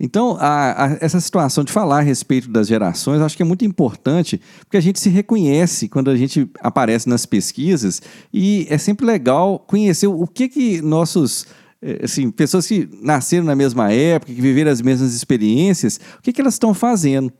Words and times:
Então, 0.00 0.38
a, 0.40 0.86
a, 0.86 0.98
essa 1.02 1.20
situação 1.20 1.62
de 1.62 1.70
falar 1.70 1.98
a 1.98 2.02
respeito 2.02 2.50
das 2.50 2.66
gerações, 2.66 3.20
acho 3.20 3.36
que 3.36 3.42
é 3.42 3.46
muito 3.46 3.66
importante, 3.66 4.40
porque 4.60 4.78
a 4.78 4.80
gente 4.80 4.98
se 4.98 5.10
reconhece 5.10 5.90
quando 5.90 6.10
a 6.10 6.16
gente 6.16 6.50
aparece 6.60 7.06
nas 7.06 7.26
pesquisas 7.26 8.00
e 8.32 8.66
é 8.70 8.78
sempre 8.78 9.04
legal 9.04 9.58
conhecer 9.58 10.06
o 10.06 10.26
que 10.26 10.48
que 10.48 10.80
nossos 10.80 11.46
eh, 11.82 12.00
assim, 12.02 12.30
pessoas 12.30 12.66
que 12.66 12.88
nasceram 13.02 13.44
na 13.44 13.54
mesma 13.54 13.92
época, 13.92 14.32
que 14.32 14.40
viveram 14.40 14.70
as 14.70 14.80
mesmas 14.80 15.12
experiências, 15.12 16.00
o 16.18 16.22
que, 16.22 16.32
que 16.32 16.40
elas 16.40 16.54
estão 16.54 16.72
fazendo. 16.72 17.30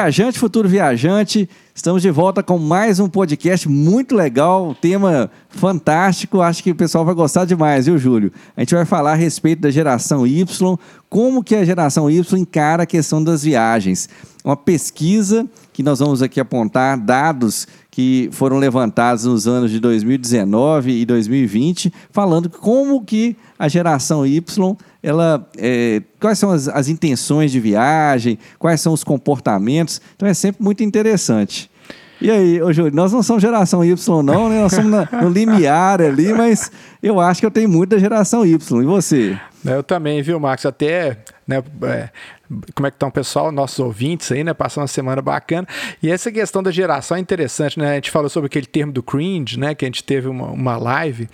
Viajante, 0.00 0.38
futuro 0.38 0.66
viajante, 0.66 1.46
estamos 1.74 2.00
de 2.00 2.10
volta 2.10 2.42
com 2.42 2.58
mais 2.58 2.98
um 2.98 3.06
podcast 3.06 3.68
muito 3.68 4.16
legal, 4.16 4.74
tema 4.80 5.30
fantástico, 5.50 6.40
acho 6.40 6.62
que 6.62 6.70
o 6.70 6.74
pessoal 6.74 7.04
vai 7.04 7.14
gostar 7.14 7.44
demais, 7.44 7.84
viu, 7.84 7.98
Júlio? 7.98 8.32
A 8.56 8.62
gente 8.62 8.74
vai 8.74 8.86
falar 8.86 9.12
a 9.12 9.14
respeito 9.14 9.60
da 9.60 9.70
geração 9.70 10.26
Y, 10.26 10.78
como 11.10 11.44
que 11.44 11.54
a 11.54 11.66
geração 11.66 12.10
Y 12.10 12.40
encara 12.40 12.84
a 12.84 12.86
questão 12.86 13.22
das 13.22 13.42
viagens. 13.42 14.08
Uma 14.42 14.56
pesquisa 14.56 15.46
que 15.80 15.84
nós 15.84 15.98
vamos 15.98 16.20
aqui 16.20 16.38
apontar 16.38 16.98
dados 16.98 17.66
que 17.90 18.28
foram 18.32 18.58
levantados 18.58 19.24
nos 19.24 19.48
anos 19.48 19.70
de 19.70 19.80
2019 19.80 20.92
e 20.92 21.06
2020, 21.06 21.90
falando 22.10 22.50
como 22.50 23.02
que 23.02 23.34
a 23.58 23.66
geração 23.66 24.26
Y 24.26 24.76
ela, 25.02 25.48
é, 25.56 26.02
quais 26.20 26.38
são 26.38 26.50
as, 26.50 26.68
as 26.68 26.88
intenções 26.88 27.50
de 27.50 27.58
viagem, 27.58 28.38
quais 28.58 28.82
são 28.82 28.92
os 28.92 29.02
comportamentos. 29.02 30.02
Então 30.14 30.28
é 30.28 30.34
sempre 30.34 30.62
muito 30.62 30.82
interessante. 30.82 31.70
E 32.20 32.30
aí, 32.30 32.60
ô 32.60 32.70
Júlio, 32.74 32.94
nós 32.94 33.10
não 33.10 33.22
somos 33.22 33.40
geração 33.40 33.82
Y, 33.82 34.22
não, 34.22 34.50
né? 34.50 34.60
Nós 34.60 34.74
somos 34.74 34.90
na, 34.90 35.08
no 35.22 35.30
limiar 35.30 36.02
ali, 36.02 36.34
mas 36.34 36.70
eu 37.02 37.18
acho 37.18 37.40
que 37.40 37.46
eu 37.46 37.50
tenho 37.50 37.70
muito 37.70 37.88
da 37.88 37.98
geração 37.98 38.44
Y. 38.44 38.82
E 38.82 38.84
você? 38.84 39.40
Eu 39.64 39.82
também, 39.82 40.20
viu, 40.20 40.38
Marcos? 40.38 40.66
Até 40.66 41.16
né, 41.46 41.62
é, 41.84 42.10
como 42.74 42.86
é 42.86 42.90
que 42.90 42.96
estão 42.96 43.08
o 43.08 43.12
pessoal, 43.12 43.52
nossos 43.52 43.78
ouvintes 43.78 44.30
aí, 44.32 44.42
né? 44.42 44.52
Passou 44.52 44.80
uma 44.80 44.88
semana 44.88 45.22
bacana. 45.22 45.66
E 46.02 46.10
essa 46.10 46.32
questão 46.32 46.62
da 46.62 46.72
geração 46.72 47.16
é 47.16 47.20
interessante, 47.20 47.78
né? 47.78 47.92
A 47.92 47.94
gente 47.94 48.10
falou 48.10 48.28
sobre 48.28 48.46
aquele 48.46 48.66
termo 48.66 48.92
do 48.92 49.02
cringe, 49.02 49.58
né? 49.58 49.72
Que 49.72 49.84
a 49.84 49.88
gente 49.88 50.02
teve 50.02 50.26
uma, 50.26 50.46
uma 50.46 50.76
live. 50.76 51.28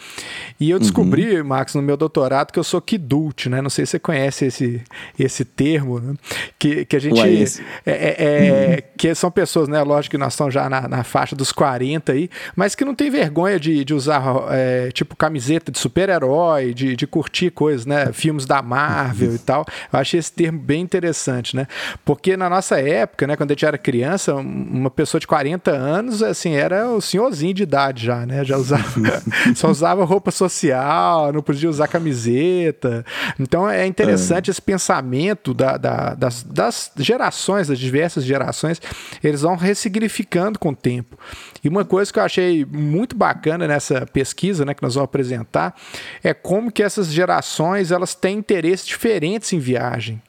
E 0.61 0.69
eu 0.69 0.78
descobri, 0.78 1.41
uhum. 1.41 1.47
Max, 1.47 1.75
no 1.75 1.81
meu 1.81 1.97
doutorado, 1.97 2.53
que 2.53 2.59
eu 2.59 2.64
sou 2.64 2.83
kidult, 2.83 3.48
né? 3.48 3.62
Não 3.62 3.70
sei 3.70 3.87
se 3.87 3.92
você 3.92 3.98
conhece 3.98 4.47
esse, 4.47 4.83
esse 5.19 5.44
termo, 5.44 6.00
né? 6.00 6.14
Que, 6.59 6.84
que 6.84 6.97
a 6.97 6.98
gente. 6.98 7.19
Ué, 7.19 7.44
é, 7.87 7.92
é, 7.92 8.17
é 8.19 8.75
uhum. 8.77 8.83
Que 8.98 9.14
são 9.14 9.31
pessoas, 9.31 9.69
né? 9.69 9.83
Lógico 9.83 10.12
que 10.12 10.19
nós 10.19 10.34
estamos 10.34 10.53
já 10.53 10.69
na, 10.69 10.87
na, 10.87 11.03
faixa 11.03 11.34
dos 11.34 11.50
40 11.50 12.12
aí, 12.12 12.28
mas 12.55 12.75
que 12.75 12.84
não 12.84 12.94
tem 12.94 13.11
vergonha 13.11 13.59
de, 13.59 13.84
de 13.84 13.94
usar, 13.94 14.22
é, 14.50 14.91
tipo, 14.92 15.17
camiseta 15.17 15.72
de 15.72 15.78
super-herói, 15.78 16.75
de, 16.75 16.94
de 16.94 17.06
curtir 17.06 17.50
coisas, 17.50 17.87
né? 17.87 18.12
Filmes 18.12 18.44
da 18.44 18.61
Marvel 18.61 19.34
e 19.34 19.39
tal. 19.39 19.64
Eu 19.91 19.98
achei 19.98 20.20
esse 20.20 20.33
termo 20.33 20.59
bem 20.59 20.83
interessante 20.83 21.05
interessante, 21.06 21.54
né? 21.54 21.66
Porque 22.04 22.36
na 22.36 22.50
nossa 22.50 22.80
época, 22.80 23.26
né, 23.26 23.36
quando 23.36 23.50
a 23.50 23.54
gente 23.54 23.64
era 23.64 23.78
criança, 23.78 24.34
uma 24.34 24.90
pessoa 24.90 25.20
de 25.20 25.26
40 25.26 25.70
anos, 25.70 26.22
assim, 26.22 26.54
era 26.54 26.88
o 26.88 27.00
senhorzinho 27.00 27.54
de 27.54 27.62
idade 27.62 28.04
já, 28.04 28.26
né? 28.26 28.44
Já 28.44 28.56
usava, 28.56 29.22
só 29.54 29.70
usava 29.70 30.04
roupa 30.04 30.31
social, 30.31 31.32
não 31.32 31.42
podia 31.42 31.70
usar 31.70 31.88
camiseta. 31.88 33.04
Então 33.38 33.69
é 33.69 33.86
interessante 33.86 34.50
é. 34.50 34.53
esse 34.53 34.62
pensamento 34.62 35.54
da, 35.54 35.76
da, 35.76 36.14
das, 36.14 36.42
das 36.42 36.91
gerações, 36.98 37.69
das 37.69 37.78
diversas 37.78 38.25
gerações, 38.25 38.81
eles 39.22 39.42
vão 39.42 39.56
ressignificando 39.56 40.58
com 40.58 40.70
o 40.70 40.76
tempo. 40.76 41.16
E 41.62 41.69
uma 41.69 41.84
coisa 41.84 42.12
que 42.12 42.19
eu 42.19 42.22
achei 42.22 42.64
muito 42.64 43.16
bacana 43.16 43.66
nessa 43.66 44.06
pesquisa, 44.06 44.64
né, 44.64 44.75
que 44.75 44.82
nós 44.82 44.94
vamos 44.94 45.06
apresentar, 45.06 45.75
é 46.22 46.32
como 46.32 46.70
que 46.70 46.82
essas 46.82 47.08
gerações 47.08 47.91
elas 47.91 48.14
têm 48.14 48.38
interesses 48.38 48.86
diferentes 48.86 49.52
em 49.52 49.58
viagem. 49.58 50.22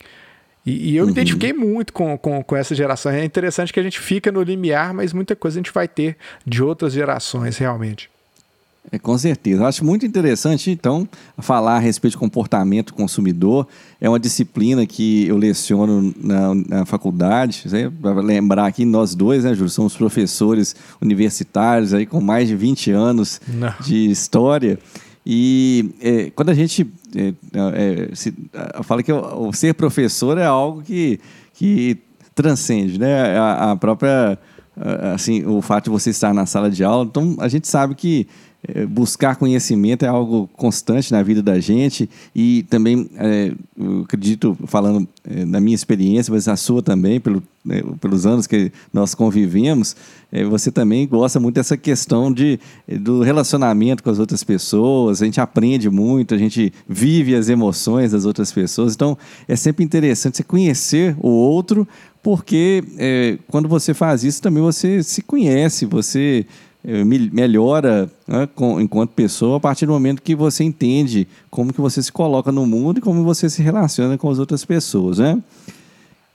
E, 0.67 0.89
e 0.91 0.97
eu 0.97 1.03
uhum. 1.03 1.07
me 1.07 1.13
identifiquei 1.13 1.53
muito 1.53 1.93
com, 1.93 2.17
com, 2.17 2.43
com 2.43 2.55
essa 2.57 2.75
geração. 2.75 3.09
É 3.09 3.23
interessante 3.23 3.71
que 3.71 3.79
a 3.79 3.83
gente 3.83 3.97
fica 4.01 4.29
no 4.33 4.43
limiar, 4.43 4.93
mas 4.93 5.13
muita 5.13 5.33
coisa 5.33 5.57
a 5.57 5.63
gente 5.63 5.71
vai 5.71 5.87
ter 5.87 6.17
de 6.45 6.61
outras 6.61 6.91
gerações, 6.91 7.57
realmente. 7.57 8.09
É, 8.91 8.99
com 8.99 9.17
certeza. 9.17 9.61
Eu 9.61 9.65
acho 9.65 9.85
muito 9.85 10.05
interessante, 10.05 10.69
então, 10.69 11.07
falar 11.37 11.77
a 11.77 11.79
respeito 11.79 12.13
de 12.13 12.17
comportamento 12.17 12.93
consumidor. 12.93 13.65
É 13.99 14.09
uma 14.09 14.19
disciplina 14.19 14.85
que 14.85 15.25
eu 15.27 15.37
leciono 15.37 16.13
na, 16.21 16.53
na 16.53 16.85
faculdade. 16.85 17.63
Né? 17.65 17.89
Para 18.01 18.19
lembrar 18.19 18.65
aqui, 18.65 18.83
nós 18.83 19.15
dois, 19.15 19.45
né, 19.45 19.53
Júlio, 19.53 19.69
somos 19.69 19.95
professores 19.95 20.75
universitários 21.01 21.93
aí 21.93 22.05
com 22.05 22.19
mais 22.19 22.49
de 22.49 22.57
20 22.57 22.91
anos 22.91 23.39
Não. 23.47 23.73
de 23.85 24.11
história. 24.11 24.77
E 25.25 25.91
é, 26.01 26.31
quando 26.33 26.49
a 26.49 26.53
gente 26.53 26.87
é, 27.17 27.33
é, 28.11 28.15
se, 28.15 28.33
fala 28.83 29.01
que 29.01 29.11
o, 29.11 29.47
o, 29.47 29.53
ser 29.53 29.73
professor 29.73 30.37
é 30.37 30.45
algo 30.45 30.81
que, 30.81 31.19
que 31.53 31.97
transcende 32.35 32.99
né? 32.99 33.37
a, 33.37 33.71
a 33.71 33.75
própria 33.75 34.37
assim 35.13 35.43
o 35.43 35.59
fato 35.59 35.85
de 35.85 35.89
você 35.89 36.11
estar 36.11 36.33
na 36.33 36.45
sala 36.45 36.69
de 36.69 36.83
aula. 36.83 37.03
Então 37.05 37.35
a 37.39 37.47
gente 37.47 37.67
sabe 37.67 37.95
que 37.95 38.27
é, 38.27 38.46
buscar 38.89 39.35
conhecimento 39.35 40.03
é 40.03 40.07
algo 40.07 40.49
constante 40.53 41.11
na 41.11 41.21
vida 41.21 41.41
da 41.41 41.59
gente 41.59 42.09
e 42.35 42.63
também 42.63 43.09
é, 43.15 43.53
acredito 44.03 44.57
falando 44.65 45.07
é, 45.23 45.45
da 45.45 45.61
minha 45.61 45.75
experiência 45.75 46.33
mas 46.33 46.47
a 46.47 46.55
sua 46.55 46.81
também 46.81 47.19
pelo, 47.19 47.41
né, 47.63 47.81
pelos 48.01 48.25
anos 48.25 48.47
que 48.47 48.71
nós 48.91 49.13
convivemos 49.13 49.95
é, 50.31 50.43
você 50.43 50.71
também 50.71 51.07
gosta 51.07 51.39
muito 51.39 51.55
dessa 51.55 51.77
questão 51.77 52.33
de 52.33 52.59
do 52.99 53.21
relacionamento 53.21 54.03
com 54.03 54.09
as 54.09 54.19
outras 54.19 54.43
pessoas 54.43 55.21
a 55.21 55.25
gente 55.25 55.39
aprende 55.39 55.89
muito 55.89 56.33
a 56.33 56.37
gente 56.37 56.73
vive 56.89 57.35
as 57.35 57.49
emoções 57.49 58.11
das 58.11 58.25
outras 58.25 58.51
pessoas 58.51 58.95
então 58.95 59.17
é 59.47 59.55
sempre 59.55 59.85
interessante 59.85 60.37
você 60.37 60.43
conhecer 60.43 61.15
o 61.19 61.29
outro 61.29 61.87
porque 62.23 62.83
é, 62.97 63.37
quando 63.47 63.69
você 63.69 63.93
faz 63.93 64.23
isso 64.23 64.41
também 64.41 64.61
você 64.63 65.01
se 65.03 65.21
conhece 65.21 65.85
você 65.85 66.45
melhora 66.87 68.09
né, 68.25 68.47
com, 68.55 68.79
enquanto 68.79 69.11
pessoa 69.11 69.57
a 69.57 69.59
partir 69.59 69.85
do 69.85 69.91
momento 69.91 70.21
que 70.21 70.33
você 70.33 70.63
entende 70.63 71.27
como 71.49 71.73
que 71.73 71.81
você 71.81 72.01
se 72.01 72.11
coloca 72.11 72.49
no 72.49 72.65
mundo 72.65 72.99
e 72.99 73.01
como 73.01 73.23
você 73.23 73.49
se 73.49 73.61
relaciona 73.61 74.17
com 74.17 74.29
as 74.29 74.39
outras 74.39 74.63
pessoas, 74.63 75.17
né? 75.17 75.37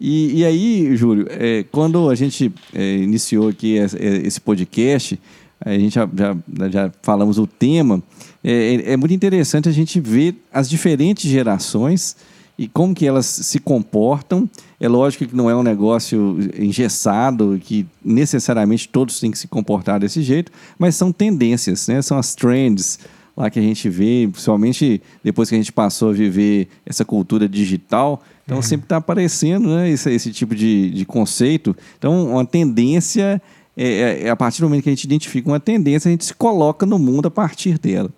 E, 0.04 0.40
e 0.40 0.44
aí, 0.44 0.96
Júlio, 0.96 1.26
é, 1.30 1.64
quando 1.70 2.10
a 2.10 2.14
gente 2.16 2.52
é, 2.74 2.96
iniciou 2.96 3.48
aqui 3.48 3.76
esse, 3.76 3.96
esse, 3.96 4.40
podcast, 4.40 5.18
a 5.64 5.78
gente 5.78 5.94
já, 5.94 6.08
já, 6.12 6.68
já 6.68 6.92
falamos 7.02 7.38
o 7.38 7.46
tema, 7.46 8.02
é, 8.42 8.92
é 8.92 8.96
muito 8.96 9.14
interessante 9.14 9.68
a 9.68 9.72
gente 9.72 10.00
ver 10.00 10.34
as 10.52 10.68
diferentes 10.68 11.30
gerações 11.30 12.16
e 12.58 12.66
como 12.66 12.94
que 12.94 13.06
elas 13.06 13.26
se 13.26 13.58
comportam. 13.60 14.50
É 14.82 14.88
lógico 14.88 15.24
que 15.24 15.36
não 15.36 15.48
é 15.48 15.54
um 15.54 15.62
negócio 15.62 16.36
engessado, 16.58 17.56
que 17.62 17.86
necessariamente 18.04 18.88
todos 18.88 19.20
têm 19.20 19.30
que 19.30 19.38
se 19.38 19.46
comportar 19.46 20.00
desse 20.00 20.20
jeito, 20.22 20.50
mas 20.76 20.96
são 20.96 21.12
tendências, 21.12 21.86
né? 21.86 22.02
são 22.02 22.18
as 22.18 22.34
trends 22.34 22.98
lá 23.36 23.48
que 23.48 23.60
a 23.60 23.62
gente 23.62 23.88
vê, 23.88 24.28
principalmente 24.28 25.00
depois 25.22 25.48
que 25.48 25.54
a 25.54 25.58
gente 25.58 25.70
passou 25.70 26.10
a 26.10 26.12
viver 26.12 26.66
essa 26.84 27.04
cultura 27.04 27.48
digital. 27.48 28.24
Então 28.44 28.56
uhum. 28.56 28.62
sempre 28.62 28.86
está 28.86 28.96
aparecendo 28.96 29.68
né, 29.68 29.88
esse, 29.88 30.10
esse 30.10 30.32
tipo 30.32 30.52
de, 30.52 30.90
de 30.90 31.04
conceito. 31.04 31.76
Então, 31.96 32.32
uma 32.32 32.44
tendência, 32.44 33.40
é, 33.76 33.86
é, 33.86 34.22
é, 34.24 34.30
a 34.30 34.34
partir 34.34 34.62
do 34.62 34.64
momento 34.68 34.82
que 34.82 34.88
a 34.88 34.92
gente 34.92 35.04
identifica 35.04 35.48
uma 35.48 35.60
tendência, 35.60 36.08
a 36.08 36.10
gente 36.10 36.24
se 36.24 36.34
coloca 36.34 36.84
no 36.84 36.98
mundo 36.98 37.28
a 37.28 37.30
partir 37.30 37.78
dela. 37.78 38.10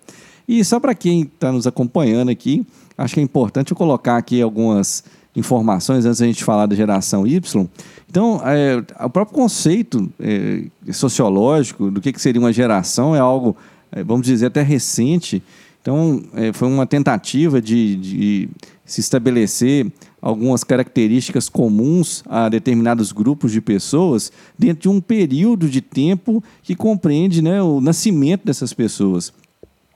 E 0.47 0.65
só 0.65 0.79
para 0.79 0.95
quem 0.95 1.21
está 1.21 1.51
nos 1.51 1.67
acompanhando 1.67 2.29
aqui, 2.29 2.65
acho 2.97 3.13
que 3.13 3.19
é 3.19 3.23
importante 3.23 3.69
eu 3.69 3.77
colocar 3.77 4.17
aqui 4.17 4.41
algumas 4.41 5.03
informações 5.35 6.05
antes 6.05 6.19
da 6.19 6.25
gente 6.25 6.43
falar 6.43 6.65
da 6.65 6.75
geração 6.75 7.27
Y. 7.27 7.67
Então, 8.09 8.41
é, 8.45 8.83
o 9.03 9.09
próprio 9.09 9.35
conceito 9.35 10.09
é, 10.19 10.63
sociológico 10.91 11.91
do 11.91 11.99
que, 11.99 12.13
que 12.13 12.21
seria 12.21 12.39
uma 12.39 12.53
geração 12.53 13.15
é 13.15 13.19
algo, 13.19 13.55
é, 13.91 14.03
vamos 14.03 14.25
dizer, 14.25 14.47
até 14.47 14.61
recente. 14.61 15.43
Então, 15.81 16.23
é, 16.33 16.53
foi 16.53 16.67
uma 16.67 16.87
tentativa 16.87 17.61
de, 17.61 17.95
de 17.95 18.49
se 18.85 19.01
estabelecer 19.01 19.91
algumas 20.21 20.63
características 20.63 21.49
comuns 21.49 22.23
a 22.27 22.49
determinados 22.49 23.11
grupos 23.11 23.51
de 23.51 23.61
pessoas 23.61 24.31
dentro 24.57 24.83
de 24.83 24.89
um 24.89 24.99
período 24.99 25.69
de 25.69 25.81
tempo 25.81 26.43
que 26.63 26.75
compreende 26.75 27.41
né, 27.41 27.61
o 27.61 27.79
nascimento 27.79 28.45
dessas 28.45 28.73
pessoas. 28.73 29.31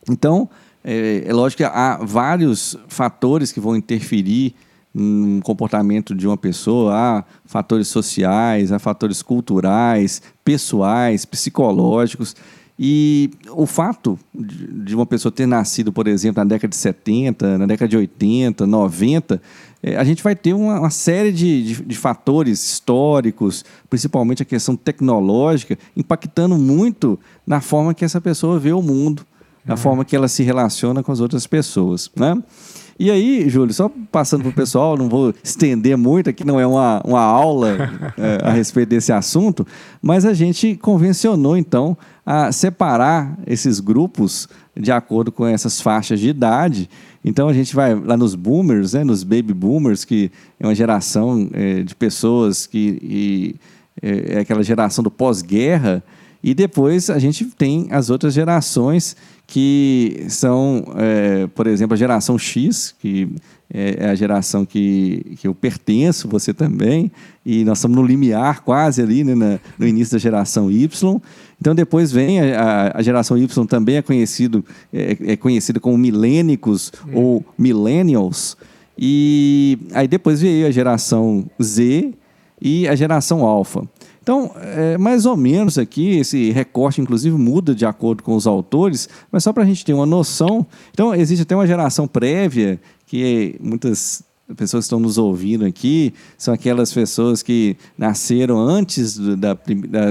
Então, 0.08 0.50
é, 0.84 1.24
é 1.26 1.34
lógico 1.34 1.58
que 1.58 1.64
há 1.64 2.00
vários 2.02 2.78
fatores 2.88 3.52
que 3.52 3.60
vão 3.60 3.76
interferir 3.76 4.54
um 5.02 5.40
comportamento 5.42 6.14
de 6.14 6.28
uma 6.28 6.38
pessoa, 6.38 6.94
há 6.94 7.24
fatores 7.46 7.88
sociais, 7.88 8.72
há 8.72 8.80
fatores 8.80 9.22
culturais, 9.22 10.22
pessoais, 10.44 11.26
psicológicos. 11.26 12.36
E 12.82 13.30
o 13.52 13.66
fato 13.66 14.18
de 14.34 14.96
uma 14.96 15.06
pessoa 15.06 15.32
ter 15.34 15.46
nascido, 15.46 15.92
por 15.92 16.08
exemplo, 16.08 16.42
na 16.42 16.48
década 16.48 16.70
de 16.70 16.78
70, 16.78 17.58
na 17.58 17.66
década 17.66 17.90
de 17.90 17.98
80, 17.98 18.66
90, 18.66 19.42
é, 19.84 19.98
a 19.98 20.04
gente 20.06 20.24
vai 20.24 20.34
ter 20.34 20.54
uma, 20.54 20.80
uma 20.80 20.90
série 20.90 21.34
de, 21.34 21.64
de, 21.64 21.84
de, 21.84 21.98
fatores 21.98 22.64
históricos, 22.64 23.66
principalmente 23.90 24.42
a 24.44 24.46
questão 24.46 24.78
tecnológica, 24.78 25.78
impactando 25.96 26.58
muito 26.58 27.20
na 27.46 27.60
forma 27.60 27.94
que 27.94 28.06
essa 28.06 28.22
pessoa 28.22 28.58
vê 28.58 28.72
o 28.72 28.82
mundo, 28.82 29.26
na 29.66 29.74
uhum. 29.74 29.78
forma 29.78 30.06
que 30.06 30.16
ela 30.16 30.30
se 30.30 30.44
relaciona 30.44 31.04
com 31.04 31.12
as 31.12 31.20
outras 31.20 31.46
pessoas. 31.46 32.10
Né? 32.16 32.42
E 33.00 33.10
aí, 33.10 33.50
Júlio, 33.50 33.74
só 33.74 33.90
passando 34.12 34.42
para 34.42 34.50
o 34.50 34.54
pessoal, 34.54 34.98
não 34.98 35.08
vou 35.08 35.34
estender 35.42 35.96
muito, 35.98 36.30
aqui 36.30 36.44
não 36.44 36.60
é 36.60 36.68
uma, 36.68 37.02
uma 37.06 37.22
aula 37.22 37.78
é, 38.18 38.40
a 38.44 38.52
respeito 38.52 38.90
desse 38.90 39.14
assunto, 39.14 39.66
mas 40.02 40.26
a 40.26 40.34
gente 40.34 40.76
convencionou, 40.76 41.56
então, 41.56 41.98
a 42.26 42.52
separar 42.52 43.40
esses 43.48 43.80
grupos 43.80 44.50
de 44.78 44.92
acordo 44.92 45.32
com 45.32 45.48
essas 45.48 45.80
faixas 45.80 46.20
de 46.20 46.28
idade. 46.28 46.90
Então, 47.24 47.48
a 47.48 47.54
gente 47.54 47.74
vai 47.74 47.96
lá 47.96 48.18
nos 48.18 48.36
boomers, 48.36 48.92
né, 48.92 49.06
nos 49.06 49.24
baby 49.24 49.54
boomers, 49.54 50.04
que 50.04 50.30
é 50.60 50.68
uma 50.68 50.76
geração 50.76 51.50
é, 51.54 51.84
de 51.84 51.96
pessoas 51.96 52.68
que 52.68 53.00
e, 53.02 53.56
é, 54.02 54.34
é 54.36 54.40
aquela 54.40 54.62
geração 54.62 55.02
do 55.02 55.10
pós-guerra, 55.10 56.04
e 56.44 56.54
depois 56.54 57.10
a 57.10 57.18
gente 57.18 57.46
tem 57.46 57.88
as 57.92 58.10
outras 58.10 58.34
gerações 58.34 59.16
que 59.50 60.26
são, 60.30 60.86
é, 60.96 61.48
por 61.48 61.66
exemplo, 61.66 61.96
a 61.96 61.98
geração 61.98 62.38
X, 62.38 62.94
que 63.00 63.28
é, 63.74 64.06
é 64.06 64.10
a 64.12 64.14
geração 64.14 64.64
que, 64.64 65.36
que 65.40 65.48
eu 65.48 65.56
pertenço, 65.56 66.28
você 66.28 66.54
também, 66.54 67.12
e 67.44 67.66
nós 67.66 67.80
estamos 67.80 67.98
no 67.98 68.06
limiar 68.06 68.62
quase 68.62 69.02
ali, 69.02 69.24
né, 69.24 69.34
na, 69.34 69.60
no 69.80 69.88
início 69.88 70.14
da 70.14 70.20
geração 70.20 70.70
Y. 70.70 71.20
Então 71.60 71.74
depois 71.74 72.12
vem 72.12 72.40
a, 72.52 72.92
a 72.94 73.02
geração 73.02 73.36
Y 73.40 73.66
também 73.66 73.96
é 73.96 74.04
conhecido 74.04 74.64
é, 74.94 75.18
é 75.32 75.36
conhecida 75.36 75.80
como 75.80 75.98
milênicos 75.98 76.92
hum. 77.08 77.12
ou 77.16 77.46
millennials. 77.58 78.56
E 78.96 79.80
aí 79.96 80.08
depois 80.08 80.42
veio 80.42 80.68
a 80.68 80.72
geração 80.72 81.50
Z 81.60 82.14
e 82.62 82.88
a 82.88 82.96
geração 82.96 83.44
alfa. 83.44 83.82
Então, 84.22 84.52
é, 84.56 84.98
mais 84.98 85.26
ou 85.26 85.36
menos 85.36 85.78
aqui, 85.78 86.18
esse 86.18 86.52
recorte, 86.52 87.02
inclusive, 87.02 87.36
muda 87.38 87.74
de 87.74 87.86
acordo 87.86 88.22
com 88.22 88.36
os 88.36 88.46
autores, 88.46 89.10
mas 89.32 89.44
só 89.44 89.52
para 89.52 89.64
a 89.64 89.66
gente 89.66 89.84
ter 89.84 89.94
uma 89.94 90.06
noção. 90.06 90.66
Então, 90.92 91.14
existe 91.16 91.44
até 91.44 91.56
uma 91.56 91.66
geração 91.66 92.08
prévia, 92.08 92.80
que 93.08 93.56
muitas 93.60 94.24
pessoas 94.56 94.86
estão 94.86 95.00
nos 95.00 95.18
ouvindo 95.18 95.66
aqui 95.66 96.14
são 96.38 96.54
aquelas 96.54 96.92
pessoas 96.92 97.44
que 97.44 97.78
nasceram 97.98 98.60
antes 98.60 99.18
da, 99.38 99.58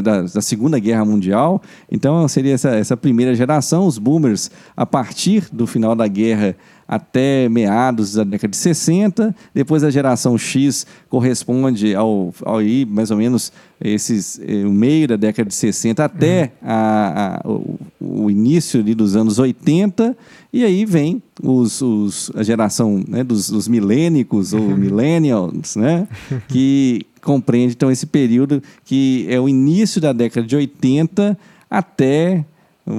da, 0.03 0.23
da, 0.23 0.41
Segunda 0.41 0.79
Guerra 0.79 1.05
Mundial. 1.05 1.61
Então, 1.91 2.27
seria 2.29 2.55
essa, 2.55 2.71
essa 2.71 2.97
primeira 2.97 3.35
geração, 3.35 3.87
os 3.87 3.99
boomers, 3.99 4.51
a 4.77 4.87
partir 4.87 5.49
do 5.53 5.67
final 5.67 5.95
da 5.95 6.07
guerra 6.07 6.57
até 6.89 7.51
meados 7.51 8.15
da 8.15 8.25
década 8.25 8.51
de 8.51 8.57
60. 8.57 9.37
Depois 9.55 9.85
a 9.85 9.91
geração 9.91 10.39
X 10.39 10.87
corresponde 11.11 11.95
ao, 11.95 12.33
ao 12.43 12.57
aí, 12.57 12.87
mais 12.87 13.11
ou 13.11 13.19
menos 13.19 13.53
esses, 13.79 14.41
eh, 14.43 14.65
o 14.65 14.73
meio 14.73 15.07
da 15.07 15.17
década 15.17 15.51
de 15.51 15.55
60 15.55 16.03
até 16.03 16.53
uhum. 16.63 16.69
a, 16.69 17.41
a, 17.45 17.49
o, 17.49 17.79
o, 18.01 18.31
início 18.31 18.83
dos 18.83 19.15
anos 19.15 19.39
80. 19.39 20.17
E 20.51 20.65
aí 20.65 20.87
vem 20.87 21.23
os, 21.43 21.83
os 21.83 22.33
a 22.35 22.43
geração 22.43 23.05
né, 23.07 23.23
dos, 23.23 23.51
dos 23.51 23.69
milênicos 23.69 24.55
ou 24.55 24.63
millennials, 24.77 25.77
né, 25.77 26.09
que 26.49 27.05
compreende 27.21 27.75
então 27.75 27.91
esse 27.91 28.07
período 28.07 28.63
que 28.85 29.27
é 29.29 29.39
o 29.39 29.49
início 29.49 30.01
da 30.01 30.13
década 30.15 30.47
de 30.47 30.57
80 30.57 31.39
até 31.71 32.47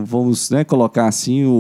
vamos 0.06 0.50
né, 0.50 0.64
colocar 0.64 1.08
assim, 1.08 1.46
o, 1.46 1.52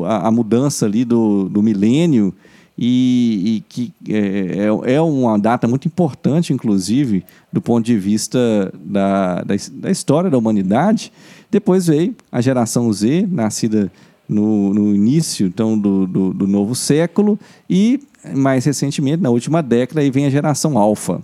o 0.00 0.04
a, 0.06 0.28
a, 0.28 0.30
mudança 0.30 0.86
ali 0.86 1.04
do, 1.04 1.48
do 1.48 1.62
milênio, 1.62 2.34
e, 2.78 3.56
e 3.56 3.64
que 3.68 3.92
é, 4.08 4.68
é, 4.86 4.94
é 4.94 5.00
uma 5.00 5.38
data 5.38 5.66
muito 5.66 5.88
importante, 5.88 6.52
inclusive, 6.52 7.24
do 7.52 7.60
ponto 7.60 7.84
de 7.84 7.96
vista 7.96 8.38
da, 8.84 9.42
da, 9.42 9.54
da 9.72 9.90
história 9.90 10.28
da 10.28 10.36
humanidade. 10.36 11.12
Depois 11.50 11.86
veio 11.86 12.14
a 12.30 12.40
geração 12.40 12.92
Z, 12.92 13.26
nascida 13.30 13.90
no, 14.28 14.74
no 14.74 14.94
início 14.94 15.46
então, 15.46 15.78
do, 15.78 16.06
do, 16.06 16.34
do 16.34 16.46
novo 16.46 16.74
século, 16.74 17.38
e 17.68 18.00
mais 18.34 18.64
recentemente, 18.64 19.22
na 19.22 19.30
última 19.30 19.62
década, 19.62 20.00
aí 20.00 20.10
vem 20.10 20.26
a 20.26 20.30
geração 20.30 20.76
Alfa. 20.76 21.22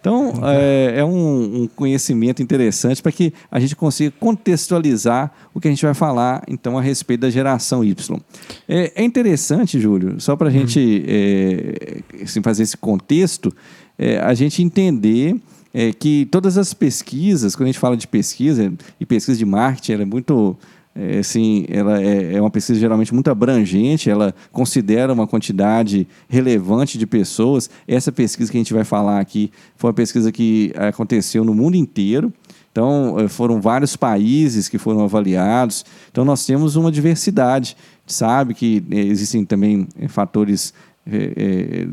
Então, 0.00 0.32
é, 0.44 1.00
é 1.00 1.04
um, 1.04 1.62
um, 1.62 1.66
conhecimento 1.66 2.42
interessante 2.42 3.02
para 3.02 3.12
que 3.12 3.34
a 3.50 3.60
gente 3.60 3.76
consiga 3.76 4.10
contextualizar 4.18 5.30
o 5.52 5.60
que 5.60 5.68
a 5.68 5.70
gente 5.70 5.84
vai 5.84 5.92
falar, 5.92 6.42
então, 6.48 6.78
a 6.78 6.80
respeito 6.80 7.20
da 7.20 7.30
geração 7.30 7.84
Y. 7.84 8.18
É, 8.66 8.92
é 9.02 9.04
interessante, 9.04 9.78
Júlio, 9.78 10.18
só 10.18 10.36
para 10.36 10.48
a 10.48 10.52
uhum. 10.52 10.58
gente 10.60 11.04
é, 11.06 12.00
assim, 12.22 12.40
fazer 12.42 12.62
esse 12.62 12.78
contexto, 12.78 13.54
é, 13.98 14.18
a 14.18 14.32
gente 14.32 14.62
entender 14.62 15.36
é, 15.74 15.92
que 15.92 16.26
todas 16.30 16.56
as 16.56 16.72
pesquisas, 16.72 17.54
quando 17.54 17.64
a 17.64 17.72
gente 17.72 17.78
fala 17.78 17.96
de 17.96 18.08
pesquisa, 18.08 18.72
e 18.98 19.04
pesquisa 19.04 19.38
de 19.38 19.44
marketing, 19.44 19.92
ela 19.92 20.02
é 20.02 20.06
muito 20.06 20.56
é, 20.94 21.18
assim, 21.18 21.64
ela 21.68 22.02
é, 22.02 22.34
é, 22.34 22.40
uma 22.40 22.50
pesquisa 22.50 22.78
geralmente 22.78 23.14
muito 23.14 23.30
abrangente, 23.30 24.10
ela 24.10 24.34
considera 24.50 25.12
uma 25.12 25.26
quantidade 25.26 26.06
relevante 26.28 26.98
de 26.98 27.06
pessoas. 27.06 27.70
Essa 27.86 28.10
pesquisa 28.10 28.50
que 28.50 28.58
a 28.58 28.60
gente 28.60 28.74
vai 28.74 28.84
falar 28.84 29.20
aqui 29.20 29.52
foi 29.76 29.88
uma 29.88 29.94
pesquisa 29.94 30.32
que 30.32 30.72
aconteceu 30.76 31.44
no 31.44 31.54
mundo 31.54 31.76
inteiro. 31.76 32.32
Então, 32.72 33.16
é, 33.18 33.28
foram 33.28 33.60
vários 33.60 33.96
países 33.96 34.68
que 34.68 34.78
foram 34.78 35.00
avaliados. 35.02 35.84
Então, 36.10 36.24
nós 36.24 36.44
temos 36.44 36.76
uma 36.76 36.90
diversidade. 36.90 37.76
sabe 38.06 38.54
que 38.54 38.82
é, 38.90 38.98
existem 38.98 39.44
também 39.44 39.86
é, 39.98 40.08
fatores 40.08 40.72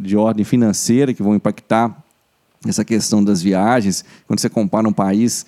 de 0.02 0.16
ordem 0.18 0.44
financeira 0.44 1.14
que 1.14 1.24
vão 1.24 1.34
impactar 1.34 2.04
essa 2.68 2.84
questão 2.84 3.24
das 3.24 3.42
viagens. 3.42 4.04
Quando 4.28 4.40
você 4.40 4.50
compara 4.50 4.88
um 4.88 4.94
país 4.94 5.46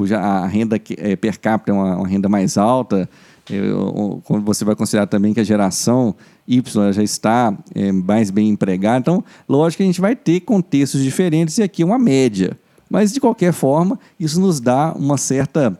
cuja 0.00 0.18
a 0.18 0.46
renda 0.46 0.80
é, 0.96 1.14
per 1.14 1.38
capita 1.38 1.72
é 1.72 1.74
uma, 1.74 1.96
uma 1.96 2.08
renda 2.08 2.26
mais 2.26 2.56
alta, 2.56 3.06
eu, 3.50 4.22
quando 4.24 4.46
você 4.46 4.64
vai 4.64 4.74
considerar 4.74 5.06
também 5.06 5.34
que 5.34 5.40
a 5.40 5.44
geração 5.44 6.14
Y 6.48 6.90
já 6.90 7.02
está 7.02 7.54
é, 7.74 7.92
mais 7.92 8.30
bem 8.30 8.48
empregada, 8.48 8.98
então, 8.98 9.22
lógico 9.46 9.76
que 9.76 9.82
a 9.82 9.86
gente 9.86 10.00
vai 10.00 10.16
ter 10.16 10.40
contextos 10.40 11.02
diferentes 11.02 11.58
e 11.58 11.62
aqui 11.62 11.84
uma 11.84 11.98
média. 11.98 12.58
Mas, 12.88 13.12
de 13.12 13.20
qualquer 13.20 13.52
forma, 13.52 14.00
isso 14.18 14.40
nos 14.40 14.58
dá 14.58 14.94
uma 14.94 15.18
certa 15.18 15.78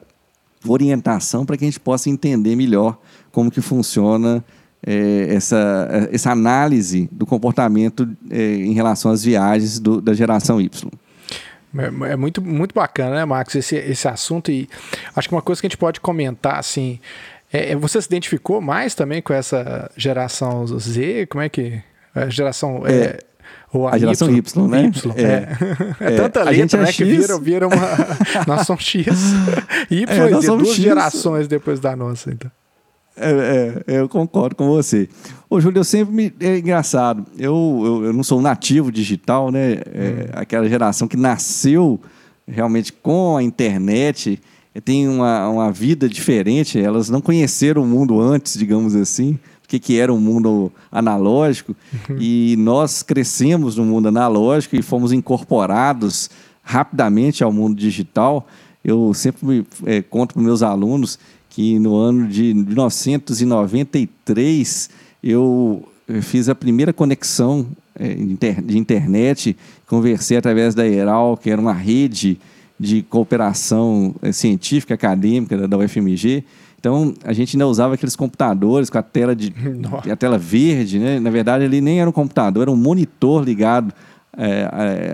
orientação 0.69 1.47
para 1.47 1.57
que 1.57 1.65
a 1.65 1.67
gente 1.67 1.81
possa 1.81 2.11
entender 2.11 2.55
melhor 2.55 2.99
como 3.33 3.51
que 3.51 3.63
funciona 3.63 4.45
é, 4.87 5.35
essa, 5.35 6.09
essa 6.13 6.31
análise 6.31 7.09
do 7.11 7.25
comportamento 7.25 8.07
é, 8.29 8.57
em 8.57 8.75
relação 8.75 9.11
às 9.11 9.25
viagens 9.25 9.79
do, 9.81 9.99
da 9.99 10.13
geração 10.13 10.61
Y. 10.61 10.91
É, 11.77 12.13
é, 12.13 12.17
muito, 12.17 12.43
muito 12.43 12.75
bacana, 12.75 13.17
né, 13.17 13.25
Max, 13.25 13.55
esse, 13.55 13.77
esse 13.77 14.09
assunto. 14.09 14.51
E 14.51 14.69
acho 15.15 15.29
que 15.29 15.35
uma 15.35 15.43
coisa 15.43 15.61
que 15.61 15.67
a 15.67 15.71
gente 15.71 15.79
pode 15.79 16.01
comentar, 16.01 16.59
assim, 16.59 16.99
é, 17.53 17.73
é 17.73 17.77
você 17.77 18.01
se 18.01 18.09
identificou 18.09 18.61
mais 18.61 18.95
também 18.95 19.23
com 19.23 19.33
essa 19.33 19.91
geração 19.97 20.67
Z? 20.67 21.27
Como 21.27 21.43
é 21.43 21.49
que. 21.49 21.81
A 22.15 22.29
geração. 22.29 22.83
É, 22.87 22.93
é 22.93 23.19
ou 23.73 23.87
a, 23.87 23.95
a 23.95 23.99
geração 23.99 24.29
Y, 24.31 24.37
y 24.37 24.69
né? 24.69 24.83
Y, 24.87 25.13
é. 25.17 25.23
é. 26.01 26.13
é 26.13 26.17
tanta 26.17 26.41
a 26.41 26.51
letra, 26.51 26.83
né, 26.83 26.93
que 26.93 27.05
vira, 27.05 27.39
vira 27.39 27.69
uma. 27.69 27.77
nós 28.47 28.67
somos 28.67 28.83
X. 28.83 29.07
Y 29.89 30.05
é, 30.09 30.29
duas 30.41 30.69
X. 30.69 30.77
gerações 30.77 31.47
depois 31.47 31.79
da 31.79 31.95
nossa, 31.95 32.33
então. 32.33 32.51
É, 33.21 33.83
é, 33.87 34.01
eu 34.01 34.09
concordo 34.09 34.57
com 34.57 34.67
você. 34.69 35.09
Ô, 35.49 35.61
Júlio, 35.61 35.81
eu 35.81 35.85
sempre 35.85 36.15
me. 36.15 36.33
É 36.41 36.59
engraçado. 36.59 37.27
Eu, 37.39 37.83
eu, 37.85 38.05
eu 38.07 38.13
não 38.13 38.23
sou 38.23 38.39
um 38.39 38.43
nativo 38.43 38.91
digital, 38.91 39.51
né? 39.51 39.73
É, 39.73 39.77
hum. 39.77 40.31
Aquela 40.33 40.69
geração 40.69 41.07
que 41.07 41.17
nasceu 41.17 42.01
realmente 42.47 42.93
com 42.93 43.37
a 43.37 43.43
internet, 43.43 44.41
tem 44.85 45.09
uma, 45.09 45.49
uma 45.49 45.73
vida 45.73 46.09
diferente. 46.09 46.79
Elas 46.79 47.09
não 47.09 47.21
conheceram 47.21 47.83
o 47.83 47.87
mundo 47.87 48.21
antes, 48.21 48.59
digamos 48.59 48.95
assim. 48.95 49.39
O 49.65 49.69
que, 49.69 49.79
que 49.79 49.99
era 49.99 50.13
o 50.13 50.17
um 50.17 50.21
mundo 50.21 50.73
analógico. 50.91 51.77
Uhum. 52.09 52.17
E 52.19 52.57
nós 52.59 53.03
crescemos 53.03 53.77
no 53.77 53.85
mundo 53.85 54.09
analógico 54.09 54.77
e 54.77 54.83
fomos 54.83 55.13
incorporados 55.13 56.31
rapidamente 56.63 57.45
ao 57.45 57.53
mundo 57.53 57.77
digital. 57.77 58.47
Eu 58.85 59.13
sempre 59.15 59.47
me, 59.47 59.67
é, 59.85 60.03
conto 60.03 60.35
para 60.35 60.43
meus 60.43 60.63
alunos 60.63 61.19
que 61.51 61.79
no 61.79 61.95
ano 61.97 62.27
de 62.27 62.55
1993 62.55 64.89
eu 65.23 65.87
fiz 66.23 66.49
a 66.49 66.55
primeira 66.55 66.91
conexão 66.93 67.67
é, 67.95 68.15
de 68.63 68.79
internet, 68.79 69.55
conversei 69.87 70.39
através 70.39 70.75
da 70.75 70.87
ERAL, 70.87 71.37
que 71.37 71.51
era 71.51 71.61
uma 71.61 71.75
rede 71.75 72.41
de 72.79 73.03
cooperação 73.03 74.15
é, 74.23 74.31
científica, 74.33 74.95
acadêmica 74.95 75.69
da 75.69 75.77
UFMG. 75.77 76.43
Então, 76.79 77.13
a 77.23 77.35
gente 77.35 77.57
ainda 77.57 77.67
usava 77.67 77.95
aqueles 77.95 78.17
computadores 78.17 78.89
com 78.89 78.97
a 78.97 79.03
tela, 79.03 79.37
de, 79.37 79.53
a 80.11 80.17
tela 80.17 80.39
verde, 80.39 80.99
né? 80.99 81.21
Na 81.21 81.29
verdade, 81.29 81.65
ele 81.65 81.83
nem 81.83 82.01
era 82.01 82.09
um 82.09 82.13
computador, 82.13 82.63
era 82.63 82.71
um 82.71 82.77
monitor 82.77 83.45
ligado 83.45 83.93
é, 84.37 84.65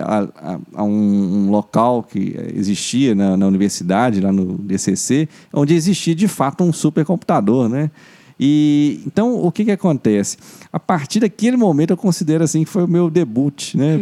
a, 0.03 0.27
a, 0.53 0.59
a 0.75 0.83
um, 0.83 1.47
um, 1.47 1.49
local 1.49 2.03
que 2.03 2.35
existia 2.55 3.15
na, 3.15 3.35
na, 3.35 3.47
universidade, 3.47 4.21
lá 4.21 4.31
no 4.31 4.57
DCC, 4.57 5.27
onde 5.53 5.73
existia 5.73 6.13
de 6.13 6.27
fato 6.27 6.63
um 6.63 6.71
supercomputador, 6.71 7.67
né? 7.67 7.89
E 8.39 9.01
então 9.07 9.43
o 9.43 9.51
que, 9.51 9.65
que 9.65 9.71
acontece? 9.71 10.37
A 10.71 10.79
partir 10.79 11.19
daquele 11.19 11.57
momento 11.57 11.91
eu 11.91 11.97
considero 11.97 12.43
assim 12.43 12.63
que 12.63 12.69
foi 12.69 12.83
o 12.83 12.87
meu 12.87 13.09
debut, 13.09 13.73
né, 13.73 13.99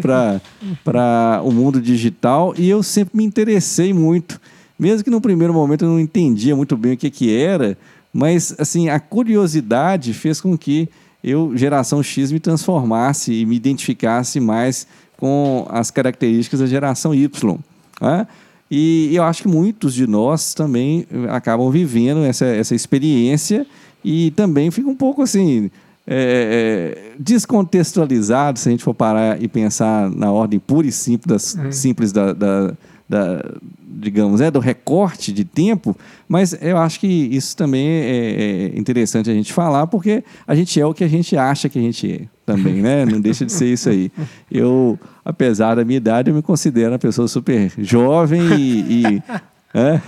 para 0.83 1.41
o 1.45 1.51
mundo 1.51 1.79
digital 1.79 2.53
e 2.57 2.69
eu 2.69 2.83
sempre 2.83 3.15
me 3.15 3.23
interessei 3.23 3.93
muito, 3.93 4.41
mesmo 4.77 5.05
que 5.05 5.09
no 5.09 5.21
primeiro 5.21 5.53
momento 5.53 5.85
eu 5.85 5.89
não 5.89 5.99
entendia 5.99 6.53
muito 6.53 6.75
bem 6.75 6.93
o 6.93 6.97
que 6.97 7.09
que 7.09 7.33
era, 7.33 7.77
mas 8.11 8.53
assim 8.59 8.89
a 8.89 8.99
curiosidade 8.99 10.13
fez 10.13 10.41
com 10.41 10.57
que 10.57 10.89
eu 11.23 11.57
geração 11.57 12.03
X 12.03 12.31
me 12.31 12.39
transformasse 12.39 13.33
e 13.33 13.45
me 13.45 13.55
identificasse 13.55 14.39
mais 14.39 14.85
com 15.17 15.65
as 15.69 15.91
características 15.91 16.59
da 16.59 16.65
geração 16.65 17.13
Y. 17.13 17.57
Né? 18.01 18.27
E 18.69 19.11
eu 19.13 19.23
acho 19.23 19.43
que 19.43 19.47
muitos 19.47 19.93
de 19.93 20.07
nós 20.07 20.53
também 20.53 21.05
acabam 21.29 21.69
vivendo 21.69 22.23
essa, 22.23 22.45
essa 22.45 22.73
experiência 22.73 23.65
e 24.03 24.31
também 24.31 24.71
fica 24.71 24.89
um 24.89 24.95
pouco 24.95 25.21
assim. 25.21 25.69
É, 26.07 26.93
é, 26.93 27.13
descontextualizado 27.17 28.59
se 28.59 28.69
a 28.69 28.71
gente 28.71 28.83
for 28.83 28.93
parar 28.93 29.41
e 29.41 29.47
pensar 29.47 30.07
na 30.11 30.31
ordem 30.31 30.59
pura 30.59 30.85
e 30.85 30.91
simples, 30.91 31.25
das, 31.25 31.55
uhum. 31.55 31.71
simples 31.71 32.11
da, 32.11 32.31
da, 32.31 32.73
da, 33.07 33.43
digamos, 33.81 34.41
é, 34.41 34.49
do 34.49 34.59
recorte 34.59 35.31
de 35.31 35.45
tempo, 35.45 35.95
mas 36.27 36.57
eu 36.61 36.77
acho 36.77 36.99
que 36.99 37.07
isso 37.07 37.55
também 37.55 37.87
é, 37.87 38.71
é 38.73 38.79
interessante 38.79 39.29
a 39.29 39.33
gente 39.33 39.53
falar, 39.53 39.87
porque 39.87 40.23
a 40.47 40.55
gente 40.55 40.79
é 40.79 40.85
o 40.85 40.93
que 40.93 41.03
a 41.03 41.07
gente 41.07 41.37
acha 41.37 41.69
que 41.69 41.77
a 41.77 41.81
gente 41.81 42.11
é 42.11 42.35
também, 42.45 42.75
né? 42.81 43.05
Não 43.05 43.19
deixa 43.19 43.45
de 43.45 43.51
ser 43.51 43.71
isso 43.71 43.89
aí. 43.89 44.11
Eu, 44.51 44.99
apesar 45.23 45.75
da 45.75 45.83
minha 45.83 45.97
idade, 45.97 46.29
eu 46.29 46.35
me 46.35 46.41
considero 46.41 46.91
uma 46.91 46.99
pessoa 46.99 47.27
super 47.27 47.71
jovem 47.77 48.41
e, 48.57 49.03
e 49.03 49.23
é? 49.75 50.01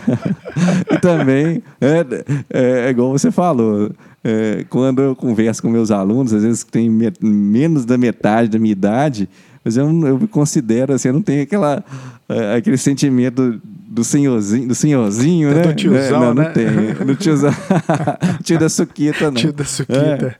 e 0.94 1.00
também, 1.00 1.62
é, 1.82 2.06
é, 2.50 2.88
é, 2.88 2.89
igual 2.89 3.12
você 3.12 3.32
falou, 3.32 3.92
é, 4.24 4.66
quando 4.70 5.01
eu 5.01 5.16
converso 5.16 5.62
com 5.62 5.70
meus 5.70 5.92
alunos, 5.92 6.34
às 6.34 6.44
vezes 6.44 6.63
que 6.63 6.72
tem 6.72 6.89
menos 7.22 7.86
da 7.86 7.98
metade 7.98 8.50
da 8.50 8.58
minha 8.58 8.72
idade, 8.72 9.27
mas 9.68 9.76
eu, 9.76 9.86
eu 9.86 10.18
me 10.18 10.28
considero 10.30 10.94
assim, 10.94 11.10
eu 11.10 11.14
não 11.14 11.22
tenho 11.22 11.44
aquela, 11.44 11.84
é, 12.30 12.56
aquele 12.56 12.78
sentimento 12.78 13.62
do 13.86 14.02
senhorzinho, 14.02 14.66
do 14.66 14.76
senhorzinho, 14.76 15.54
né? 15.54 15.62
Do 15.62 15.74
tiozão, 15.74 16.20
não, 16.22 16.34
né? 16.34 16.44
Não 16.46 16.54
tem. 16.54 17.06
Do 17.06 17.16
tiozão. 17.16 17.52
tio 18.44 18.58
da 18.58 18.70
Suquita, 18.70 19.26
não. 19.26 19.34
Tio 19.34 19.52
da 19.52 19.66
Suquita. 19.66 20.38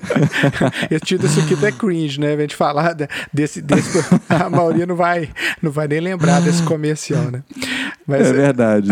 É. 0.89 0.96
Esse 0.96 1.03
tio 1.05 1.19
da 1.19 1.27
Suquita 1.27 1.67
é 1.67 1.72
cringe, 1.74 2.22
né? 2.22 2.36
A 2.36 2.38
gente 2.38 2.55
falar 2.55 2.96
desse, 3.34 3.62
desse. 3.62 3.98
A 4.29 4.50
maioria 4.50 4.86
não 4.86 4.96
vai, 4.96 5.29
não 5.62 5.72
vai 5.72 5.89
nem 5.89 6.00
lembrar 6.00 6.41
desse 6.41 6.63
comercial, 6.63 7.31
né? 7.31 7.43
Mas, 8.07 8.27
é 8.27 8.34
verdade. 8.34 8.91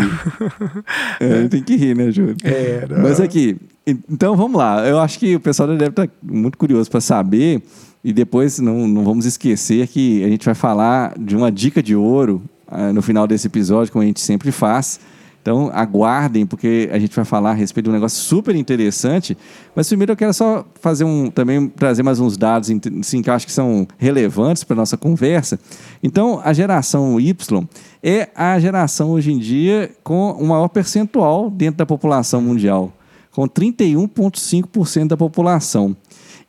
é, 1.18 1.48
tem 1.48 1.62
que 1.62 1.76
rir, 1.76 1.96
né, 1.96 2.10
Júlio? 2.10 2.36
É, 2.44 2.86
não. 2.90 3.02
Mas 3.02 3.20
aqui, 3.20 3.56
então 3.86 4.36
vamos 4.36 4.58
lá. 4.58 4.86
Eu 4.86 4.98
acho 4.98 5.18
que 5.18 5.34
o 5.34 5.40
pessoal 5.40 5.68
deve 5.68 5.86
estar 5.86 6.08
muito 6.22 6.58
curioso 6.58 6.90
para 6.90 7.00
saber. 7.00 7.62
E 8.06 8.12
depois 8.12 8.60
não, 8.60 8.86
não 8.86 9.02
vamos 9.02 9.26
esquecer 9.26 9.88
que 9.88 10.22
a 10.22 10.28
gente 10.28 10.46
vai 10.46 10.54
falar 10.54 11.18
de 11.18 11.34
uma 11.34 11.50
dica 11.50 11.82
de 11.82 11.96
ouro 11.96 12.40
uh, 12.70 12.92
no 12.92 13.02
final 13.02 13.26
desse 13.26 13.48
episódio, 13.48 13.92
como 13.92 14.04
a 14.04 14.06
gente 14.06 14.20
sempre 14.20 14.52
faz. 14.52 15.00
Então, 15.42 15.72
aguardem, 15.74 16.46
porque 16.46 16.88
a 16.92 17.00
gente 17.00 17.16
vai 17.16 17.24
falar 17.24 17.50
a 17.50 17.54
respeito 17.54 17.86
de 17.86 17.90
um 17.90 17.92
negócio 17.92 18.16
super 18.16 18.54
interessante. 18.54 19.36
Mas 19.74 19.88
primeiro 19.88 20.12
eu 20.12 20.16
quero 20.16 20.32
só 20.32 20.64
fazer 20.80 21.02
um, 21.02 21.28
também 21.28 21.66
trazer 21.66 22.04
mais 22.04 22.20
uns 22.20 22.36
dados 22.36 22.70
assim, 23.00 23.20
que 23.20 23.28
eu 23.28 23.34
acho 23.34 23.44
que 23.44 23.52
são 23.52 23.88
relevantes 23.98 24.62
para 24.62 24.74
a 24.74 24.76
nossa 24.76 24.96
conversa. 24.96 25.58
Então, 26.00 26.40
a 26.44 26.52
geração 26.52 27.18
Y 27.18 27.68
é 28.04 28.28
a 28.36 28.56
geração 28.60 29.10
hoje 29.10 29.32
em 29.32 29.38
dia 29.40 29.90
com 30.04 30.30
o 30.30 30.46
maior 30.46 30.68
percentual 30.68 31.50
dentro 31.50 31.78
da 31.78 31.86
população 31.86 32.40
mundial, 32.40 32.92
com 33.32 33.48
31,5% 33.48 35.08
da 35.08 35.16
população. 35.16 35.96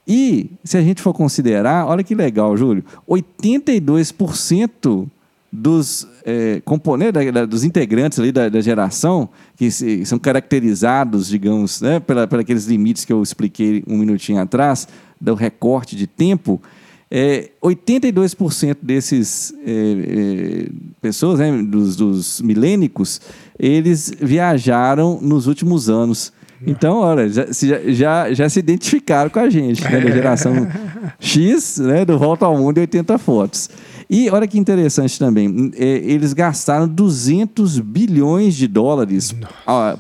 E, 0.08 0.52
se 0.64 0.78
a 0.78 0.82
gente 0.82 1.02
for 1.02 1.14
considerar, 1.14 1.86
olha 1.86 2.04
que 2.04 2.16
legal, 2.16 2.56
Júlio, 2.56 2.84
82% 3.10 5.08
dos 5.52 6.08
é, 6.26 6.62
componentes, 6.64 7.22
dos 7.48 7.64
integrantes 7.64 8.20
ali 8.20 8.32
da, 8.32 8.48
da 8.48 8.62
geração, 8.62 9.28
que 9.56 9.72
se, 9.72 10.06
são 10.06 10.20
caracterizados, 10.20 11.28
digamos, 11.28 11.82
né, 11.82 12.00
pela, 12.00 12.28
pela 12.28 12.42
aqueles 12.42 12.66
limites 12.66 13.04
que 13.04 13.12
eu 13.12 13.22
expliquei 13.22 13.84
um 13.88 13.98
minutinho 13.98 14.40
atrás, 14.40 14.88
do 15.20 15.34
recorte 15.34 15.96
de 15.96 16.06
tempo, 16.06 16.62
é, 17.10 17.50
82% 17.64 18.78
desses 18.82 19.54
é, 19.66 19.72
é, 19.72 20.70
pessoas, 21.02 21.40
né, 21.40 21.64
dos, 21.64 21.96
dos 21.96 22.42
milênicos, 22.42 23.22
eles 23.58 24.14
viajaram 24.22 25.20
nos 25.22 25.48
últimos 25.48 25.90
anos. 25.90 26.34
Então, 26.66 26.98
olha, 26.98 27.30
já, 27.30 27.46
já, 27.88 28.34
já 28.34 28.50
se 28.50 28.60
identificaram 28.60 29.30
com 29.30 29.40
a 29.40 29.50
gente, 29.50 29.84
né, 29.84 30.02
da 30.02 30.10
geração 30.10 30.68
X, 31.20 31.78
né, 31.78 32.04
do 32.04 32.18
Volta 32.18 32.46
ao 32.46 32.58
Mundo 32.58 32.78
e 32.78 32.82
80 32.82 33.18
fotos. 33.18 33.70
E 34.10 34.30
olha 34.30 34.48
que 34.48 34.58
interessante 34.58 35.20
também, 35.20 35.72
é, 35.76 35.86
eles 35.86 36.34
gastaram 36.34 36.88
200 36.88 37.80
bilhões 37.80 38.56
de 38.56 38.68
dólares 38.68 39.36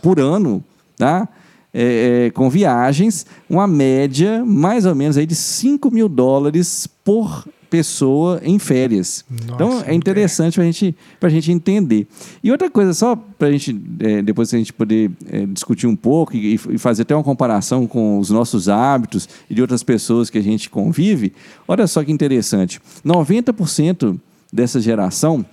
por 0.01 0.19
ano, 0.19 0.63
tá? 0.95 1.27
É, 1.73 2.25
é, 2.25 2.31
com 2.31 2.49
viagens, 2.49 3.25
uma 3.49 3.67
média 3.67 4.43
mais 4.43 4.85
ou 4.85 4.95
menos 4.95 5.17
aí 5.17 5.25
de 5.25 5.35
5 5.35 5.91
mil 5.91 6.07
dólares 6.09 6.87
por 7.03 7.45
pessoa 7.69 8.39
em 8.43 8.57
férias. 8.59 9.25
Nossa, 9.29 9.53
então 9.53 9.83
é 9.85 9.93
interessante 9.93 10.55
para 10.55 10.63
gente, 10.65 10.95
a 11.21 11.29
gente 11.29 11.51
entender. 11.51 12.07
E 12.43 12.51
outra 12.51 12.69
coisa, 12.69 12.93
só 12.93 13.15
para 13.15 13.47
a 13.47 13.51
gente, 13.51 13.79
é, 13.99 14.21
depois 14.21 14.53
a 14.53 14.57
gente 14.57 14.73
poder 14.73 15.11
é, 15.29 15.45
discutir 15.45 15.87
um 15.87 15.95
pouco 15.95 16.35
e, 16.35 16.55
e, 16.55 16.77
fazer 16.77 17.03
até 17.03 17.15
uma 17.15 17.23
comparação 17.23 17.85
com 17.85 18.19
os 18.19 18.29
nossos 18.29 18.69
hábitos 18.69 19.27
e 19.49 19.55
de 19.55 19.61
outras 19.61 19.83
pessoas 19.83 20.29
que 20.29 20.37
a 20.37 20.43
gente 20.43 20.69
convive, 20.69 21.33
olha 21.67 21.87
só 21.87 22.03
que 22.03 22.11
interessante: 22.11 22.79
90% 23.05 24.19
dessa 24.51 24.79
geração 24.79 25.45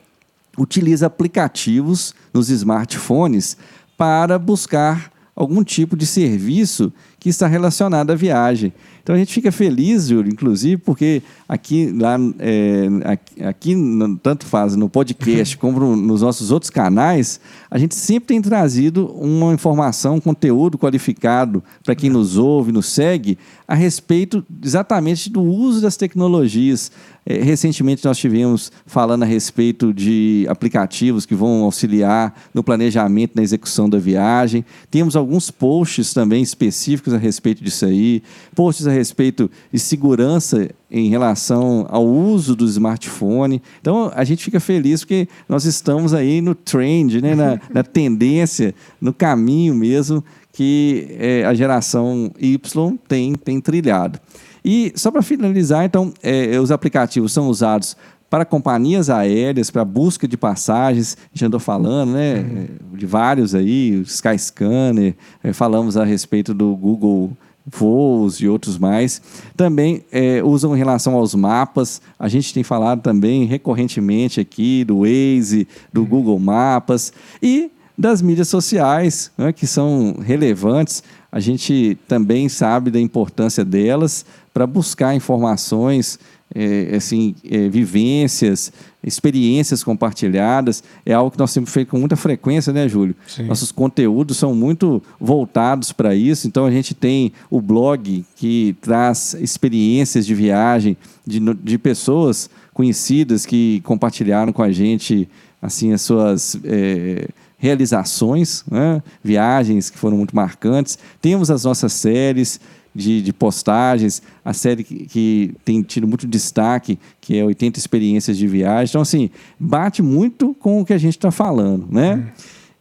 utiliza 0.57 1.07
aplicativos 1.07 2.15
nos 2.33 2.49
smartphones 2.49 3.57
para 3.97 4.39
buscar 4.39 5.13
algum 5.35 5.65
tipo 5.65 5.97
de 5.97 6.07
serviço 6.07 6.93
que 7.25 7.31
está 7.31 7.47
relacionado 7.47 8.11
à 8.11 8.15
viagem. 8.15 8.71
Então 9.03 9.15
a 9.15 9.19
gente 9.19 9.33
fica 9.33 9.51
feliz, 9.51 10.09
Júlio, 10.09 10.31
inclusive, 10.31 10.77
porque 10.77 11.23
aqui, 11.49 11.91
lá, 11.91 12.19
é, 12.39 12.87
aqui, 13.05 13.45
aqui 13.45 13.77
tanto 14.23 14.45
faz 14.45 14.77
no 14.77 14.91
podcast 14.91 15.57
como 15.59 15.97
nos 15.97 16.21
nossos 16.21 16.51
outros 16.51 16.69
canais, 16.69 17.41
a 17.71 17.79
gente 17.79 17.95
sempre 17.95 18.29
tem 18.29 18.43
trazido 18.43 19.07
uma 19.07 19.55
informação, 19.55 20.17
um 20.17 20.21
conteúdo 20.21 20.77
qualificado 20.77 21.65
para 21.83 21.95
quem 21.95 22.11
nos 22.11 22.37
ouve, 22.37 22.73
nos 22.73 22.87
segue, 22.87 23.39
a 23.67 23.75
respeito 23.75 24.45
exatamente 24.63 25.31
do 25.31 25.43
uso 25.43 25.81
das 25.81 25.97
tecnologias. 25.97 26.93
É, 27.27 27.43
recentemente 27.43 28.05
nós 28.05 28.19
tivemos 28.19 28.71
falando 28.85 29.23
a 29.23 29.27
respeito 29.27 29.95
de 29.95 30.47
aplicativos 30.49 31.25
que 31.25 31.35
vão 31.35 31.65
auxiliar 31.65 32.35
no 32.53 32.63
planejamento, 32.63 33.33
na 33.35 33.43
execução 33.43 33.89
da 33.89 33.99
viagem. 33.99 34.63
Temos 34.91 35.17
alguns 35.17 35.51
posts 35.51 36.13
também 36.13 36.43
específicos 36.43 37.14
a 37.15 37.19
respeito 37.19 37.63
disso 37.63 37.85
aí, 37.87 38.23
posts 38.55 38.87
a 38.87 38.91
respeito 38.91 39.51
de 39.73 39.79
segurança 39.79 40.71
em 40.91 41.09
relação 41.09 41.87
ao 41.89 42.07
uso 42.07 42.55
do 42.55 42.65
smartphone. 42.67 43.63
Então 43.81 44.11
a 44.15 44.25
gente 44.25 44.45
fica 44.45 44.61
feliz 44.61 45.01
porque 45.01 45.29
nós 45.49 45.65
estamos 45.65 46.15
aí 46.15 46.41
no 46.41 46.55
trend, 46.55 47.21
né? 47.21 47.35
na, 47.35 47.61
na 47.73 47.83
tendência, 47.83 48.75
no 49.01 49.13
caminho 49.13 49.75
mesmo 49.75 50.25
que 50.53 51.09
é, 51.19 51.45
a 51.45 51.53
geração 51.53 52.31
Y 52.39 52.99
tem, 53.09 53.35
tem 53.35 53.61
trilhado. 53.61 54.21
E 54.65 54.93
só 54.97 55.11
para 55.11 55.21
finalizar, 55.21 55.85
então, 55.85 56.15
é, 56.23 56.59
os 56.59 56.71
aplicativos 56.71 57.33
são 57.33 57.49
usados 57.49 57.95
para 58.29 58.45
companhias 58.45 59.11
aéreas, 59.11 59.71
para 59.71 59.85
busca 59.85 60.27
de 60.27 60.37
passagens, 60.37 61.17
a 61.21 61.29
gente 61.33 61.45
andou 61.45 61.61
falando, 61.61 62.13
né, 62.13 62.41
uhum. 62.41 62.97
de 62.97 63.07
vários 63.07 63.55
aí, 63.55 63.97
o 63.97 64.03
Skyscanner, 64.03 65.15
é, 65.43 65.53
falamos 65.53 65.97
a 65.97 66.05
respeito 66.05 66.53
do 66.53 66.75
Google 66.75 67.31
Voos 67.67 68.41
e 68.41 68.49
outros 68.49 68.77
mais. 68.77 69.23
Também 69.57 70.05
é, 70.13 70.43
usam 70.43 70.75
em 70.75 70.79
relação 70.79 71.15
aos 71.15 71.35
mapas, 71.35 72.03
a 72.19 72.29
gente 72.29 72.53
tem 72.53 72.63
falado 72.63 73.01
também 73.01 73.45
recorrentemente 73.47 74.41
aqui 74.41 74.85
do 74.85 75.01
Waze, 75.01 75.67
do 75.93 76.03
uhum. 76.03 76.07
Google 76.07 76.39
Mapas 76.39 77.13
e 77.43 77.71
das 77.97 78.21
mídias 78.21 78.49
sociais, 78.49 79.31
né, 79.39 79.53
que 79.53 79.67
são 79.67 80.17
relevantes. 80.21 81.03
a 81.31 81.41
gente 81.41 81.97
também 82.07 82.49
sabe 82.49 82.91
da 82.91 83.01
importância 83.01 83.65
delas 83.65 84.27
para 84.53 84.67
buscar 84.67 85.15
informações, 85.15 86.19
é, 86.55 86.97
assim, 86.97 87.35
é, 87.49 87.69
vivências, 87.69 88.73
experiências 89.03 89.85
compartilhadas. 89.85 90.83
É 91.05 91.13
algo 91.13 91.31
que 91.31 91.39
nós 91.39 91.53
temos 91.53 91.71
feito 91.71 91.89
com 91.91 91.99
muita 91.99 92.17
frequência, 92.17 92.73
né, 92.73 92.89
Júlio? 92.89 93.15
Sim. 93.27 93.45
Nossos 93.45 93.71
conteúdos 93.71 94.37
são 94.37 94.55
muito 94.55 95.03
voltados 95.21 95.93
para 95.93 96.15
isso. 96.15 96.47
Então, 96.47 96.67
a 96.67 96.71
gente 96.71 96.95
tem 96.95 97.33
o 97.51 97.61
blog 97.61 98.25
que 98.37 98.77
traz 98.81 99.35
experiências 99.35 100.27
de 100.27 100.35
viagem 100.35 100.97
de, 101.27 101.41
de 101.41 101.79
pessoas 101.79 102.51
conhecidas 102.73 103.47
que 103.47 103.81
compartilharam 103.85 104.53
com 104.53 104.63
a 104.63 104.73
gente 104.73 105.29
assim 105.63 105.93
as 105.93 106.03
suas 106.03 106.59
é, 106.65 107.27
realizações, 107.57 108.63
né? 108.71 109.03
viagens 109.23 109.89
que 109.89 109.97
foram 109.97 110.19
muito 110.19 110.37
marcantes. 110.37 110.99
Temos 111.23 111.51
as 111.51 111.65
nossas 111.65 111.95
séries 111.95 112.61
de, 112.95 113.21
de 113.21 113.33
postagens, 113.33 114.23
a 114.45 114.53
série 114.53 114.85
que, 114.85 115.07
que, 115.07 115.55
tem 115.65 115.83
tido 115.83 116.07
muito 116.07 116.25
destaque, 116.27 116.99
que 117.21 117.37
é 117.37 117.45
80 117.45 117.79
experiências 117.79 118.39
de 118.39 118.47
viagem. 118.47 118.91
Então, 118.91 119.03
assim, 119.03 119.31
bate 119.59 120.03
muito 120.03 120.55
com 120.55 120.81
o 120.81 120.85
que 120.85 120.93
a 120.93 120.99
gente 120.99 121.17
está 121.17 121.31
falando, 121.31 121.87
né? 121.91 122.15
Uhum. 122.15 122.25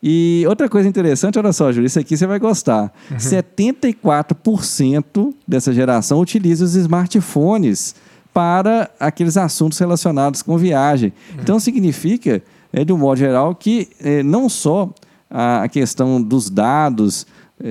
E 0.05 0.43
outra 0.47 0.67
coisa 0.67 0.89
interessante, 0.89 1.39
olha 1.39 1.53
só, 1.53 1.71
Júlio, 1.71 1.87
isso 1.87 1.97
aqui 1.97 2.17
você 2.17 2.27
vai 2.27 2.37
gostar. 2.37 2.93
Uhum. 3.09 3.17
74% 3.17 5.33
dessa 5.47 5.71
geração 5.73 6.19
utiliza 6.19 6.65
os 6.65 6.75
smartphones 6.75 7.95
para 8.33 8.91
aqueles 8.99 9.37
assuntos 9.37 9.79
relacionados 9.79 10.41
com 10.41 10.57
viagem. 10.57 11.13
Uhum. 11.31 11.37
Então, 11.41 11.57
significa 11.59 12.43
é, 12.73 12.83
de 12.83 12.91
um 12.91 12.97
modo 12.97 13.17
geral, 13.17 13.55
que 13.55 13.87
é, 14.01 14.21
não 14.21 14.49
só 14.49 14.93
a 15.29 15.67
questão 15.67 16.21
dos 16.21 16.49
dados 16.49 17.25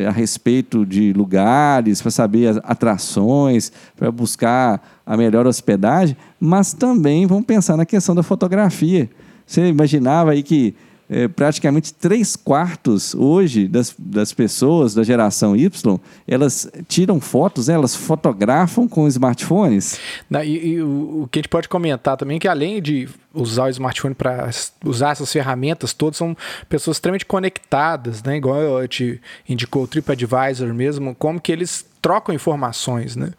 a 0.06 0.10
respeito 0.10 0.86
de 0.86 1.12
lugares, 1.12 2.00
para 2.00 2.10
saber 2.10 2.46
as 2.46 2.56
atrações, 2.64 3.70
para 3.94 4.10
buscar 4.10 5.02
a 5.04 5.16
melhor 5.16 5.46
hospedagem, 5.46 6.16
mas 6.40 6.72
também 6.72 7.26
vamos 7.26 7.44
pensar 7.44 7.76
na 7.76 7.84
questão 7.84 8.14
da 8.14 8.22
fotografia. 8.22 9.10
Você 9.46 9.66
imaginava 9.66 10.30
aí 10.30 10.42
que 10.42 10.74
é, 11.10 11.28
praticamente 11.28 11.92
três 11.92 12.36
quartos 12.36 13.14
hoje 13.14 13.68
das, 13.68 13.94
das 13.98 14.32
pessoas 14.32 14.94
da 14.94 15.02
geração 15.02 15.54
Y, 15.54 16.00
elas 16.26 16.70
tiram 16.88 17.20
fotos, 17.20 17.68
né? 17.68 17.74
elas 17.74 17.94
fotografam 17.94 18.88
com 18.88 19.06
smartphones. 19.06 19.98
Não, 20.30 20.42
e, 20.42 20.68
e 20.68 20.82
o, 20.82 21.22
o, 21.22 21.28
que 21.30 21.38
a 21.38 21.40
gente 21.40 21.50
pode 21.50 21.68
comentar 21.68 22.16
também 22.16 22.38
é 22.38 22.40
que 22.40 22.48
além 22.48 22.80
de 22.80 23.10
usar 23.34 23.64
o 23.64 23.70
smartphone 23.70 24.14
para 24.14 24.50
usar 24.84 25.12
essas 25.12 25.32
ferramentas 25.32 25.92
todas, 25.92 26.16
são 26.16 26.36
pessoas 26.68 26.96
extremamente 26.96 27.26
conectadas, 27.26 28.22
né? 28.22 28.36
igual 28.36 28.60
eu 28.60 28.88
te 28.88 29.20
indicou 29.48 29.84
o 29.84 29.86
TripAdvisor 29.86 30.72
mesmo, 30.74 31.14
como 31.14 31.40
que 31.40 31.52
eles 31.52 31.86
trocam 32.02 32.34
informações, 32.34 33.14
né? 33.14 33.30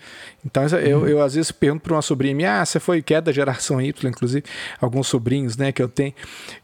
Então 0.46 0.66
eu, 0.80 1.00
uhum. 1.00 1.08
eu 1.08 1.22
às 1.22 1.36
vezes 1.36 1.52
pergunto 1.52 1.84
para 1.84 1.94
uma 1.94 2.02
sobrinha 2.02 2.34
minha, 2.34 2.62
ah, 2.62 2.66
você 2.66 2.80
foi 2.80 3.02
que 3.02 3.14
é 3.14 3.20
da 3.20 3.32
geração 3.32 3.82
Y, 3.82 4.10
inclusive 4.10 4.44
alguns 4.80 5.08
sobrinhos, 5.08 5.58
né, 5.58 5.72
que 5.72 5.82
eu 5.82 5.90
tenho, 5.90 6.14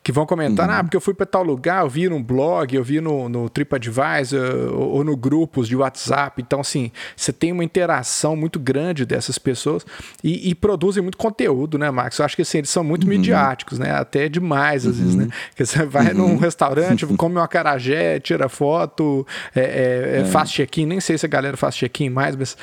que 0.01 0.11
vão 0.11 0.25
comentar, 0.25 0.67
uhum. 0.67 0.75
ah, 0.75 0.83
porque 0.83 0.95
eu 0.95 1.01
fui 1.01 1.13
para 1.13 1.25
tal 1.25 1.43
lugar, 1.43 1.83
eu 1.83 1.89
vi 1.89 2.07
no 2.07 2.21
blog, 2.21 2.73
eu 2.73 2.83
vi 2.83 3.01
no, 3.01 3.27
no 3.27 3.49
TripAdvisor 3.49 4.73
ou, 4.73 4.91
ou 4.91 5.03
no 5.03 5.15
grupos 5.15 5.67
de 5.67 5.75
WhatsApp. 5.75 6.41
Então 6.41 6.61
assim, 6.61 6.89
você 7.15 7.33
tem 7.33 7.51
uma 7.51 7.63
interação 7.65 8.35
muito 8.35 8.59
grande 8.59 9.05
dessas 9.05 9.37
pessoas 9.37 9.85
e, 10.23 10.49
e 10.49 10.55
produzem 10.55 11.03
muito 11.03 11.17
conteúdo, 11.17 11.77
né, 11.77 11.91
Max? 11.91 12.17
Eu 12.17 12.25
acho 12.25 12.35
que 12.35 12.43
assim, 12.43 12.59
eles 12.59 12.69
são 12.69 12.83
muito 12.83 13.03
uhum. 13.03 13.09
Midiáticos, 13.19 13.77
né? 13.77 13.91
Até 13.91 14.29
demais 14.29 14.85
às 14.85 14.97
vezes, 14.97 15.15
né? 15.15 15.25
Uhum. 15.25 15.31
Que 15.55 15.65
você 15.65 15.85
vai 15.85 16.13
num 16.13 16.31
uhum. 16.31 16.37
restaurante, 16.37 17.05
come 17.05 17.35
uma 17.35 17.47
carajé, 17.47 18.19
tira 18.19 18.47
foto, 18.47 19.27
é, 19.55 19.61
é, 19.61 20.21
é. 20.21 20.25
faz 20.25 20.49
check-in, 20.49 20.85
nem 20.85 20.99
sei 20.99 21.17
se 21.17 21.25
a 21.25 21.29
galera 21.29 21.57
faz 21.57 21.75
check 21.75 21.89
check-in 21.89 22.09
mais, 22.09 22.35
mas 22.35 22.55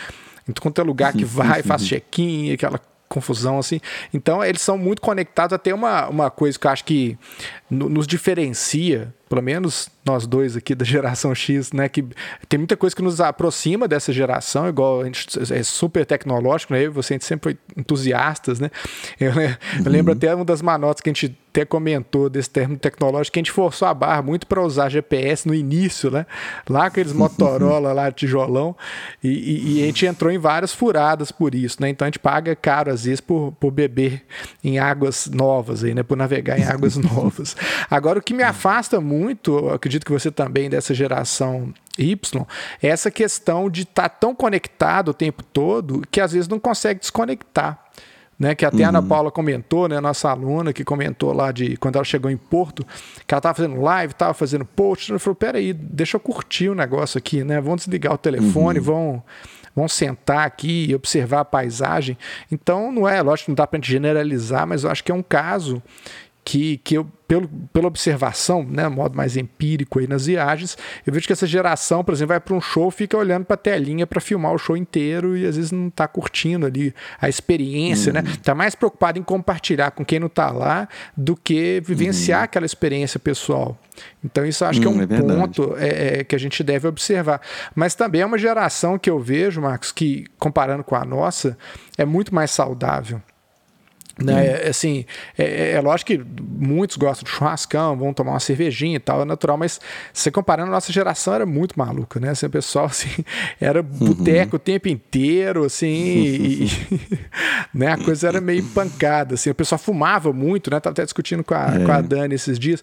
em 0.48 0.52
quanto 0.52 0.80
é 0.80 0.84
lugar 0.84 1.12
que 1.12 1.24
vai, 1.26 1.62
faz 1.62 1.84
check-in, 1.86 2.52
aquela 2.52 2.80
confusão 3.08 3.58
assim. 3.58 3.80
Então, 4.12 4.42
eles 4.42 4.60
são 4.60 4.78
muito 4.78 5.00
conectados. 5.02 5.52
Até 5.52 5.72
uma, 5.72 6.08
uma 6.08 6.30
coisa 6.30 6.58
que 6.58 6.66
eu 6.66 6.70
acho 6.70 6.84
que 6.84 7.18
nos 7.70 8.06
diferencia 8.06 9.14
pelo 9.28 9.42
menos 9.42 9.88
nós 10.04 10.24
dois 10.24 10.56
aqui 10.56 10.74
da 10.74 10.84
geração 10.84 11.34
X, 11.34 11.72
né, 11.72 11.88
que 11.88 12.04
tem 12.48 12.58
muita 12.58 12.76
coisa 12.76 12.94
que 12.94 13.02
nos 13.02 13.20
aproxima 13.20 13.88
dessa 13.88 14.12
geração, 14.12 14.68
igual 14.68 15.00
a 15.00 15.04
gente 15.04 15.26
é 15.52 15.62
super 15.64 16.06
tecnológico, 16.06 16.72
né, 16.72 16.80
eu 16.80 16.84
e 16.84 16.88
você, 16.88 17.14
a 17.14 17.16
gente 17.16 17.24
sempre 17.24 17.52
foi 17.52 17.58
entusiastas, 17.76 18.60
né, 18.60 18.70
eu, 19.18 19.32
eu 19.32 19.90
lembro 19.90 20.12
uhum. 20.12 20.16
até 20.16 20.32
uma 20.32 20.44
das 20.44 20.62
manotas 20.62 21.00
que 21.00 21.10
a 21.10 21.12
gente 21.12 21.36
até 21.50 21.64
comentou 21.64 22.28
desse 22.28 22.50
termo 22.50 22.76
tecnológico, 22.76 23.32
que 23.32 23.40
a 23.40 23.42
gente 23.42 23.50
forçou 23.50 23.88
a 23.88 23.94
barra 23.94 24.22
muito 24.22 24.46
para 24.46 24.62
usar 24.62 24.90
GPS 24.90 25.48
no 25.48 25.54
início, 25.54 26.08
né, 26.08 26.24
lá 26.68 26.86
aqueles 26.86 27.12
Motorola 27.12 27.92
lá, 27.92 28.12
tijolão, 28.12 28.76
e, 29.24 29.28
e, 29.28 29.78
e, 29.78 29.82
a 29.82 29.86
gente 29.86 30.06
entrou 30.06 30.30
em 30.30 30.38
várias 30.38 30.72
furadas 30.72 31.32
por 31.32 31.52
isso, 31.52 31.78
né, 31.80 31.88
então 31.88 32.06
a 32.06 32.08
gente 32.08 32.20
paga 32.20 32.54
caro 32.54 32.92
às 32.92 33.04
vezes 33.04 33.20
por, 33.20 33.52
por 33.58 33.72
beber 33.72 34.24
em 34.62 34.78
águas 34.78 35.26
novas 35.26 35.82
aí, 35.82 35.94
né, 35.94 36.04
por 36.04 36.16
navegar 36.16 36.60
em 36.60 36.64
águas 36.64 36.94
novas. 36.96 37.56
Agora, 37.90 38.20
o 38.20 38.22
que 38.22 38.32
me 38.32 38.44
afasta 38.44 39.00
muito 39.00 39.15
muito, 39.16 39.68
acredito 39.70 40.04
que 40.04 40.12
você 40.12 40.30
também 40.30 40.68
dessa 40.68 40.92
geração 40.92 41.72
Y, 41.98 42.46
é 42.82 42.88
essa 42.88 43.10
questão 43.10 43.70
de 43.70 43.82
estar 43.82 44.08
tá 44.08 44.08
tão 44.08 44.34
conectado 44.34 45.08
o 45.08 45.14
tempo 45.14 45.42
todo 45.42 46.02
que 46.10 46.20
às 46.20 46.32
vezes 46.32 46.48
não 46.48 46.58
consegue 46.58 47.00
desconectar. 47.00 47.82
Né, 48.38 48.54
que 48.54 48.66
até 48.66 48.80
uhum. 48.80 48.84
a 48.84 48.88
Ana 48.90 49.00
uhum. 49.00 49.08
Paula 49.08 49.30
comentou, 49.30 49.88
né, 49.88 49.98
nossa 49.98 50.28
aluna 50.28 50.70
que 50.70 50.84
comentou 50.84 51.32
lá 51.32 51.50
de 51.50 51.74
quando 51.78 51.96
ela 51.96 52.04
chegou 52.04 52.30
em 52.30 52.36
Porto, 52.36 52.86
que 53.26 53.32
ela 53.32 53.38
estava 53.38 53.54
fazendo 53.54 53.80
live, 53.80 54.12
estava 54.12 54.34
fazendo 54.34 54.62
post, 54.62 55.10
ela 55.10 55.18
falou: 55.18 55.34
peraí, 55.34 55.72
deixa 55.72 56.18
eu 56.18 56.20
curtir 56.20 56.68
o 56.68 56.74
negócio 56.74 57.16
aqui, 57.16 57.42
né? 57.42 57.62
Vão 57.62 57.76
desligar 57.76 58.12
o 58.12 58.18
telefone, 58.18 58.78
uhum. 58.78 58.84
vão, 58.84 59.22
vão 59.74 59.88
sentar 59.88 60.46
aqui 60.46 60.84
e 60.90 60.94
observar 60.94 61.40
a 61.40 61.44
paisagem. 61.46 62.18
Então, 62.52 62.92
não 62.92 63.08
é, 63.08 63.22
lógico, 63.22 63.50
não 63.50 63.56
dá 63.56 63.66
para 63.66 63.78
gente 63.78 63.90
generalizar, 63.90 64.66
mas 64.66 64.84
eu 64.84 64.90
acho 64.90 65.02
que 65.02 65.10
é 65.10 65.14
um 65.14 65.22
caso 65.22 65.82
que, 66.46 66.76
que 66.76 66.96
eu, 66.96 67.04
pelo, 67.26 67.48
pela 67.72 67.88
observação, 67.88 68.62
né, 68.62 68.88
modo 68.88 69.16
mais 69.16 69.36
empírico 69.36 69.98
aí 69.98 70.06
nas 70.06 70.26
viagens, 70.26 70.78
eu 71.04 71.12
vejo 71.12 71.26
que 71.26 71.32
essa 71.32 71.44
geração, 71.44 72.04
por 72.04 72.14
exemplo, 72.14 72.28
vai 72.28 72.38
para 72.38 72.54
um 72.54 72.60
show, 72.60 72.88
fica 72.88 73.16
olhando 73.16 73.44
para 73.44 73.54
a 73.54 73.56
telinha 73.56 74.06
para 74.06 74.20
filmar 74.20 74.52
o 74.52 74.58
show 74.58 74.76
inteiro 74.76 75.36
e 75.36 75.44
às 75.44 75.56
vezes 75.56 75.72
não 75.72 75.88
está 75.88 76.06
curtindo 76.06 76.64
ali 76.64 76.94
a 77.20 77.28
experiência, 77.28 78.12
né? 78.12 78.20
uhum. 78.20 78.26
né? 78.26 78.32
Está 78.32 78.54
mais 78.54 78.76
preocupado 78.76 79.18
em 79.18 79.24
compartilhar 79.24 79.90
com 79.90 80.04
quem 80.04 80.20
não 80.20 80.28
está 80.28 80.52
lá 80.52 80.88
do 81.16 81.34
que 81.34 81.82
vivenciar 81.84 82.38
uhum. 82.38 82.44
aquela 82.44 82.64
experiência 82.64 83.18
pessoal. 83.18 83.76
Então 84.24 84.46
isso 84.46 84.64
acho 84.64 84.80
que 84.80 84.86
é 84.86 84.90
um 84.90 85.02
é 85.02 85.06
ponto 85.06 85.74
é, 85.78 86.18
é, 86.20 86.24
que 86.24 86.36
a 86.36 86.38
gente 86.38 86.62
deve 86.62 86.86
observar. 86.86 87.40
Mas 87.74 87.96
também 87.96 88.20
é 88.20 88.26
uma 88.26 88.38
geração 88.38 89.00
que 89.00 89.10
eu 89.10 89.18
vejo, 89.18 89.60
Marcos, 89.60 89.90
que 89.90 90.26
comparando 90.38 90.84
com 90.84 90.94
a 90.94 91.04
nossa, 91.04 91.58
é 91.98 92.04
muito 92.04 92.32
mais 92.32 92.52
saudável. 92.52 93.20
Né? 94.18 94.46
É, 94.46 94.68
assim, 94.68 95.04
é, 95.36 95.44
é, 95.44 95.70
é, 95.72 95.80
lógico 95.80 96.10
que 96.10 96.24
muitos 96.40 96.96
gostam 96.96 97.24
de 97.24 97.30
churrascão, 97.30 97.96
vão 97.98 98.14
tomar 98.14 98.32
uma 98.32 98.40
cervejinha 98.40 98.96
e 98.96 98.98
tal, 98.98 99.20
é 99.20 99.24
natural, 99.26 99.58
mas 99.58 99.78
se 100.10 100.30
comparando, 100.30 100.70
a 100.70 100.72
nossa 100.72 100.90
geração 100.90 101.34
era 101.34 101.44
muito 101.44 101.78
maluca, 101.78 102.18
né? 102.18 102.30
Assim, 102.30 102.46
o 102.46 102.50
pessoal 102.50 102.86
assim, 102.96 103.10
era 103.60 103.82
boteco 103.82 104.52
uhum. 104.52 104.56
o 104.56 104.58
tempo 104.58 104.88
inteiro, 104.88 105.64
assim, 105.64 105.86
e, 105.86 106.70
né? 107.74 107.92
a 107.92 107.98
coisa 107.98 108.28
era 108.28 108.40
meio 108.40 108.64
pancada, 108.64 109.34
assim, 109.34 109.50
o 109.50 109.54
pessoal 109.54 109.78
fumava 109.78 110.32
muito, 110.32 110.70
né? 110.70 110.80
Tava 110.80 110.94
até 110.94 111.04
discutindo 111.04 111.44
com 111.44 111.54
a, 111.54 111.74
é. 111.74 111.84
com 111.84 111.92
a 111.92 112.00
Dani 112.00 112.34
esses 112.34 112.58
dias. 112.58 112.82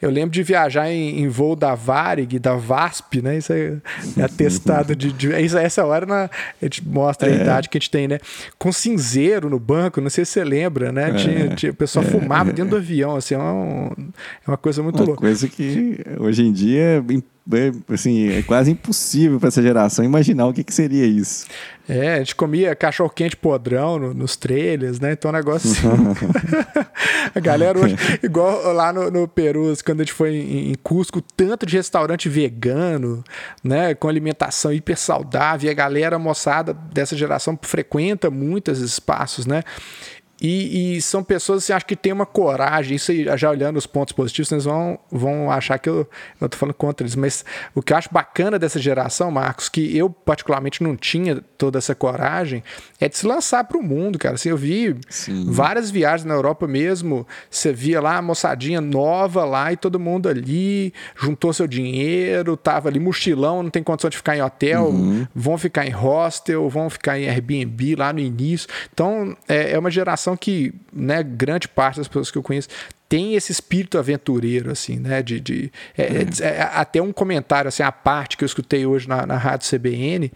Eu 0.00 0.10
lembro 0.10 0.30
de 0.30 0.42
viajar 0.42 0.90
em, 0.90 1.20
em 1.20 1.28
voo 1.28 1.54
da 1.54 1.76
Varig, 1.76 2.40
da 2.40 2.56
VASP, 2.56 3.22
né? 3.22 3.38
Isso 3.38 3.52
é, 3.52 3.76
é 4.18 4.22
atestado 4.22 4.96
de, 4.96 5.12
de. 5.12 5.28
Isso, 5.40 5.56
essa 5.56 5.84
hora 5.84 6.06
na, 6.06 6.24
a 6.24 6.64
gente 6.64 6.86
mostra 6.86 7.30
a 7.30 7.32
idade 7.32 7.68
que 7.68 7.78
a 7.78 7.80
gente 7.80 7.90
tem, 7.90 8.08
né? 8.08 8.18
Com 8.58 8.72
cinzeiro 8.72 9.48
no 9.48 9.60
banco, 9.60 10.00
não 10.00 10.10
sei 10.10 10.24
se 10.24 10.32
você 10.32 10.42
lembra 10.42 10.71
lembra, 10.72 10.90
né? 10.90 11.10
É, 11.10 11.14
tinha, 11.14 11.54
tinha, 11.54 11.72
o 11.72 11.74
pessoal 11.74 12.04
é, 12.04 12.08
fumava 12.08 12.50
é, 12.50 12.52
dentro 12.52 12.70
do 12.70 12.76
avião, 12.76 13.16
assim, 13.16 13.34
é 13.34 13.38
uma, 13.38 13.92
é 14.46 14.50
uma 14.50 14.56
coisa 14.56 14.82
muito 14.82 14.96
uma 14.96 15.04
louca. 15.04 15.20
coisa 15.20 15.46
que 15.48 15.98
hoje 16.18 16.42
em 16.42 16.52
dia 16.52 17.04
é, 17.52 17.92
assim, 17.92 18.30
é 18.30 18.42
quase 18.42 18.70
impossível 18.70 19.38
para 19.38 19.48
essa 19.48 19.60
geração 19.60 20.04
imaginar 20.04 20.46
o 20.46 20.52
que, 20.52 20.62
que 20.62 20.72
seria 20.72 21.04
isso. 21.04 21.46
É, 21.88 22.14
a 22.14 22.18
gente 22.18 22.36
comia 22.36 22.76
cachorro 22.76 23.10
quente 23.10 23.36
podrão 23.36 23.98
no, 23.98 24.14
nos 24.14 24.36
trailers, 24.36 25.00
né? 25.00 25.12
Então, 25.12 25.30
um 25.30 25.34
negócio 25.34 25.68
assim. 25.70 25.82
a 27.34 27.40
galera 27.40 27.76
hoje, 27.76 27.96
igual 28.22 28.72
lá 28.72 28.92
no, 28.92 29.10
no 29.10 29.26
Peru, 29.26 29.74
quando 29.84 30.00
a 30.00 30.04
gente 30.04 30.12
foi 30.12 30.36
em, 30.36 30.70
em, 30.70 30.74
Cusco, 30.74 31.20
tanto 31.20 31.66
de 31.66 31.76
restaurante 31.76 32.28
vegano, 32.28 33.24
né? 33.64 33.94
Com 33.94 34.08
alimentação 34.08 34.72
hiper 34.72 34.96
saudável, 34.96 35.68
e 35.68 35.70
a 35.70 35.74
galera 35.74 36.18
moçada 36.20 36.72
dessa 36.72 37.16
geração 37.16 37.58
frequenta 37.60 38.30
muito 38.30 38.70
esses 38.70 38.92
espaços, 38.92 39.44
né? 39.44 39.64
E, 40.42 40.96
e, 40.96 41.02
são 41.02 41.22
pessoas 41.22 41.62
assim, 41.62 41.72
acho 41.72 41.86
que 41.86 41.94
têm 41.94 42.12
uma 42.12 42.26
coragem, 42.26 42.96
isso 42.96 43.12
aí, 43.12 43.24
já 43.38 43.48
olhando 43.48 43.76
os 43.76 43.86
pontos 43.86 44.12
positivos, 44.12 44.48
vocês 44.48 44.64
vão, 44.64 44.98
vão 45.08 45.52
achar 45.52 45.78
que 45.78 45.88
eu, 45.88 46.04
eu 46.40 46.48
tô 46.48 46.56
falando 46.56 46.74
contra 46.74 47.04
eles. 47.04 47.14
Mas 47.14 47.44
o 47.72 47.80
que 47.80 47.92
eu 47.92 47.96
acho 47.96 48.08
bacana 48.10 48.58
dessa 48.58 48.80
geração, 48.80 49.30
Marcos, 49.30 49.68
que 49.68 49.96
eu 49.96 50.10
particularmente 50.10 50.82
não 50.82 50.96
tinha 50.96 51.40
toda 51.56 51.78
essa 51.78 51.94
coragem, 51.94 52.60
é 52.98 53.08
de 53.08 53.16
se 53.16 53.24
lançar 53.24 53.62
para 53.62 53.78
o 53.78 53.82
mundo, 53.84 54.18
cara. 54.18 54.34
Assim, 54.34 54.48
eu 54.48 54.56
vi 54.56 54.96
Sim. 55.08 55.44
várias 55.48 55.92
viagens 55.92 56.24
na 56.24 56.34
Europa 56.34 56.66
mesmo, 56.66 57.24
você 57.48 57.72
via 57.72 58.00
lá 58.00 58.16
a 58.16 58.22
moçadinha 58.22 58.80
nova 58.80 59.44
lá 59.44 59.72
e 59.72 59.76
todo 59.76 60.00
mundo 60.00 60.28
ali 60.28 60.92
juntou 61.14 61.52
seu 61.52 61.68
dinheiro, 61.68 62.56
tava 62.56 62.88
ali 62.88 62.98
mochilão, 62.98 63.62
não 63.62 63.70
tem 63.70 63.82
condição 63.82 64.10
de 64.10 64.16
ficar 64.16 64.36
em 64.36 64.42
hotel, 64.42 64.86
uhum. 64.86 65.24
vão 65.32 65.56
ficar 65.56 65.86
em 65.86 65.90
hostel, 65.90 66.68
vão 66.68 66.90
ficar 66.90 67.16
em 67.16 67.28
Airbnb 67.28 67.94
lá 67.94 68.12
no 68.12 68.18
início. 68.18 68.68
Então, 68.92 69.36
é, 69.48 69.70
é 69.70 69.78
uma 69.78 69.90
geração 69.90 70.31
que, 70.36 70.74
né, 70.92 71.22
grande 71.22 71.68
parte 71.68 71.96
das 71.98 72.08
pessoas 72.08 72.30
que 72.30 72.38
eu 72.38 72.42
conheço 72.42 72.68
tem 73.12 73.34
esse 73.34 73.52
espírito 73.52 73.98
aventureiro, 73.98 74.70
assim, 74.70 74.98
né? 74.98 75.22
De, 75.22 75.38
de 75.38 75.70
é, 75.98 76.02
é. 76.02 76.26
É, 76.40 76.62
até 76.62 77.02
um 77.02 77.12
comentário, 77.12 77.68
assim, 77.68 77.82
a 77.82 77.92
parte 77.92 78.38
que 78.38 78.42
eu 78.42 78.46
escutei 78.46 78.86
hoje 78.86 79.06
na, 79.06 79.26
na 79.26 79.36
rádio 79.36 79.68
CBN, 79.68 80.32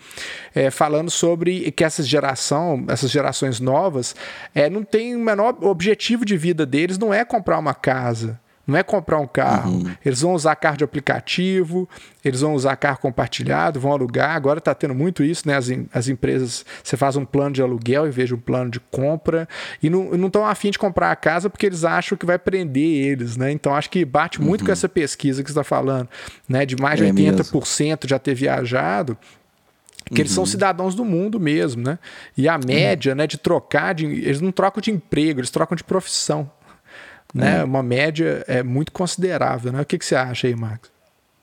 é, 0.55 0.71
falando 0.71 1.11
sobre 1.11 1.71
que 1.71 1.83
essa 1.83 2.03
geração, 2.03 2.85
essas 2.89 3.11
gerações 3.11 3.61
novas, 3.61 4.15
é, 4.55 4.69
não 4.69 4.83
tem 4.85 5.17
o 5.17 5.19
menor 5.19 5.57
objetivo 5.65 6.23
de 6.23 6.37
vida 6.37 6.67
deles, 6.67 6.99
não 6.99 7.15
é 7.15 7.25
comprar 7.25 7.59
uma 7.59 7.73
casa. 7.73 8.39
Não 8.67 8.77
é 8.77 8.83
comprar 8.83 9.21
um 9.21 9.27
carro. 9.27 9.71
Uhum. 9.71 9.95
Eles 10.05 10.21
vão 10.23 10.35
usar 10.35 10.57
carro 10.57 10.77
de 10.77 10.83
aplicativo, 10.83 11.89
eles 12.25 12.41
vão 12.41 12.55
usar 12.55 12.75
carro 12.77 12.99
compartilhado, 12.99 13.79
vão 13.79 13.93
alugar. 13.93 14.35
Agora 14.35 14.59
está 14.59 14.75
tendo 14.75 14.95
muito 14.95 15.23
isso, 15.23 15.47
né? 15.47 15.57
As, 15.57 15.69
as 15.93 16.09
empresas, 16.09 16.67
você 16.83 16.97
faz 16.97 17.17
um 17.17 17.25
plano 17.25 17.55
de 17.55 17.63
aluguel 17.63 18.07
em 18.09 18.11
vez 18.11 18.29
de 18.29 18.35
um 18.35 18.41
plano 18.41 18.71
de 18.71 18.81
compra. 18.81 19.49
E 19.81 19.89
não 19.89 20.27
estão 20.27 20.45
afim 20.45 20.71
de 20.71 20.79
comprar 20.79 21.13
a 21.13 21.17
casa 21.17 21.49
porque 21.49 21.65
eles 21.65 21.85
acham 21.85 22.19
que 22.19 22.27
vai 22.27 22.39
prender 22.39 22.83
eles, 22.83 23.37
né? 23.37 23.53
Então 23.53 23.73
acho 23.75 23.89
que 23.89 24.05
bate 24.05 24.43
muito 24.43 24.63
uhum. 24.63 24.67
com 24.67 24.73
essa 24.73 24.89
pesquisa 24.89 25.45
que 25.45 25.49
você 25.49 25.53
está 25.53 25.65
falando, 25.65 26.09
né? 26.49 26.67
De 26.67 26.75
mais 26.75 26.99
de 26.99 27.07
é 27.07 27.13
80% 27.13 27.81
mesmo. 27.81 27.99
já 28.05 28.19
ter 28.19 28.35
viajado 28.35 29.17
que 30.07 30.13
uhum. 30.13 30.21
eles 30.21 30.33
são 30.33 30.43
uhum. 30.43 30.47
cidadãos 30.47 30.95
do 30.95 31.05
mundo 31.05 31.41
mesmo, 31.41 31.83
né? 31.83 31.99
E 32.37 32.49
a 32.49 32.57
média, 32.57 33.13
uhum. 33.13 33.19
né, 33.19 33.27
de 33.27 33.37
trocar 33.37 33.93
de, 33.93 34.07
eles 34.07 34.41
não 34.41 34.53
trocam 34.53 34.81
de 34.81 34.93
emprego, 34.93 35.41
eles 35.41 35.51
trocam 35.51 35.75
de 35.75 35.83
profissão 35.83 36.49
né? 37.37 37.61
É. 37.61 37.65
Uma 37.65 37.83
média 37.83 38.45
é 38.47 38.63
muito 38.63 38.93
considerável, 38.93 39.73
né? 39.73 39.83
O 39.83 39.85
que, 39.85 39.99
que 39.99 40.05
você 40.05 40.17
acha 40.17 40.47
aí, 40.47 40.57
Max? 40.57 40.91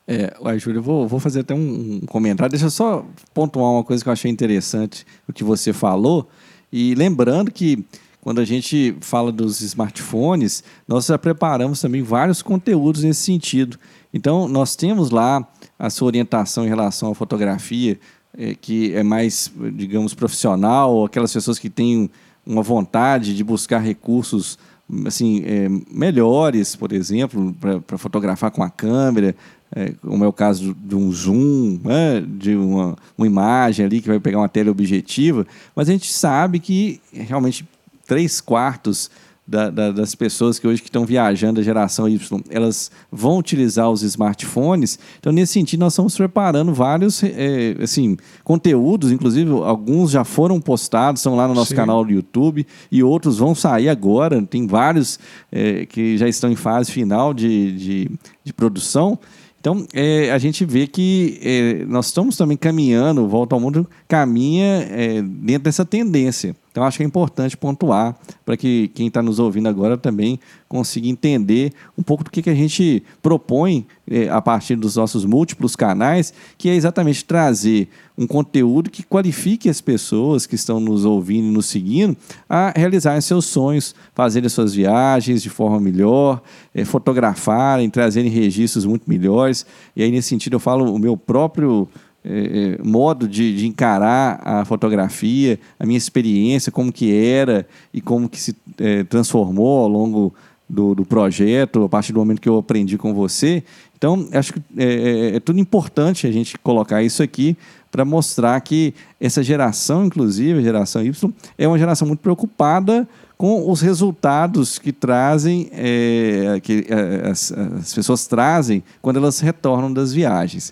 É, 0.08 0.34
ué, 0.42 0.58
Júlio, 0.60 0.80
eu 0.80 0.84
vou, 0.84 1.08
vou 1.08 1.20
fazer 1.20 1.42
até 1.42 1.54
um, 1.54 2.02
um, 2.04 2.06
comentário. 2.06 2.50
Deixa 2.50 2.66
eu 2.66 2.72
só 2.72 3.06
pontuar 3.34 3.72
uma 3.72 3.84
coisa 3.84 4.04
que 4.04 4.10
eu 4.10 4.14
achei 4.14 4.30
interessante 4.30 5.06
o 5.28 5.32
que 5.32 5.44
você 5.44 5.72
falou. 5.72 6.28
E 6.72 6.94
lembrando 6.96 7.52
que 7.52 7.86
quando 8.20 8.42
a 8.42 8.46
gente 8.46 8.96
fala 9.02 9.32
dos 9.32 9.62
smartphones, 9.62 10.64
nós 10.88 11.06
já 11.06 11.18
preparamos 11.18 11.80
também 11.82 12.02
vários 12.02 12.42
conteúdos 12.42 13.04
nesse 13.04 13.22
sentido. 13.22 13.78
Então, 14.14 14.48
nós 14.48 14.76
temos 14.76 15.10
lá 15.10 15.48
a 15.78 15.90
sua 15.90 16.08
orientação 16.08 16.66
em 16.66 16.70
relação 16.70 17.12
à 17.12 17.16
fotografia, 17.16 18.00
é, 18.38 18.56
que 18.56 18.94
é 18.94 19.04
mais, 19.04 19.52
digamos, 19.74 20.14
profissional, 20.14 21.06
aquelas 21.06 21.32
pessoas 21.34 21.60
que 21.60 21.70
têm 21.70 22.10
uma 22.46 22.62
vontade 22.62 23.36
de 23.36 23.44
buscar 23.44 23.80
recursos 23.80 24.58
assim, 25.06 25.44
é, 25.46 25.68
melhores, 25.92 26.76
por 26.76 26.92
exemplo, 26.92 27.56
para 27.86 27.98
fotografar 27.98 28.52
com 28.52 28.64
a 28.64 28.70
câmera, 28.70 29.36
é, 29.76 29.94
como 30.02 30.24
é 30.24 30.28
o 30.28 30.34
caso 30.34 30.76
de 30.76 30.96
um 30.96 31.12
zoom, 31.12 31.80
né, 31.84 32.22
de 32.22 32.56
uma, 32.56 32.96
uma 33.18 33.28
imagem 33.28 33.86
ali 33.86 34.02
que 34.02 34.08
vai 34.08 34.20
pegar 34.20 34.38
uma 34.38 34.50
teleobjetiva, 34.50 35.48
mas 35.76 35.90
a 35.90 35.92
gente 35.92 36.12
sabe 36.12 36.60
que 36.60 37.02
realmente 37.12 37.68
três 38.06 38.40
quartos 38.40 39.10
da, 39.46 39.70
da, 39.70 39.92
das 39.92 40.16
pessoas 40.16 40.58
que 40.58 40.66
hoje 40.66 40.82
que 40.82 40.88
estão 40.88 41.06
viajando 41.06 41.60
a 41.60 41.64
geração 41.64 42.08
Y, 42.08 42.42
elas 42.50 42.90
vão 43.12 43.38
utilizar 43.38 43.90
os 43.90 44.02
smartphones. 44.02 44.98
Então, 45.20 45.34
nesse 45.34 45.54
sentido, 45.54 45.82
nós 45.82 45.94
estamos 45.94 46.16
preparando 46.16 46.74
vários 46.74 47.22
é, 47.24 47.76
assim, 47.82 48.16
conteúdos, 48.44 49.12
inclusive 49.12 49.52
alguns 49.52 50.12
já 50.12 50.24
foram 50.24 50.62
postados, 50.62 51.20
estão 51.20 51.36
lá 51.36 51.48
no 51.48 51.54
nosso 51.54 51.72
Sim. 51.72 51.76
canal 51.76 52.06
do 52.06 52.12
YouTube, 52.12 52.66
e 52.92 53.04
outros 53.04 53.38
vão 53.38 53.54
sair 53.54 53.90
agora. 53.90 54.42
Tem 54.42 54.66
vários 54.66 55.20
é, 55.52 55.86
que 55.86 56.18
já 56.18 56.28
estão 56.28 56.50
em 56.50 56.56
fase 56.56 56.92
final 56.92 57.34
de, 57.34 57.72
de, 57.74 58.12
de 58.44 58.54
produção. 58.54 59.20
Então, 59.60 59.86
é, 59.94 60.32
a 60.32 60.38
gente 60.38 60.66
vê 60.66 60.88
que 60.88 61.40
é, 61.42 61.86
nós 61.86 62.08
estamos 62.08 62.36
também 62.36 62.58
caminhando, 62.58 63.28
Volta 63.28 63.56
ao 63.56 63.62
Mundo 63.62 63.90
caminha 64.08 64.88
é, 64.90 65.22
dentro 65.22 65.64
dessa 65.64 65.86
tendência. 65.86 66.56
Então, 66.74 66.84
acho 66.84 66.98
que 66.98 67.04
é 67.04 67.06
importante 67.06 67.56
pontuar 67.56 68.18
para 68.44 68.58
que 68.58 68.88
quem 68.96 69.06
está 69.06 69.22
nos 69.22 69.38
ouvindo 69.38 69.70
agora 69.70 69.96
também 69.96 70.40
consiga 70.68 71.08
entender 71.08 71.72
um 71.96 72.02
pouco 72.02 72.24
do 72.24 72.32
que, 72.32 72.42
que 72.42 72.50
a 72.50 72.56
gente 72.56 73.04
propõe 73.22 73.86
é, 74.10 74.28
a 74.28 74.42
partir 74.42 74.76
dos 74.76 74.96
nossos 74.96 75.24
múltiplos 75.24 75.76
canais, 75.76 76.34
que 76.58 76.68
é 76.70 76.74
exatamente 76.74 77.24
trazer 77.24 77.90
um 78.18 78.26
conteúdo 78.26 78.90
que 78.90 79.04
qualifique 79.04 79.70
as 79.70 79.82
pessoas 79.82 80.48
que 80.48 80.56
estão 80.56 80.80
nos 80.80 81.06
ouvindo 81.06 81.46
e 81.46 81.52
nos 81.52 81.68
seguindo 81.68 82.18
a 82.50 82.74
realizarem 82.76 83.22
seus 83.22 83.46
sonhos, 83.46 83.94
fazerem 84.16 84.50
suas 84.50 84.74
viagens 84.74 85.44
de 85.44 85.52
forma 85.52 85.80
melhor, 85.80 86.42
é, 86.74 86.84
fotografarem, 86.84 87.88
trazerem 87.88 88.32
registros 88.32 88.84
muito 88.84 89.08
melhores. 89.08 89.64
E 89.96 90.02
aí, 90.02 90.10
nesse 90.10 90.30
sentido, 90.30 90.54
eu 90.54 90.60
falo 90.60 90.92
o 90.92 90.98
meu 90.98 91.16
próprio 91.16 91.88
é, 92.26 92.78
é, 92.80 92.84
modo 92.84 93.28
de, 93.28 93.56
de, 93.56 93.68
encarar 93.68 94.40
a 94.44 94.64
fotografia, 94.64 95.60
a 95.78 95.86
minha 95.86 95.98
experiência, 95.98 96.72
como 96.72 96.92
que 96.92 97.14
era 97.14 97.68
e 97.94 98.00
como 98.00 98.30
que 98.30 98.40
se 98.40 98.56
é, 98.80 99.04
transformou 99.04 99.82
ao 99.82 99.90
longo 99.90 100.34
do, 100.70 100.96
do, 100.96 101.06
projeto, 101.06 101.84
a 101.84 101.90
partir 101.90 102.14
do 102.14 102.20
momento 102.20 102.40
que 102.40 102.48
eu 102.48 102.58
aprendi 102.58 102.98
com 102.98 103.14
você. 103.14 103.62
Então, 103.98 104.28
acho 104.32 104.54
que 104.54 104.62
é, 104.78 104.86
é, 104.86 105.36
é 105.36 105.40
tudo 105.40 105.60
importante 105.60 106.26
a 106.26 106.32
gente 106.32 106.58
colocar 106.58 107.04
isso 107.04 107.22
aqui 107.22 107.58
para 107.92 108.06
mostrar 108.06 108.60
que 108.62 108.94
essa 109.20 109.44
geração, 109.44 110.06
inclusive, 110.06 110.60
a 110.60 110.64
geração 110.64 111.04
Y, 111.04 111.34
é 111.58 111.68
uma 111.68 111.78
geração 111.78 112.08
muito 112.08 112.22
preocupada 112.22 113.08
com 113.38 113.70
os 113.70 113.82
resultados 113.82 114.80
que 114.80 114.94
trazem, 114.94 115.70
é, 115.74 116.60
que 116.64 116.88
as, 117.30 117.52
as 117.52 117.94
pessoas 117.94 118.26
trazem 118.26 118.82
quando 119.02 119.18
elas 119.18 119.42
retornam 119.42 119.92
das 119.92 120.14
viagens. 120.14 120.72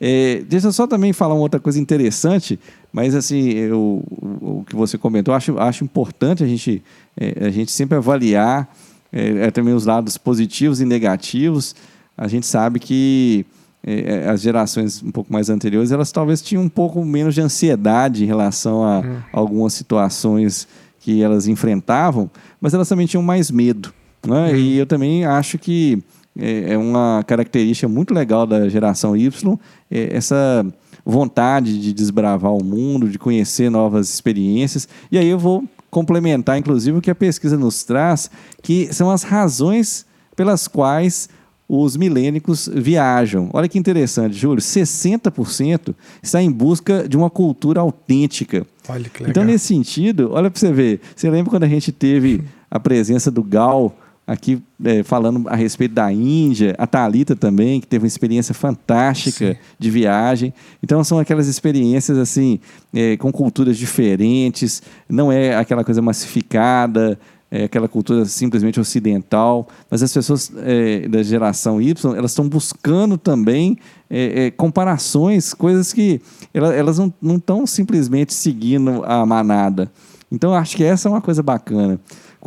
É, 0.00 0.42
deixa 0.48 0.68
eu 0.68 0.72
só 0.72 0.86
também 0.86 1.12
falar 1.12 1.34
uma 1.34 1.42
outra 1.42 1.58
coisa 1.58 1.78
interessante, 1.80 2.58
mas 2.92 3.14
assim, 3.14 3.50
eu, 3.50 4.02
o, 4.08 4.60
o 4.60 4.64
que 4.64 4.76
você 4.76 4.96
comentou, 4.96 5.34
acho, 5.34 5.58
acho 5.58 5.82
importante 5.84 6.44
a 6.44 6.46
gente, 6.46 6.82
é, 7.16 7.46
a 7.46 7.50
gente 7.50 7.72
sempre 7.72 7.96
avaliar 7.96 8.72
é, 9.12 9.46
é 9.46 9.50
também 9.50 9.74
os 9.74 9.86
lados 9.86 10.16
positivos 10.16 10.80
e 10.80 10.84
negativos. 10.84 11.74
A 12.16 12.28
gente 12.28 12.46
sabe 12.46 12.78
que 12.78 13.44
é, 13.84 14.24
é, 14.24 14.28
as 14.28 14.40
gerações 14.40 15.02
um 15.02 15.10
pouco 15.10 15.32
mais 15.32 15.48
anteriores, 15.48 15.92
elas 15.92 16.12
talvez 16.12 16.42
tinham 16.42 16.62
um 16.62 16.68
pouco 16.68 17.04
menos 17.04 17.34
de 17.34 17.40
ansiedade 17.40 18.24
em 18.24 18.26
relação 18.26 18.84
a 18.84 19.00
hum. 19.00 19.16
algumas 19.32 19.72
situações 19.72 20.68
que 21.00 21.22
elas 21.22 21.46
enfrentavam, 21.46 22.30
mas 22.60 22.74
elas 22.74 22.88
também 22.88 23.06
tinham 23.06 23.22
mais 23.22 23.50
medo. 23.50 23.92
Né? 24.26 24.52
Hum. 24.52 24.56
E 24.56 24.78
eu 24.78 24.86
também 24.86 25.24
acho 25.24 25.58
que 25.58 26.02
é, 26.38 26.74
é 26.74 26.78
uma 26.78 27.24
característica 27.26 27.88
muito 27.88 28.14
legal 28.14 28.46
da 28.46 28.68
geração 28.68 29.16
Y, 29.16 29.58
é 29.90 30.16
essa 30.16 30.64
vontade 31.04 31.80
de 31.80 31.92
desbravar 31.92 32.52
o 32.52 32.62
mundo, 32.62 33.08
de 33.08 33.18
conhecer 33.18 33.70
novas 33.70 34.08
experiências. 34.12 34.86
E 35.10 35.18
aí 35.18 35.26
eu 35.26 35.38
vou 35.38 35.64
complementar, 35.90 36.58
inclusive, 36.58 36.98
o 36.98 37.00
que 37.00 37.10
a 37.10 37.14
pesquisa 37.14 37.56
nos 37.56 37.82
traz, 37.82 38.30
que 38.62 38.92
são 38.92 39.10
as 39.10 39.22
razões 39.22 40.06
pelas 40.36 40.68
quais 40.68 41.28
os 41.68 41.96
milênicos 41.96 42.68
viajam. 42.72 43.50
Olha 43.52 43.68
que 43.68 43.78
interessante, 43.78 44.34
Júlio, 44.36 44.62
60% 44.62 45.94
está 46.22 46.42
em 46.42 46.50
busca 46.50 47.06
de 47.06 47.16
uma 47.16 47.28
cultura 47.28 47.80
autêntica. 47.80 48.66
Olha 48.88 49.08
que 49.08 49.22
legal. 49.22 49.30
Então, 49.30 49.44
nesse 49.44 49.66
sentido, 49.66 50.30
olha 50.32 50.50
para 50.50 50.58
você 50.58 50.72
ver, 50.72 51.00
você 51.14 51.28
lembra 51.30 51.50
quando 51.50 51.64
a 51.64 51.68
gente 51.68 51.92
teve 51.92 52.42
a 52.70 52.80
presença 52.80 53.30
do 53.30 53.42
Gal 53.42 53.94
aqui 54.28 54.62
é, 54.84 55.02
falando 55.02 55.48
a 55.48 55.56
respeito 55.56 55.94
da 55.94 56.12
Índia, 56.12 56.74
a 56.76 56.86
Talita 56.86 57.34
também, 57.34 57.80
que 57.80 57.86
teve 57.86 58.04
uma 58.04 58.08
experiência 58.08 58.54
fantástica 58.54 59.54
Sim. 59.54 59.58
de 59.78 59.90
viagem. 59.90 60.52
Então 60.82 61.02
são 61.02 61.18
aquelas 61.18 61.48
experiências 61.48 62.18
assim, 62.18 62.60
é, 62.92 63.16
com 63.16 63.32
culturas 63.32 63.78
diferentes, 63.78 64.82
não 65.08 65.32
é 65.32 65.56
aquela 65.56 65.82
coisa 65.82 66.02
massificada, 66.02 67.18
é 67.50 67.64
aquela 67.64 67.88
cultura 67.88 68.26
simplesmente 68.26 68.78
ocidental, 68.78 69.66
mas 69.90 70.02
as 70.02 70.12
pessoas 70.12 70.52
é, 70.58 71.08
da 71.08 71.22
geração 71.22 71.80
Y, 71.80 72.14
elas 72.14 72.32
estão 72.32 72.46
buscando 72.46 73.16
também 73.16 73.78
é, 74.10 74.44
é, 74.44 74.50
comparações, 74.50 75.54
coisas 75.54 75.90
que 75.90 76.20
elas, 76.52 76.74
elas 76.74 76.98
não 76.98 77.36
estão 77.36 77.66
simplesmente 77.66 78.34
seguindo 78.34 79.02
a 79.06 79.24
manada. 79.24 79.90
Então, 80.30 80.52
acho 80.54 80.76
que 80.76 80.84
essa 80.84 81.08
é 81.08 81.10
uma 81.10 81.22
coisa 81.22 81.42
bacana. 81.42 81.98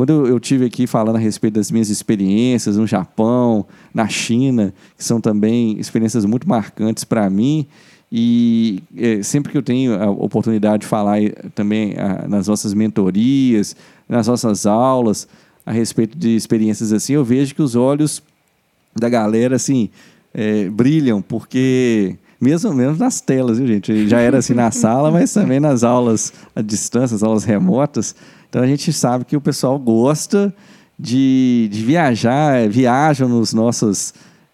Quando 0.01 0.25
eu 0.25 0.39
tive 0.39 0.65
aqui 0.65 0.87
falando 0.87 1.17
a 1.17 1.19
respeito 1.19 1.53
das 1.53 1.69
minhas 1.69 1.91
experiências 1.91 2.75
no 2.75 2.87
Japão, 2.87 3.67
na 3.93 4.07
China, 4.07 4.73
que 4.97 5.03
são 5.03 5.21
também 5.21 5.79
experiências 5.79 6.25
muito 6.25 6.49
marcantes 6.49 7.03
para 7.03 7.29
mim, 7.29 7.67
E 8.11 8.81
é, 8.97 9.21
sempre 9.21 9.51
que 9.51 9.57
eu 9.59 9.61
tenho 9.61 9.93
a 9.93 10.09
oportunidade 10.09 10.81
de 10.81 10.87
falar 10.87 11.19
também 11.53 11.93
a, 11.99 12.27
nas 12.27 12.47
nossas 12.47 12.73
mentorias, 12.73 13.75
nas 14.09 14.25
nossas 14.25 14.65
aulas, 14.65 15.27
a 15.63 15.71
respeito 15.71 16.17
de 16.17 16.35
experiências 16.35 16.91
assim, 16.91 17.13
eu 17.13 17.23
vejo 17.23 17.53
que 17.53 17.61
os 17.61 17.75
olhos 17.75 18.23
da 18.95 19.07
galera 19.07 19.55
assim 19.55 19.87
é, 20.33 20.67
brilham, 20.67 21.21
porque 21.21 22.17
mesmo, 22.41 22.73
mesmo 22.73 22.97
nas 22.97 23.21
telas, 23.21 23.59
viu, 23.59 23.67
gente? 23.67 24.07
Já 24.07 24.19
era 24.19 24.39
assim 24.39 24.55
na 24.55 24.71
sala, 24.71 25.11
mas 25.11 25.31
também 25.31 25.59
nas 25.59 25.83
aulas 25.83 26.33
à 26.55 26.61
distância, 26.63 27.13
as 27.13 27.21
aulas 27.21 27.43
remotas. 27.43 28.15
Então 28.51 28.61
a 28.61 28.67
gente 28.67 28.91
sabe 28.91 29.23
que 29.23 29.37
o 29.37 29.39
pessoal 29.39 29.79
gosta 29.79 30.53
de, 30.99 31.69
de 31.71 31.85
viajar, 31.85 32.67
viajam 32.67 33.29
nos 33.29 33.53
nossos, 33.53 34.13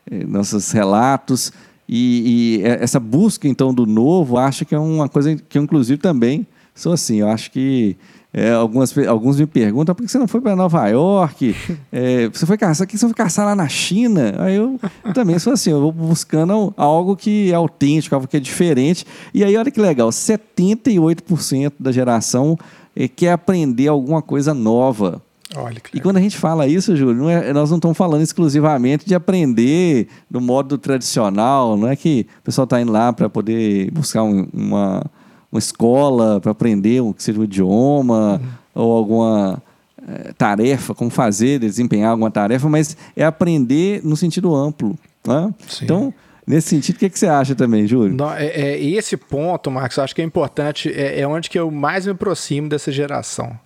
eh, 0.10 0.24
nossos 0.24 0.72
relatos. 0.72 1.52
E, 1.90 2.60
e, 2.62 2.64
essa 2.64 3.00
busca, 3.00 3.48
então, 3.48 3.74
do 3.74 3.88
novo, 3.88 4.38
acho 4.38 4.66
que 4.66 4.76
é 4.76 4.80
uma 4.80 5.10
coisa 5.10 5.36
que 5.36 5.58
eu, 5.58 5.64
inclusive, 5.64 6.00
também 6.00 6.46
sou 6.76 6.94
assim. 6.94 7.22
Eu 7.22 7.28
acho 7.28 7.50
que 7.50 7.98
é, 8.32 8.52
algumas, 8.52 8.96
alguns 9.08 9.40
me 9.40 9.48
perguntam 9.48 9.96
por 9.96 10.06
que 10.06 10.12
você 10.12 10.20
não 10.20 10.28
foi 10.28 10.42
para 10.42 10.56
Nova 10.56 10.88
York? 10.90 11.56
É, 11.92 12.30
você 12.32 12.46
foi 12.46 12.56
caçar, 12.56 12.86
que 12.86 12.96
você 12.96 13.08
foi 13.08 13.16
caçar 13.16 13.48
lá 13.48 13.56
na 13.56 13.68
China? 13.68 14.36
Aí 14.38 14.58
eu, 14.58 14.80
eu, 15.04 15.12
também 15.12 15.40
sou 15.40 15.54
assim, 15.54 15.72
eu 15.72 15.82
vou 15.82 15.92
buscando 15.92 16.72
algo 16.78 17.16
que 17.16 17.52
é 17.52 17.56
autêntico, 17.56 18.14
algo 18.14 18.28
que 18.28 18.38
é 18.38 18.40
diferente. 18.40 19.08
E 19.34 19.44
aí, 19.44 19.58
olha 19.58 19.72
que 19.72 19.82
legal, 19.82 20.10
78% 20.10 21.74
da 21.80 21.92
geração 21.92 22.56
é, 22.98 23.08
quer 23.08 23.32
aprender 23.32 23.88
alguma 23.88 24.22
coisa 24.22 24.54
nova. 24.54 25.22
Olha 25.56 25.82
e 25.94 26.02
quando 26.02 26.18
a 26.18 26.22
gente 26.22 26.38
fala 26.38 26.68
isso, 26.68 26.96
Júlio, 26.96 27.16
não 27.16 27.30
é, 27.30 27.54
nós 27.54 27.70
não 27.70 27.78
estamos 27.78 27.98
falando 27.98 28.22
exclusivamente 28.22 29.06
de 29.06 29.16
aprender 29.16 30.08
do 30.30 30.42
modo 30.42 30.78
tradicional, 30.78 31.78
não 31.78 31.88
é 31.88 31.96
que 31.96 32.28
o 32.40 32.44
pessoal 32.44 32.66
está 32.66 32.82
indo 32.82 32.92
lá 32.92 33.14
para 33.14 33.30
poder 33.30 33.90
buscar 33.92 34.24
um, 34.24 34.46
uma, 34.52 35.06
uma 35.50 35.60
escola 35.60 36.42
para 36.42 36.52
aprender 36.52 37.02
um, 37.02 37.14
que 37.14 37.24
seja 37.24 37.40
um 37.40 37.46
idioma 37.46 38.42
uhum. 38.42 38.84
ou 38.84 38.92
alguma 38.98 39.64
é, 40.06 40.34
tarefa, 40.38 40.94
como 40.94 41.10
fazer, 41.10 41.60
desempenhar 41.60 42.12
alguma 42.12 42.32
tarefa, 42.32 42.68
mas 42.68 42.98
é 43.16 43.24
aprender 43.24 44.02
no 44.04 44.18
sentido 44.18 44.54
amplo. 44.54 44.98
Né? 45.26 45.54
Então, 45.82 46.14
Nesse 46.48 46.70
sentido, 46.70 46.96
o 46.96 47.00
que, 47.00 47.10
que 47.10 47.20
você 47.20 47.28
acha 47.28 47.54
também, 47.54 47.86
Júlio? 47.86 48.16
Não, 48.16 48.34
é, 48.34 48.46
é, 48.46 48.80
esse 48.82 49.18
ponto, 49.18 49.70
Marcos, 49.70 49.98
eu 49.98 50.04
acho 50.06 50.16
que 50.16 50.22
é 50.22 50.26
importante, 50.26 50.90
é, 50.90 51.20
é 51.20 51.28
onde 51.28 51.50
que 51.50 51.60
eu 51.60 51.70
mais 51.70 52.06
me 52.06 52.14
aproximo 52.14 52.70
dessa 52.70 52.90
geração. 52.90 53.60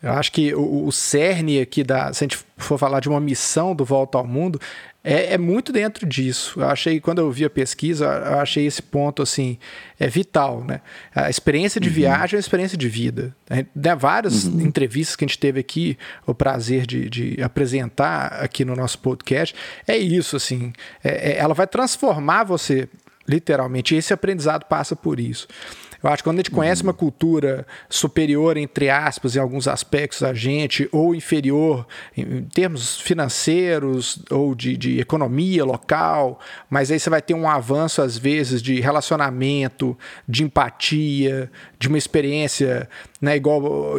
Eu 0.00 0.12
acho 0.12 0.30
que 0.30 0.54
o, 0.54 0.86
o 0.86 0.92
cerne 0.92 1.60
aqui 1.60 1.82
da. 1.82 2.12
Se 2.12 2.22
a 2.22 2.24
gente 2.26 2.38
for 2.58 2.78
falar 2.78 3.00
de 3.00 3.08
uma 3.08 3.20
missão 3.20 3.74
do 3.74 3.84
Volta 3.84 4.18
ao 4.18 4.26
Mundo, 4.26 4.60
é, 5.06 5.34
é, 5.34 5.38
muito 5.38 5.72
dentro 5.72 6.04
disso. 6.04 6.58
Eu 6.60 6.66
achei, 6.66 6.98
quando 6.98 7.20
eu 7.20 7.30
vi 7.30 7.44
a 7.44 7.50
pesquisa, 7.50 8.04
eu 8.06 8.40
achei 8.40 8.66
esse 8.66 8.82
ponto 8.82 9.22
assim, 9.22 9.56
é 10.00 10.08
vital, 10.08 10.64
né? 10.64 10.80
A 11.14 11.30
experiência 11.30 11.80
de 11.80 11.88
uhum. 11.88 11.94
viagem 11.94 12.34
é 12.34 12.38
uma 12.38 12.40
experiência 12.40 12.76
de 12.76 12.88
vida. 12.88 13.32
Né? 13.48 13.64
Várias 13.96 14.46
uhum. 14.46 14.60
entrevistas 14.62 15.14
que 15.14 15.24
a 15.24 15.28
gente 15.28 15.38
teve 15.38 15.60
aqui, 15.60 15.96
o 16.26 16.34
prazer 16.34 16.86
de, 16.86 17.08
de 17.08 17.40
apresentar 17.40 18.26
aqui 18.42 18.64
no 18.64 18.74
nosso 18.74 18.98
podcast, 18.98 19.54
é 19.86 19.96
isso, 19.96 20.34
assim. 20.34 20.72
É, 21.04 21.30
é, 21.30 21.38
ela 21.38 21.54
vai 21.54 21.68
transformar 21.68 22.42
você, 22.42 22.88
literalmente. 23.28 23.94
E 23.94 23.98
esse 23.98 24.12
aprendizado 24.12 24.64
passa 24.64 24.96
por 24.96 25.20
isso. 25.20 25.46
Eu 26.06 26.12
acho 26.12 26.22
que 26.22 26.28
quando 26.28 26.36
a 26.36 26.38
gente 26.38 26.52
conhece 26.52 26.84
uma 26.84 26.94
cultura 26.94 27.66
superior, 27.90 28.56
entre 28.56 28.88
aspas, 28.88 29.34
em 29.34 29.40
alguns 29.40 29.66
aspectos 29.66 30.22
a 30.22 30.32
gente, 30.32 30.88
ou 30.92 31.14
inferior 31.14 31.84
em 32.16 32.42
termos 32.42 33.00
financeiros 33.00 34.20
ou 34.30 34.54
de, 34.54 34.76
de 34.76 35.00
economia 35.00 35.64
local, 35.64 36.38
mas 36.70 36.92
aí 36.92 37.00
você 37.00 37.10
vai 37.10 37.20
ter 37.20 37.34
um 37.34 37.48
avanço, 37.48 38.00
às 38.02 38.16
vezes, 38.16 38.62
de 38.62 38.80
relacionamento, 38.80 39.98
de 40.28 40.44
empatia, 40.44 41.50
de 41.76 41.88
uma 41.88 41.98
experiência, 41.98 42.88
né, 43.20 43.34
igual 43.34 43.96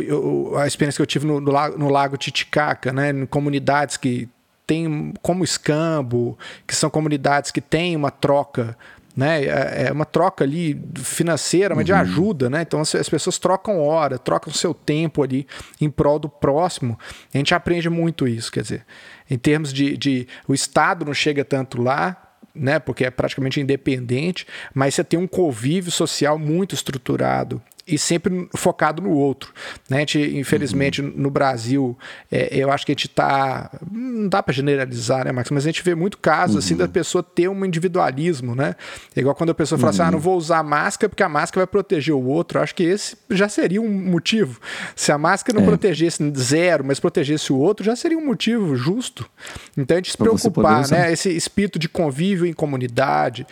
a 0.57 0.65
experiência 0.65 0.99
que 0.99 1.01
eu 1.01 1.07
tive 1.07 1.27
no, 1.27 1.41
no, 1.41 1.51
lago, 1.51 1.77
no 1.77 1.89
lago 1.89 2.15
Titicaca, 2.15 2.93
né, 2.93 3.09
em 3.09 3.25
comunidades 3.25 3.97
que 3.97 4.29
tem 4.65 5.13
como 5.21 5.43
escambo, 5.43 6.37
que 6.65 6.75
são 6.75 6.89
comunidades 6.89 7.51
que 7.51 7.61
têm 7.61 7.95
uma 7.95 8.11
troca 8.11 8.77
né? 9.17 9.43
É, 9.45 9.87
é 9.87 9.91
uma 9.91 10.05
troca 10.05 10.43
ali 10.43 10.79
financeira, 10.95 11.73
mas 11.73 11.81
uhum. 11.81 11.85
de 11.85 11.93
ajuda, 11.93 12.49
né? 12.51 12.61
Então 12.61 12.79
as, 12.79 13.09
pessoas 13.09 13.39
trocam 13.39 13.79
hora, 13.79 14.19
trocam 14.19 14.53
seu 14.53 14.75
tempo 14.75 15.23
ali 15.23 15.47
em 15.81 15.89
prol 15.89 16.19
do 16.19 16.29
próximo. 16.29 16.99
A 17.33 17.37
gente 17.39 17.55
aprende 17.55 17.89
muito 17.89 18.27
isso, 18.27 18.51
quer 18.51 18.61
dizer, 18.61 18.85
em 19.27 19.37
termos 19.37 19.73
de, 19.73 19.97
de 19.97 20.27
o 20.47 20.53
Estado 20.53 21.03
não 21.03 21.15
chega 21.15 21.43
tanto 21.43 21.81
lá, 21.81 22.15
né, 22.53 22.77
porque 22.77 23.05
é 23.05 23.09
praticamente 23.09 23.59
independente, 23.59 24.45
mas 24.73 24.93
você 24.93 25.03
tem 25.03 25.19
um 25.19 25.27
convívio 25.27 25.91
social 25.91 26.37
muito 26.37 26.75
estruturado 26.75 27.61
e 27.87 27.97
sempre 27.97 28.49
focado 28.55 29.01
no 29.01 29.11
outro. 29.11 29.53
Né? 29.89 29.97
A 29.97 29.99
gente, 30.01 30.19
infelizmente, 30.37 31.01
uhum. 31.01 31.13
no 31.15 31.29
Brasil, 31.29 31.97
é, 32.31 32.49
eu 32.51 32.71
acho 32.71 32.85
que 32.85 32.91
a 32.91 32.93
gente 32.93 33.07
está. 33.07 33.71
Não 33.89 34.27
dá 34.27 34.43
para 34.43 34.53
generalizar, 34.53 35.25
né, 35.25 35.31
Max? 35.31 35.49
Mas 35.49 35.65
a 35.65 35.69
gente 35.69 35.81
vê 35.81 35.95
muito 35.95 36.17
caso 36.17 36.53
uhum. 36.53 36.59
assim 36.59 36.75
da 36.75 36.87
pessoa 36.87 37.23
ter 37.23 37.47
um 37.47 37.65
individualismo, 37.65 38.53
né? 38.55 38.75
É 39.15 39.21
igual 39.21 39.33
quando 39.33 39.51
a 39.51 39.55
pessoa 39.55 39.79
fala 39.79 39.91
uhum. 39.91 39.95
assim: 39.95 40.01
ah, 40.01 40.11
não 40.11 40.17
uhum. 40.17 40.23
vou 40.23 40.37
usar 40.37 40.61
máscara 40.63 41.09
porque 41.09 41.23
a 41.23 41.29
máscara 41.29 41.61
vai 41.61 41.67
proteger 41.67 42.13
o 42.13 42.23
outro. 42.23 42.59
Eu 42.59 42.63
acho 42.63 42.75
que 42.75 42.83
esse 42.83 43.15
já 43.29 43.47
seria 43.47 43.81
um 43.81 43.89
motivo. 43.89 44.59
Se 44.95 45.11
a 45.11 45.17
máscara 45.17 45.57
não 45.57 45.65
é. 45.65 45.67
protegesse 45.69 46.21
zero, 46.37 46.83
mas 46.83 46.99
protegesse 46.99 47.53
o 47.53 47.57
outro, 47.57 47.85
já 47.85 47.95
seria 47.95 48.17
um 48.17 48.25
motivo 48.25 48.75
justo. 48.75 49.29
Então 49.77 49.95
a 49.95 49.99
gente 49.99 50.11
se 50.11 50.17
preocupar, 50.17 50.89
né? 50.89 51.11
Esse 51.11 51.29
espírito 51.29 51.79
de 51.79 51.87
convívio 51.87 52.45
em 52.45 52.53
comunidade. 52.53 53.47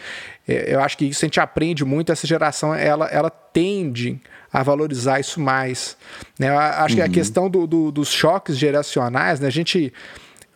É, 0.47 0.73
eu 0.73 0.81
acho 0.81 0.97
que 0.97 1.05
isso 1.05 1.25
a 1.25 1.27
gente 1.27 1.39
aprende 1.39 1.83
muito, 1.83 2.11
essa 2.11 2.27
geração 2.27 2.73
ela, 2.73 3.07
ela 3.07 3.29
tende 3.29 4.19
a 4.51 4.63
valorizar 4.63 5.19
isso 5.19 5.39
mais. 5.39 5.97
Né? 6.39 6.49
Eu 6.49 6.57
acho 6.57 6.93
uhum. 6.93 6.95
que 6.95 7.01
a 7.01 7.05
uhum. 7.05 7.11
questão 7.11 7.49
do, 7.49 7.67
do, 7.67 7.91
dos 7.91 8.09
choques 8.09 8.57
geracionais, 8.57 9.39
né? 9.39 9.47
a 9.47 9.51
gente. 9.51 9.91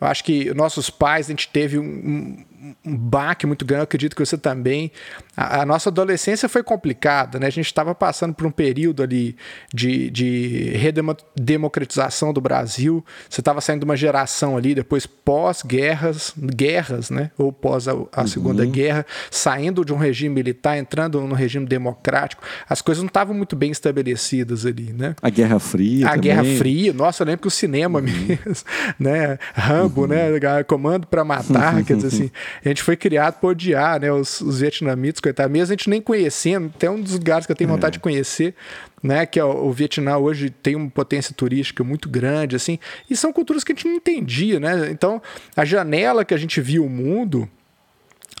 Eu 0.00 0.06
acho 0.06 0.24
que 0.24 0.54
nossos 0.54 0.88
pais, 0.88 1.26
a 1.26 1.30
gente 1.30 1.48
teve 1.48 1.78
um, 1.78 2.42
um 2.84 2.96
baque 2.96 3.46
muito 3.46 3.64
grande, 3.64 3.80
eu 3.80 3.84
acredito 3.84 4.14
que 4.14 4.24
você 4.24 4.36
também. 4.36 4.92
A, 5.36 5.62
a 5.62 5.66
nossa 5.66 5.88
adolescência 5.88 6.48
foi 6.48 6.62
complicada, 6.62 7.38
né? 7.38 7.46
A 7.46 7.50
gente 7.50 7.66
estava 7.66 7.94
passando 7.94 8.34
por 8.34 8.46
um 8.46 8.50
período 8.50 9.02
ali 9.02 9.36
de, 9.72 10.10
de 10.10 10.72
redemocratização 10.76 12.32
do 12.32 12.40
Brasil. 12.40 13.04
Você 13.28 13.40
estava 13.40 13.60
saindo 13.60 13.80
de 13.80 13.84
uma 13.84 13.96
geração 13.96 14.56
ali, 14.56 14.74
depois 14.74 15.06
pós-guerras, 15.06 16.34
guerras, 16.36 17.08
né? 17.08 17.30
Ou 17.38 17.52
pós 17.52 17.88
a, 17.88 17.92
a 17.92 17.94
uhum. 17.94 18.26
Segunda 18.26 18.64
Guerra, 18.66 19.06
saindo 19.30 19.84
de 19.84 19.92
um 19.92 19.96
regime 19.96 20.34
militar, 20.34 20.76
entrando 20.76 21.20
no 21.20 21.34
regime 21.34 21.66
democrático. 21.66 22.42
As 22.68 22.82
coisas 22.82 23.02
não 23.02 23.08
estavam 23.08 23.34
muito 23.34 23.56
bem 23.56 23.70
estabelecidas 23.70 24.66
ali, 24.66 24.92
né? 24.92 25.16
A 25.22 25.30
Guerra 25.30 25.58
Fria. 25.58 26.06
A 26.06 26.10
também. 26.10 26.22
Guerra 26.22 26.44
Fria, 26.58 26.92
nossa, 26.92 27.22
eu 27.22 27.26
lembro 27.26 27.42
que 27.42 27.48
o 27.48 27.50
cinema 27.50 28.00
uhum. 28.00 28.04
mesmo, 28.04 28.38
né? 29.00 29.38
Rambo, 29.54 30.06
né? 30.06 30.30
uhum. 30.30 30.38
né? 30.38 30.62
Comando 30.64 31.06
para 31.06 31.24
matar, 31.24 31.82
quer 31.84 31.96
dizer 31.96 32.08
assim. 32.08 32.30
A 32.64 32.68
gente 32.68 32.82
foi 32.82 32.96
criado 32.96 33.38
para 33.40 33.48
odiar, 33.48 34.00
né? 34.00 34.12
Os, 34.12 34.40
os 34.40 34.60
vietnamitas, 34.60 35.20
coitado. 35.20 35.50
Mesmo 35.50 35.72
a 35.72 35.76
gente 35.76 35.90
nem 35.90 36.00
conhecendo, 36.00 36.72
até 36.74 36.90
um 36.90 37.00
dos 37.00 37.12
lugares 37.12 37.46
que 37.46 37.52
eu 37.52 37.56
tenho 37.56 37.68
é. 37.70 37.72
vontade 37.72 37.94
de 37.94 38.00
conhecer, 38.00 38.54
né? 39.02 39.26
Que 39.26 39.38
é 39.38 39.44
o, 39.44 39.66
o, 39.66 39.72
Vietnã 39.72 40.16
hoje 40.16 40.50
tem 40.50 40.76
uma 40.76 40.90
potência 40.90 41.34
turística 41.34 41.82
muito 41.82 42.08
grande, 42.08 42.56
assim. 42.56 42.78
E 43.08 43.16
são 43.16 43.32
culturas 43.32 43.64
que 43.64 43.72
a 43.72 43.74
gente 43.74 43.86
não 43.86 43.94
entendia, 43.94 44.60
né? 44.60 44.90
Então, 44.90 45.20
a 45.56 45.64
janela 45.64 46.24
que 46.24 46.34
a 46.34 46.38
gente 46.38 46.60
viu 46.60 46.84
o 46.84 46.90
mundo 46.90 47.48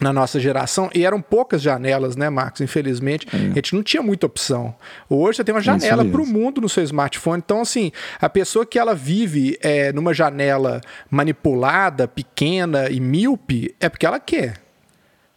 na 0.00 0.12
nossa 0.12 0.40
geração, 0.40 0.90
e 0.94 1.04
eram 1.04 1.20
poucas 1.20 1.60
janelas, 1.60 2.16
né, 2.16 2.30
Marcos? 2.30 2.60
Infelizmente, 2.60 3.26
é. 3.32 3.36
a 3.36 3.54
gente 3.54 3.74
não 3.74 3.82
tinha 3.82 4.02
muita 4.02 4.26
opção. 4.26 4.74
Hoje 5.08 5.36
você 5.36 5.44
tem 5.44 5.54
uma 5.54 5.60
janela 5.60 6.04
para 6.04 6.20
o 6.20 6.26
mundo 6.26 6.60
no 6.60 6.68
seu 6.68 6.82
smartphone. 6.82 7.42
Então, 7.44 7.60
assim, 7.60 7.92
a 8.20 8.28
pessoa 8.28 8.64
que 8.64 8.78
ela 8.78 8.94
vive 8.94 9.58
é, 9.60 9.92
numa 9.92 10.14
janela 10.14 10.80
manipulada, 11.10 12.08
pequena 12.08 12.88
e 12.88 12.98
míope, 12.98 13.74
é 13.78 13.88
porque 13.88 14.06
ela 14.06 14.18
quer. 14.18 14.60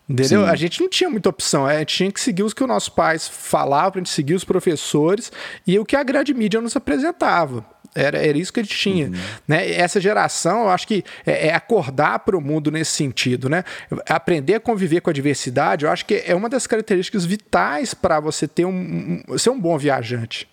Entendeu? 0.07 0.43
Sim. 0.43 0.49
A 0.49 0.55
gente 0.55 0.81
não 0.81 0.89
tinha 0.89 1.09
muita 1.09 1.29
opção. 1.29 1.65
A 1.65 1.79
gente 1.79 1.95
tinha 1.95 2.11
que 2.11 2.19
seguir 2.19 2.43
os 2.43 2.53
que 2.53 2.61
os 2.61 2.67
nossos 2.67 2.89
pais 2.89 3.27
falavam, 3.27 3.93
a 3.95 3.97
gente 3.99 4.09
seguir 4.09 4.35
os 4.35 4.43
professores 4.43 5.31
e 5.65 5.79
o 5.79 5.85
que 5.85 5.95
a 5.95 6.03
grande 6.03 6.33
mídia 6.33 6.61
nos 6.61 6.75
apresentava. 6.75 7.65
Era, 7.95 8.17
era 8.17 8.37
isso 8.37 8.51
que 8.51 8.59
a 8.59 8.63
gente 8.63 8.75
tinha. 8.75 9.07
Uhum. 9.07 9.13
Né? 9.47 9.71
Essa 9.71 10.01
geração, 10.01 10.63
eu 10.63 10.69
acho 10.69 10.87
que 10.87 11.03
é, 11.25 11.47
é 11.47 11.53
acordar 11.53 12.19
para 12.19 12.35
o 12.35 12.41
mundo 12.41 12.71
nesse 12.71 12.91
sentido. 12.91 13.49
Né? 13.49 13.63
Aprender 14.07 14.55
a 14.55 14.59
conviver 14.59 15.01
com 15.01 15.09
a 15.09 15.13
diversidade, 15.13 15.85
eu 15.85 15.91
acho 15.91 16.05
que 16.05 16.23
é 16.25 16.35
uma 16.35 16.49
das 16.49 16.65
características 16.65 17.25
vitais 17.25 17.93
para 17.93 18.19
você 18.19 18.47
ter 18.47 18.65
um, 18.65 19.21
um, 19.27 19.37
ser 19.37 19.51
um 19.51 19.59
bom 19.59 19.77
viajante. 19.77 20.49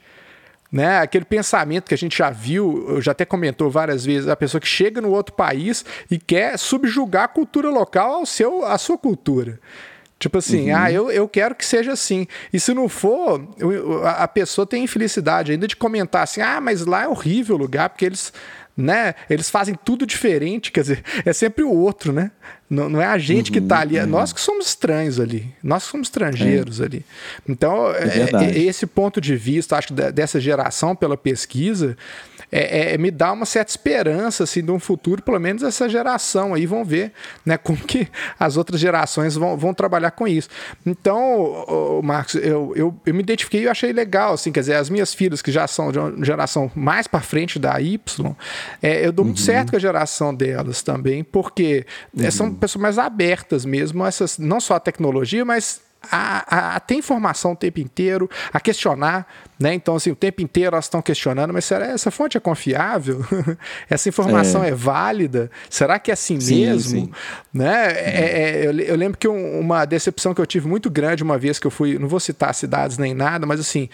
Né? 0.71 0.99
Aquele 0.99 1.25
pensamento 1.25 1.89
que 1.89 1.95
a 1.95 1.99
gente 1.99 2.17
já 2.17 2.31
viu, 2.31 3.01
já 3.01 3.13
até 3.13 3.25
comentou 3.25 3.71
várias 3.71 4.05
vezes, 4.05 4.29
a 4.29 4.37
pessoa 4.37 4.61
que 4.61 4.69
chega 4.69 5.01
no 5.01 5.11
outro 5.11 5.35
país 5.35 5.85
e 6.11 6.19
quer 6.19 6.59
subjugar 6.59 7.25
a 7.25 7.29
cultura 7.29 7.71
local 7.71 8.13
ao 8.13 8.27
seu, 8.27 8.65
à 8.65 8.79
sua 8.79 8.97
cultura. 8.97 9.59
Tipo 10.21 10.37
assim, 10.37 10.71
uhum. 10.71 10.77
ah, 10.77 10.93
eu, 10.93 11.11
eu 11.11 11.27
quero 11.27 11.55
que 11.55 11.65
seja 11.65 11.93
assim. 11.93 12.27
E 12.53 12.61
se 12.61 12.75
não 12.75 12.91
for, 12.91 13.43
a 14.05 14.29
pessoa 14.29 14.67
tem 14.67 14.85
infelicidade 14.85 15.51
ainda 15.51 15.67
de 15.67 15.75
comentar 15.75 16.23
assim, 16.23 16.43
ah, 16.43 16.61
mas 16.61 16.85
lá 16.85 17.05
é 17.05 17.09
horrível 17.09 17.57
o 17.57 17.59
lugar, 17.59 17.89
porque 17.89 18.05
eles, 18.05 18.31
né, 18.77 19.15
eles 19.31 19.49
fazem 19.49 19.75
tudo 19.75 20.05
diferente, 20.05 20.71
quer 20.71 20.83
dizer, 20.83 21.03
é 21.25 21.33
sempre 21.33 21.65
o 21.65 21.73
outro, 21.73 22.13
né? 22.13 22.31
Não, 22.71 22.89
não 22.89 23.03
é 23.03 23.07
a 23.07 23.19
gente 23.19 23.49
uhum, 23.49 23.55
que 23.55 23.59
está 23.59 23.81
ali, 23.81 23.99
é 23.99 24.05
uhum. 24.05 24.11
nós 24.11 24.33
que 24.33 24.41
somos 24.41 24.69
estranhos 24.69 25.19
ali, 25.19 25.53
nós 25.61 25.85
que 25.85 25.91
somos 25.91 26.07
estrangeiros 26.07 26.81
é. 26.81 26.85
ali. 26.85 27.05
Então, 27.49 27.91
é, 27.93 28.45
é, 28.47 28.59
esse 28.61 28.87
ponto 28.87 29.21
de 29.21 29.35
vista, 29.35 29.77
acho 29.77 29.89
que 29.89 29.95
dessa 30.13 30.39
geração 30.39 30.95
pela 30.95 31.17
pesquisa, 31.17 31.97
é, 32.53 32.95
é, 32.95 32.99
me 32.99 33.11
dá 33.11 33.33
uma 33.33 33.45
certa 33.47 33.71
esperança 33.71 34.45
assim, 34.45 34.63
de 34.63 34.71
um 34.71 34.79
futuro, 34.79 35.23
pelo 35.23 35.39
menos 35.39 35.63
essa 35.63 35.89
geração 35.89 36.55
aí 36.55 36.67
vão 36.67 36.85
ver 36.85 37.13
né, 37.45 37.57
como 37.57 37.79
que 37.79 38.09
as 38.39 38.57
outras 38.57 38.81
gerações 38.81 39.35
vão, 39.35 39.57
vão 39.57 39.75
trabalhar 39.75 40.13
com 40.13 40.27
isso. 40.27 40.49
Então, 40.85 42.01
Marcos, 42.03 42.37
eu, 42.37 42.73
eu, 42.77 42.95
eu 43.05 43.15
me 43.15 43.21
identifiquei 43.21 43.65
e 43.65 43.69
achei 43.69 43.93
legal, 43.93 44.35
assim, 44.35 44.53
quer 44.53 44.61
dizer, 44.61 44.75
as 44.75 44.89
minhas 44.89 45.13
filhas 45.13 45.43
que 45.43 45.51
já 45.51 45.67
são 45.67 45.91
de 45.91 45.99
uma 45.99 46.25
geração 46.25 46.71
mais 46.75 47.07
para 47.07 47.21
frente 47.21 47.59
da 47.59 47.81
Y, 47.81 48.35
é, 48.83 49.05
eu 49.05 49.13
dou 49.13 49.25
muito 49.25 49.39
uhum. 49.39 49.45
certo 49.45 49.71
com 49.71 49.77
a 49.77 49.81
geração 49.81 50.35
delas 50.35 50.83
também, 50.83 51.25
porque 51.25 51.85
é, 52.19 52.25
uhum. 52.25 52.31
são 52.31 52.60
pessoas 52.61 52.83
mais 52.83 52.99
abertas 52.99 53.65
mesmo, 53.65 54.05
essas, 54.07 54.39
não 54.39 54.61
só 54.61 54.75
a 54.75 54.81
tecnologia, 54.81 55.45
mas 55.45 55.81
a, 56.03 56.57
a, 56.57 56.77
a, 56.77 56.81
ter 56.81 56.95
informação 56.95 57.53
o 57.53 57.57
tempo 57.57 57.81
inteiro, 57.81 58.31
a 58.53 58.59
questionar, 58.59 59.27
né? 59.59 59.75
Então, 59.75 59.97
assim, 59.97 60.11
o 60.11 60.17
tempo 60.17 60.41
inteiro 60.41 60.75
elas 60.75 60.87
estão 60.87 61.03
questionando, 61.03 61.53
mas 61.53 61.65
será 61.65 61.87
essa 61.87 62.11
fonte 62.11 62.37
é 62.37 62.41
confiável? 62.41 63.25
essa 63.89 64.09
informação 64.09 64.65
é. 64.65 64.69
é. 64.69 64.75
válida? 64.75 65.51
Será 65.69 65.99
que 65.99 66.11
é 66.11 66.15
assim 66.15 66.41
sim, 66.41 66.67
mesmo? 66.67 67.01
Sim. 67.01 67.11
Né? 67.53 67.93
É, 67.93 68.63
é, 68.63 68.67
eu, 68.67 68.81
eu, 68.81 68.97
lembro 68.97 69.19
que 69.19 69.29
um, 69.29 69.61
uma 69.61 69.85
decepção 69.85 70.33
que 70.33 70.41
eu 70.41 70.47
tive 70.47 70.67
muito 70.67 70.89
grande 70.89 71.23
uma 71.23 71.37
vez 71.37 71.59
que 71.59 71.67
eu 71.67 71.71
fui, 71.71 71.99
não 71.99 72.09
vou 72.09 72.21
citar 72.21 72.55
cidades 72.55 72.97
nem 72.97 73.13
nada, 73.13 73.45
mas 73.45 73.61
assim, 73.61 73.89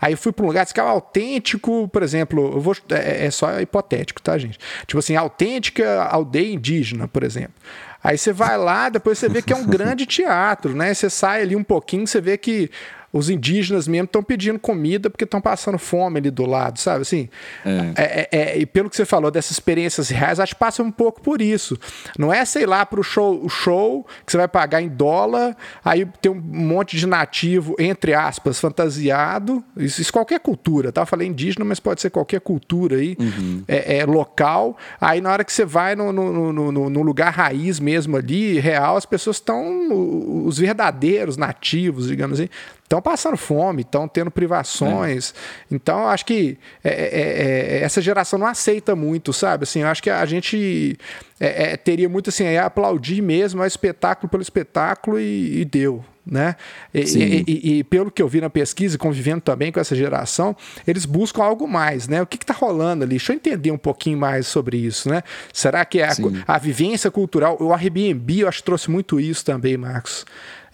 aí 0.00 0.12
eu 0.12 0.18
fui 0.18 0.30
para 0.30 0.44
um 0.44 0.48
lugar 0.48 0.64
que 0.66 0.78
é 0.78 0.82
autêntico, 0.82 1.88
por 1.88 2.02
exemplo, 2.02 2.52
eu 2.54 2.60
vou, 2.60 2.76
é, 2.90 3.26
é 3.26 3.30
só 3.30 3.60
hipotético, 3.60 4.22
tá, 4.22 4.38
gente? 4.38 4.58
Tipo 4.86 4.98
assim, 4.98 5.16
autêntica 5.16 6.04
aldeia 6.04 6.54
indígena, 6.54 7.08
por 7.08 7.24
exemplo. 7.24 7.54
Aí 8.02 8.16
você 8.16 8.32
vai 8.32 8.56
lá, 8.56 8.88
depois 8.88 9.18
você 9.18 9.28
vê 9.28 9.42
que 9.42 9.52
é 9.52 9.56
um 9.56 9.66
grande 9.66 10.06
teatro, 10.06 10.74
né? 10.74 10.94
Você 10.94 11.10
sai 11.10 11.42
ali 11.42 11.56
um 11.56 11.64
pouquinho, 11.64 12.06
você 12.06 12.20
vê 12.20 12.38
que 12.38 12.70
os 13.12 13.30
indígenas 13.30 13.88
mesmo 13.88 14.04
estão 14.04 14.22
pedindo 14.22 14.58
comida 14.58 15.08
porque 15.08 15.24
estão 15.24 15.40
passando 15.40 15.78
fome 15.78 16.18
ali 16.18 16.30
do 16.30 16.44
lado, 16.44 16.78
sabe? 16.78 17.02
Assim, 17.02 17.28
é. 17.64 17.92
É, 17.96 18.04
é, 18.04 18.28
é, 18.32 18.58
e 18.58 18.66
pelo 18.66 18.90
que 18.90 18.96
você 18.96 19.04
falou 19.04 19.30
dessas 19.30 19.52
experiências 19.52 20.08
reais, 20.10 20.38
acho 20.38 20.54
que 20.54 20.58
passa 20.58 20.82
um 20.82 20.90
pouco 20.90 21.20
por 21.22 21.40
isso. 21.40 21.78
Não 22.18 22.32
é, 22.32 22.44
sei 22.44 22.66
lá, 22.66 22.84
para 22.84 23.00
o 23.00 23.02
show, 23.02 23.42
o 23.42 23.48
show 23.48 24.06
que 24.26 24.32
você 24.32 24.38
vai 24.38 24.48
pagar 24.48 24.82
em 24.82 24.88
dólar, 24.88 25.56
aí 25.84 26.06
tem 26.20 26.30
um 26.30 26.40
monte 26.40 26.96
de 26.96 27.06
nativo, 27.06 27.74
entre 27.78 28.12
aspas, 28.12 28.60
fantasiado. 28.60 29.64
Isso, 29.76 30.00
isso 30.02 30.12
qualquer 30.12 30.40
cultura, 30.40 30.92
tá? 30.92 31.02
Eu 31.02 31.06
falei 31.06 31.28
indígena, 31.28 31.64
mas 31.64 31.80
pode 31.80 32.00
ser 32.00 32.10
qualquer 32.10 32.40
cultura 32.40 32.96
aí, 32.96 33.16
uhum. 33.18 33.64
é, 33.66 33.98
é, 33.98 34.04
local. 34.04 34.76
Aí 35.00 35.20
na 35.20 35.32
hora 35.32 35.44
que 35.44 35.52
você 35.52 35.64
vai 35.64 35.96
no, 35.96 36.12
no, 36.12 36.52
no, 36.52 36.90
no 36.90 37.02
lugar 37.02 37.32
raiz 37.32 37.80
mesmo 37.80 38.16
ali, 38.16 38.58
real, 38.58 38.96
as 38.96 39.06
pessoas 39.06 39.36
estão, 39.36 40.44
os 40.46 40.58
verdadeiros 40.58 41.36
nativos, 41.36 42.08
digamos 42.08 42.38
assim, 42.38 42.48
estão 42.88 43.02
passando 43.02 43.36
fome, 43.36 43.82
estão 43.82 44.08
tendo 44.08 44.30
privações. 44.30 45.34
É. 45.70 45.74
Então, 45.74 46.08
acho 46.08 46.24
que 46.24 46.58
é, 46.82 46.90
é, 46.90 47.76
é, 47.80 47.82
essa 47.82 48.00
geração 48.00 48.38
não 48.38 48.46
aceita 48.46 48.96
muito, 48.96 49.32
sabe? 49.32 49.64
Assim, 49.64 49.82
eu 49.82 49.88
acho 49.88 50.02
que 50.02 50.08
a 50.08 50.24
gente 50.24 50.98
é, 51.38 51.72
é, 51.72 51.76
teria 51.76 52.08
muito 52.08 52.30
assim, 52.30 52.56
aplaudir 52.56 53.20
mesmo, 53.20 53.60
o 53.60 53.66
espetáculo 53.66 54.28
pelo 54.28 54.42
espetáculo 54.42 55.20
e, 55.20 55.60
e 55.60 55.64
deu. 55.66 56.02
Né? 56.30 56.56
E, 56.92 57.00
e, 57.00 57.44
e, 57.46 57.78
e, 57.78 57.84
pelo 57.84 58.10
que 58.10 58.20
eu 58.20 58.28
vi 58.28 58.38
na 58.38 58.50
pesquisa, 58.50 58.98
convivendo 58.98 59.40
também 59.40 59.72
com 59.72 59.80
essa 59.80 59.96
geração, 59.96 60.54
eles 60.86 61.06
buscam 61.06 61.42
algo 61.42 61.66
mais, 61.66 62.06
né? 62.06 62.20
O 62.20 62.26
que 62.26 62.36
está 62.36 62.52
rolando 62.52 63.02
ali? 63.02 63.16
Deixa 63.16 63.32
eu 63.32 63.36
entender 63.36 63.70
um 63.70 63.78
pouquinho 63.78 64.18
mais 64.18 64.46
sobre 64.46 64.76
isso, 64.76 65.08
né? 65.08 65.22
Será 65.54 65.86
que 65.86 66.00
é 66.00 66.04
a, 66.06 66.12
a, 66.46 66.58
vivência 66.58 67.10
cultural, 67.10 67.56
o 67.58 67.72
Airbnb, 67.72 68.40
eu 68.40 68.48
acho 68.48 68.58
que 68.58 68.64
trouxe 68.64 68.90
muito 68.90 69.18
isso 69.18 69.42
também, 69.42 69.78
Marcos 69.78 70.26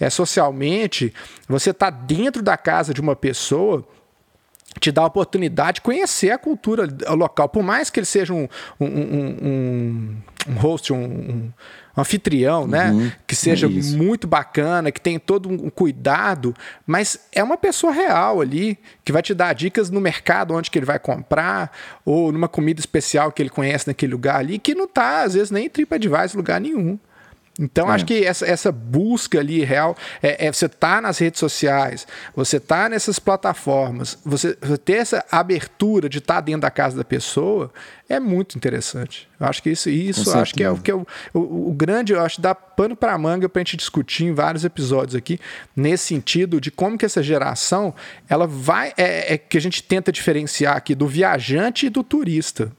é, 0.04 0.10
socialmente, 0.10 1.12
você 1.48 1.70
está 1.70 1.88
dentro 1.88 2.42
da 2.42 2.56
casa 2.58 2.92
de 2.92 3.00
uma 3.00 3.16
pessoa 3.16 3.86
te 4.80 4.90
dá 4.90 5.02
a 5.02 5.06
oportunidade 5.06 5.76
de 5.76 5.80
conhecer 5.82 6.30
a 6.30 6.38
cultura 6.38 6.88
local, 7.10 7.48
por 7.48 7.62
mais 7.62 7.90
que 7.90 8.00
ele 8.00 8.06
seja 8.06 8.34
um, 8.34 8.48
um, 8.80 8.86
um, 8.86 10.16
um 10.48 10.54
host, 10.54 10.92
um, 10.92 11.48
anfitrião, 11.96 12.66
né? 12.66 12.90
uhum, 12.90 13.04
né? 13.04 13.12
Que 13.24 13.36
seja 13.36 13.66
é 13.68 13.70
muito 13.70 14.26
bacana, 14.26 14.90
que 14.90 15.00
tem 15.00 15.16
todo 15.16 15.48
um 15.48 15.70
cuidado, 15.70 16.52
mas 16.84 17.20
é 17.32 17.42
uma 17.42 17.56
pessoa 17.56 17.92
real 17.92 18.40
ali 18.40 18.76
que 19.04 19.12
vai 19.12 19.22
te 19.22 19.32
dar 19.32 19.52
dicas 19.54 19.90
no 19.90 20.00
mercado 20.00 20.54
onde 20.54 20.70
que 20.72 20.78
ele 20.78 20.86
vai 20.86 20.98
comprar 20.98 21.70
ou 22.04 22.32
numa 22.32 22.48
comida 22.48 22.80
especial 22.80 23.30
que 23.30 23.40
ele 23.40 23.50
conhece 23.50 23.86
naquele 23.86 24.12
lugar 24.12 24.36
ali, 24.36 24.58
que 24.58 24.74
não 24.74 24.86
está 24.86 25.22
às 25.22 25.34
vezes 25.34 25.52
nem 25.52 25.66
em 25.66 25.70
TripAdvisor 25.70 26.36
lugar 26.36 26.60
nenhum. 26.60 26.98
Então, 27.58 27.88
é. 27.88 27.94
acho 27.94 28.04
que 28.04 28.24
essa, 28.24 28.44
essa 28.46 28.72
busca 28.72 29.38
ali 29.38 29.62
real 29.62 29.96
é, 30.22 30.46
é 30.46 30.52
você 30.52 30.68
tá 30.68 31.00
nas 31.00 31.18
redes 31.18 31.38
sociais, 31.38 32.06
você 32.34 32.58
tá 32.58 32.88
nessas 32.88 33.18
plataformas, 33.18 34.18
você, 34.24 34.56
você 34.60 34.76
ter 34.76 34.94
essa 34.94 35.24
abertura 35.30 36.08
de 36.08 36.18
estar 36.18 36.34
tá 36.34 36.40
dentro 36.40 36.62
da 36.62 36.70
casa 36.70 36.96
da 36.96 37.04
pessoa 37.04 37.72
é 38.08 38.18
muito 38.18 38.56
interessante. 38.56 39.28
Eu 39.38 39.46
acho 39.46 39.62
que 39.62 39.70
isso, 39.70 39.88
isso 39.88 40.36
acho 40.36 40.54
que 40.54 40.64
é, 40.64 40.74
que 40.74 40.90
é 40.90 40.94
o, 40.94 41.06
o, 41.32 41.70
o, 41.70 41.72
grande, 41.72 42.12
eu 42.12 42.20
acho, 42.20 42.40
dá 42.40 42.54
pano 42.54 42.96
para 42.96 43.16
manga 43.16 43.48
para 43.48 43.60
a 43.60 43.64
gente 43.64 43.76
discutir 43.76 44.24
em 44.24 44.32
vários 44.32 44.64
episódios 44.64 45.14
aqui, 45.14 45.38
nesse 45.76 46.06
sentido 46.06 46.60
de 46.60 46.70
como 46.70 46.98
que 46.98 47.06
essa 47.06 47.22
geração 47.22 47.94
ela 48.28 48.46
vai. 48.46 48.92
É, 48.96 49.34
é 49.34 49.38
que 49.38 49.56
a 49.56 49.60
gente 49.60 49.82
tenta 49.82 50.10
diferenciar 50.10 50.76
aqui 50.76 50.94
do 50.94 51.06
viajante 51.06 51.86
e 51.86 51.90
do 51.90 52.02
turista. 52.02 52.72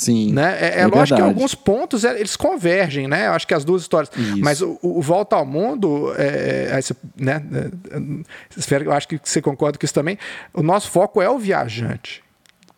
Sim. 0.00 0.32
Né? 0.32 0.56
É, 0.58 0.66
é, 0.66 0.80
é 0.80 0.86
lógico 0.86 1.16
que 1.16 1.22
alguns 1.22 1.54
pontos 1.54 2.06
é, 2.06 2.18
eles 2.18 2.34
convergem, 2.34 3.06
né? 3.06 3.26
Eu 3.26 3.32
acho 3.32 3.46
que 3.46 3.52
as 3.52 3.66
duas 3.66 3.82
histórias. 3.82 4.10
Isso. 4.16 4.40
Mas 4.40 4.62
o, 4.62 4.78
o, 4.80 5.02
Volta 5.02 5.36
ao 5.36 5.44
Mundo, 5.44 6.14
é, 6.16 6.70
é 6.72 7.22
né? 7.22 7.44
É, 7.90 8.82
eu 8.82 8.92
acho 8.92 9.06
que 9.06 9.20
você 9.22 9.42
concorda 9.42 9.78
com 9.78 9.84
isso 9.84 9.92
também. 9.92 10.16
O 10.54 10.62
nosso 10.62 10.90
foco 10.90 11.20
é 11.20 11.28
o 11.28 11.38
viajante. 11.38 12.22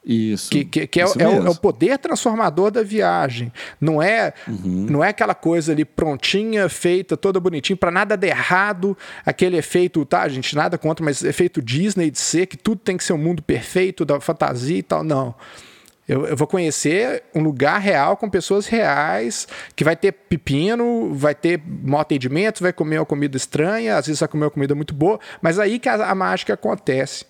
Isso. 0.04 0.50
Que, 0.50 0.64
que, 0.64 0.84
que 0.88 1.00
é, 1.00 1.04
isso 1.04 1.22
é, 1.22 1.28
o, 1.28 1.46
é, 1.46 1.50
o, 1.50 1.54
poder 1.54 1.96
transformador 1.96 2.72
da 2.72 2.82
viagem. 2.82 3.52
Não 3.80 4.02
é, 4.02 4.34
uhum. 4.48 4.86
não 4.90 5.04
é 5.04 5.10
aquela 5.10 5.34
coisa 5.34 5.70
ali 5.70 5.84
prontinha, 5.84 6.68
feita, 6.68 7.16
toda 7.16 7.38
bonitinha, 7.38 7.76
para 7.76 7.92
nada 7.92 8.16
dar 8.16 8.26
errado. 8.26 8.98
Aquele 9.24 9.56
efeito, 9.56 10.04
tá, 10.04 10.28
gente, 10.28 10.56
nada 10.56 10.76
contra, 10.76 11.04
mas 11.04 11.22
efeito 11.22 11.62
Disney 11.62 12.10
de 12.10 12.18
ser 12.18 12.46
que 12.46 12.56
tudo 12.56 12.80
tem 12.80 12.96
que 12.96 13.04
ser 13.04 13.12
um 13.12 13.18
mundo 13.18 13.40
perfeito, 13.42 14.04
da 14.04 14.20
fantasia 14.20 14.78
e 14.78 14.82
tal. 14.82 15.04
Não. 15.04 15.36
Eu, 16.08 16.26
eu, 16.26 16.36
vou 16.36 16.48
conhecer 16.48 17.22
um 17.32 17.42
lugar 17.42 17.80
real 17.80 18.16
com 18.16 18.28
pessoas 18.28 18.66
reais, 18.66 19.46
que 19.76 19.84
vai 19.84 19.94
ter 19.94 20.12
pepino, 20.12 21.14
vai 21.14 21.34
ter 21.34 21.60
mau 21.64 22.00
atendimento, 22.00 22.60
vai 22.60 22.72
comer 22.72 22.98
uma 22.98 23.06
comida 23.06 23.36
estranha, 23.36 23.96
às 23.96 24.06
vezes 24.06 24.18
vai 24.18 24.28
comer 24.28 24.46
uma 24.46 24.50
comida 24.50 24.74
muito 24.74 24.94
boa, 24.94 25.20
mas 25.40 25.58
aí 25.60 25.78
que 25.78 25.88
a, 25.88 26.10
a 26.10 26.14
mágica 26.14 26.54
acontece. 26.54 27.24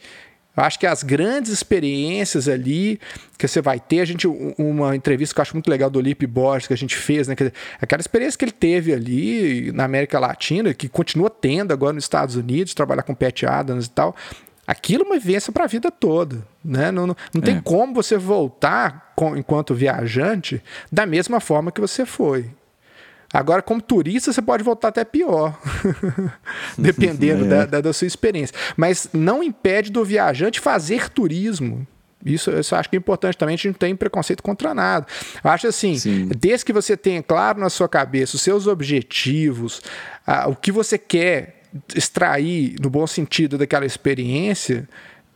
Eu 0.56 0.62
acho 0.62 0.78
que 0.78 0.86
as 0.86 1.02
grandes 1.02 1.50
experiências 1.50 2.46
ali 2.46 3.00
que 3.38 3.48
você 3.48 3.62
vai 3.62 3.80
ter, 3.80 4.00
a 4.00 4.04
gente 4.04 4.26
uma 4.26 4.94
entrevista 4.94 5.34
que 5.34 5.40
eu 5.40 5.42
acho 5.42 5.54
muito 5.54 5.70
legal 5.70 5.88
do 5.88 6.00
Lipe 6.00 6.26
Borges 6.26 6.66
que 6.66 6.74
a 6.74 6.76
gente 6.76 6.94
fez, 6.94 7.26
né? 7.26 7.34
Aquela 7.80 8.00
experiência 8.00 8.38
que 8.38 8.44
ele 8.44 8.52
teve 8.52 8.92
ali 8.92 9.72
na 9.72 9.84
América 9.84 10.18
Latina, 10.18 10.74
que 10.74 10.88
continua 10.90 11.30
tendo 11.30 11.72
agora 11.72 11.94
nos 11.94 12.04
Estados 12.04 12.36
Unidos, 12.36 12.74
trabalhar 12.74 13.02
com 13.02 13.14
Pat 13.14 13.44
Adams 13.44 13.86
e 13.86 13.90
tal 13.90 14.14
aquilo 14.66 15.04
é 15.04 15.06
uma 15.06 15.18
vivência 15.18 15.52
para 15.52 15.64
a 15.64 15.66
vida 15.66 15.90
toda. 15.90 16.46
Né? 16.64 16.90
Não, 16.90 17.06
não, 17.06 17.16
não 17.34 17.40
tem 17.40 17.56
é. 17.56 17.60
como 17.62 17.94
você 17.94 18.16
voltar 18.16 19.12
com, 19.16 19.36
enquanto 19.36 19.74
viajante 19.74 20.62
da 20.90 21.06
mesma 21.06 21.40
forma 21.40 21.72
que 21.72 21.80
você 21.80 22.06
foi. 22.06 22.50
Agora, 23.32 23.62
como 23.62 23.80
turista, 23.80 24.30
você 24.30 24.42
pode 24.42 24.62
voltar 24.62 24.88
até 24.88 25.04
pior, 25.04 25.58
dependendo 26.76 27.46
é. 27.46 27.48
da, 27.48 27.66
da, 27.66 27.80
da, 27.80 27.92
sua 27.92 28.06
experiência. 28.06 28.54
Mas 28.76 29.08
não 29.12 29.42
impede 29.42 29.90
do 29.90 30.04
viajante 30.04 30.60
fazer 30.60 31.08
turismo. 31.08 31.86
Isso, 32.24 32.50
isso 32.52 32.74
eu 32.74 32.78
acho 32.78 32.90
que 32.90 32.94
é 32.94 32.98
importante 32.98 33.36
também, 33.36 33.54
a 33.54 33.56
gente 33.56 33.68
não 33.68 33.74
tem 33.74 33.96
preconceito 33.96 34.42
contra 34.42 34.74
nada. 34.74 35.06
Eu 35.42 35.50
acho 35.50 35.66
assim, 35.66 35.96
Sim. 35.98 36.28
desde 36.38 36.64
que 36.64 36.72
você 36.72 36.96
tenha 36.96 37.22
claro 37.22 37.58
na 37.58 37.70
sua 37.70 37.88
cabeça 37.88 38.36
os 38.36 38.42
seus 38.42 38.66
objetivos, 38.66 39.82
ah, 40.26 40.48
o 40.48 40.54
que 40.54 40.70
você 40.70 40.98
quer 40.98 41.61
extrair, 41.94 42.76
no 42.80 42.90
bom 42.90 43.06
sentido, 43.06 43.58
daquela 43.58 43.86
experiência, 43.86 44.88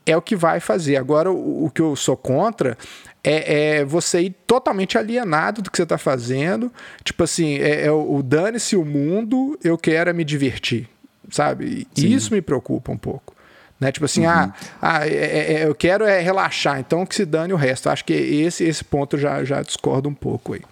é 0.05 0.17
o 0.17 0.23
que 0.23 0.37
vai 0.37 0.61
fazer. 0.61 0.97
Agora, 0.97 1.31
o, 1.31 1.67
o 1.67 1.71
que 1.71 1.83
eu 1.83 1.97
sou 1.97 2.17
contra 2.17 2.77
é, 3.25 3.79
é, 3.79 3.85
você 3.85 4.21
ir 4.21 4.37
totalmente 4.47 4.97
alienado 4.97 5.61
do 5.61 5.71
que 5.71 5.77
você 5.77 5.83
está 5.83 5.99
fazendo. 5.99 6.73
Tipo 7.03 7.25
assim, 7.25 7.57
é, 7.57 7.87
é 7.87 7.91
o 7.91 8.23
dane-se 8.23 8.77
o 8.77 8.85
mundo, 8.85 9.59
eu 9.65 9.77
quero 9.77 10.09
é 10.09 10.13
me 10.13 10.25
divertir, 10.25 10.89
sabe? 11.29 11.89
Sim. 11.93 12.09
Isso 12.09 12.33
me 12.33 12.41
preocupa 12.41 12.93
um 12.93 12.97
pouco. 12.97 13.35
Né? 13.81 13.91
Tipo 13.91 14.07
assim, 14.07 14.25
uhum. 14.25 14.31
ah, 14.31 14.55
ah 14.81 15.07
é, 15.07 15.11
é, 15.11 15.53
é, 15.55 15.67
eu 15.67 15.75
quero 15.75 16.05
é 16.05 16.21
relaxar, 16.21 16.79
então 16.79 17.05
que 17.05 17.17
se 17.17 17.27
dane 17.27 17.53
o 17.53 17.57
resto. 17.57 17.91
Acho 17.91 18.05
que 18.05 18.13
esse, 18.13 18.63
esse 18.65 18.85
ponto 18.85 19.17
eu 19.17 19.21
já, 19.21 19.45
já 19.45 19.61
discordo 19.61 20.09
um 20.09 20.15
pouco 20.15 20.55
aí. 20.55 20.63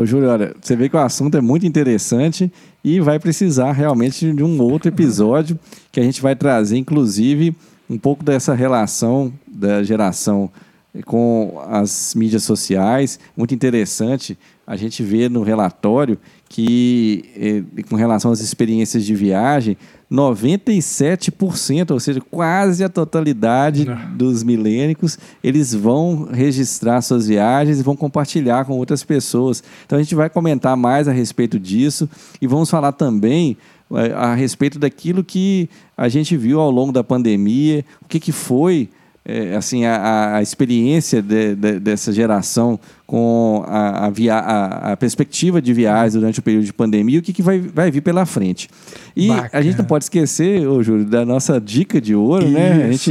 Ô, 0.00 0.06
Júlio, 0.06 0.30
olha, 0.30 0.54
você 0.58 0.74
vê 0.74 0.88
que 0.88 0.96
o 0.96 0.98
assunto 0.98 1.36
é 1.36 1.42
muito 1.42 1.66
interessante 1.66 2.50
e 2.82 3.00
vai 3.00 3.18
precisar 3.18 3.72
realmente 3.72 4.32
de 4.32 4.42
um 4.42 4.58
outro 4.58 4.88
episódio 4.88 5.58
que 5.92 6.00
a 6.00 6.02
gente 6.02 6.22
vai 6.22 6.34
trazer, 6.34 6.78
inclusive, 6.78 7.54
um 7.86 7.98
pouco 7.98 8.24
dessa 8.24 8.54
relação 8.54 9.30
da 9.46 9.82
geração 9.82 10.50
com 11.04 11.60
as 11.68 12.14
mídias 12.14 12.44
sociais. 12.44 13.20
Muito 13.36 13.54
interessante 13.54 14.38
a 14.66 14.74
gente 14.74 15.02
vê 15.02 15.28
no 15.28 15.42
relatório 15.42 16.16
que, 16.48 17.22
eh, 17.36 17.82
com 17.82 17.94
relação 17.94 18.32
às 18.32 18.40
experiências 18.40 19.04
de 19.04 19.14
viagem, 19.14 19.76
97%, 20.10 21.92
ou 21.92 22.00
seja, 22.00 22.20
quase 22.20 22.82
a 22.82 22.88
totalidade 22.88 23.84
Não. 23.84 24.16
dos 24.16 24.42
milênicos, 24.42 25.16
eles 25.42 25.72
vão 25.72 26.28
registrar 26.32 27.00
suas 27.00 27.28
viagens 27.28 27.78
e 27.78 27.82
vão 27.82 27.94
compartilhar 27.94 28.64
com 28.64 28.76
outras 28.76 29.04
pessoas. 29.04 29.62
Então 29.86 29.98
a 29.98 30.02
gente 30.02 30.14
vai 30.16 30.28
comentar 30.28 30.76
mais 30.76 31.06
a 31.06 31.12
respeito 31.12 31.60
disso 31.60 32.10
e 32.42 32.46
vamos 32.46 32.68
falar 32.68 32.90
também 32.92 33.56
eh, 33.92 34.12
a 34.12 34.34
respeito 34.34 34.80
daquilo 34.80 35.22
que 35.22 35.70
a 35.96 36.08
gente 36.08 36.36
viu 36.36 36.58
ao 36.58 36.70
longo 36.72 36.92
da 36.92 37.04
pandemia, 37.04 37.84
o 38.02 38.08
que, 38.08 38.18
que 38.18 38.32
foi 38.32 38.88
é, 39.24 39.54
assim 39.54 39.84
a, 39.84 40.36
a 40.36 40.42
experiência 40.42 41.20
de, 41.20 41.54
de, 41.54 41.78
dessa 41.78 42.12
geração 42.12 42.80
com 43.06 43.64
a, 43.66 44.06
a, 44.06 44.10
via, 44.10 44.34
a, 44.34 44.92
a, 44.92 44.96
perspectiva 44.96 45.60
de 45.60 45.74
viagens 45.74 46.14
durante 46.14 46.38
o 46.38 46.42
período 46.42 46.64
de 46.64 46.72
pandemia 46.72 47.16
e 47.16 47.18
o 47.18 47.22
que, 47.22 47.32
que 47.32 47.42
vai, 47.42 47.58
vai 47.58 47.90
vir 47.90 48.00
pela 48.00 48.24
frente. 48.24 48.68
E 49.14 49.28
Bacana. 49.28 49.50
a 49.52 49.62
gente 49.62 49.78
não 49.78 49.84
pode 49.84 50.04
esquecer, 50.04 50.66
ô, 50.66 50.82
Júlio, 50.82 51.04
da 51.04 51.24
nossa 51.24 51.60
dica 51.60 52.00
de 52.00 52.14
ouro, 52.14 52.44
Isso. 52.44 52.52
né? 52.52 52.84
A 52.84 52.92
gente 52.92 53.10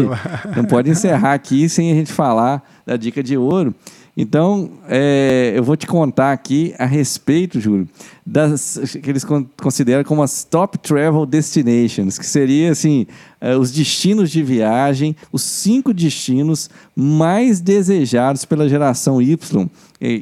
não 0.55 0.65
pode 0.65 0.89
encerrar 0.89 1.33
aqui 1.33 1.67
sem 1.69 1.91
a 1.91 1.95
gente 1.95 2.11
falar 2.11 2.63
da 2.85 2.95
dica 2.97 3.21
de 3.21 3.37
ouro. 3.37 3.75
Então, 4.21 4.71
é, 4.89 5.53
eu 5.55 5.63
vou 5.63 5.77
te 5.77 5.87
contar 5.87 6.33
aqui 6.33 6.75
a 6.77 6.85
respeito, 6.85 7.57
Júlio, 7.57 7.87
das 8.25 8.97
que 9.01 9.09
eles 9.09 9.25
consideram 9.55 10.03
como 10.03 10.21
as 10.21 10.43
top 10.43 10.77
travel 10.77 11.25
destinations, 11.25 12.19
que 12.19 12.25
seria 12.25 12.69
assim 12.69 13.07
é, 13.39 13.55
os 13.55 13.71
destinos 13.71 14.29
de 14.29 14.43
viagem, 14.43 15.15
os 15.31 15.41
cinco 15.41 15.93
destinos 15.93 16.69
mais 16.93 17.61
desejados 17.61 18.43
pela 18.43 18.67
geração 18.67 19.21
Y, 19.21 19.69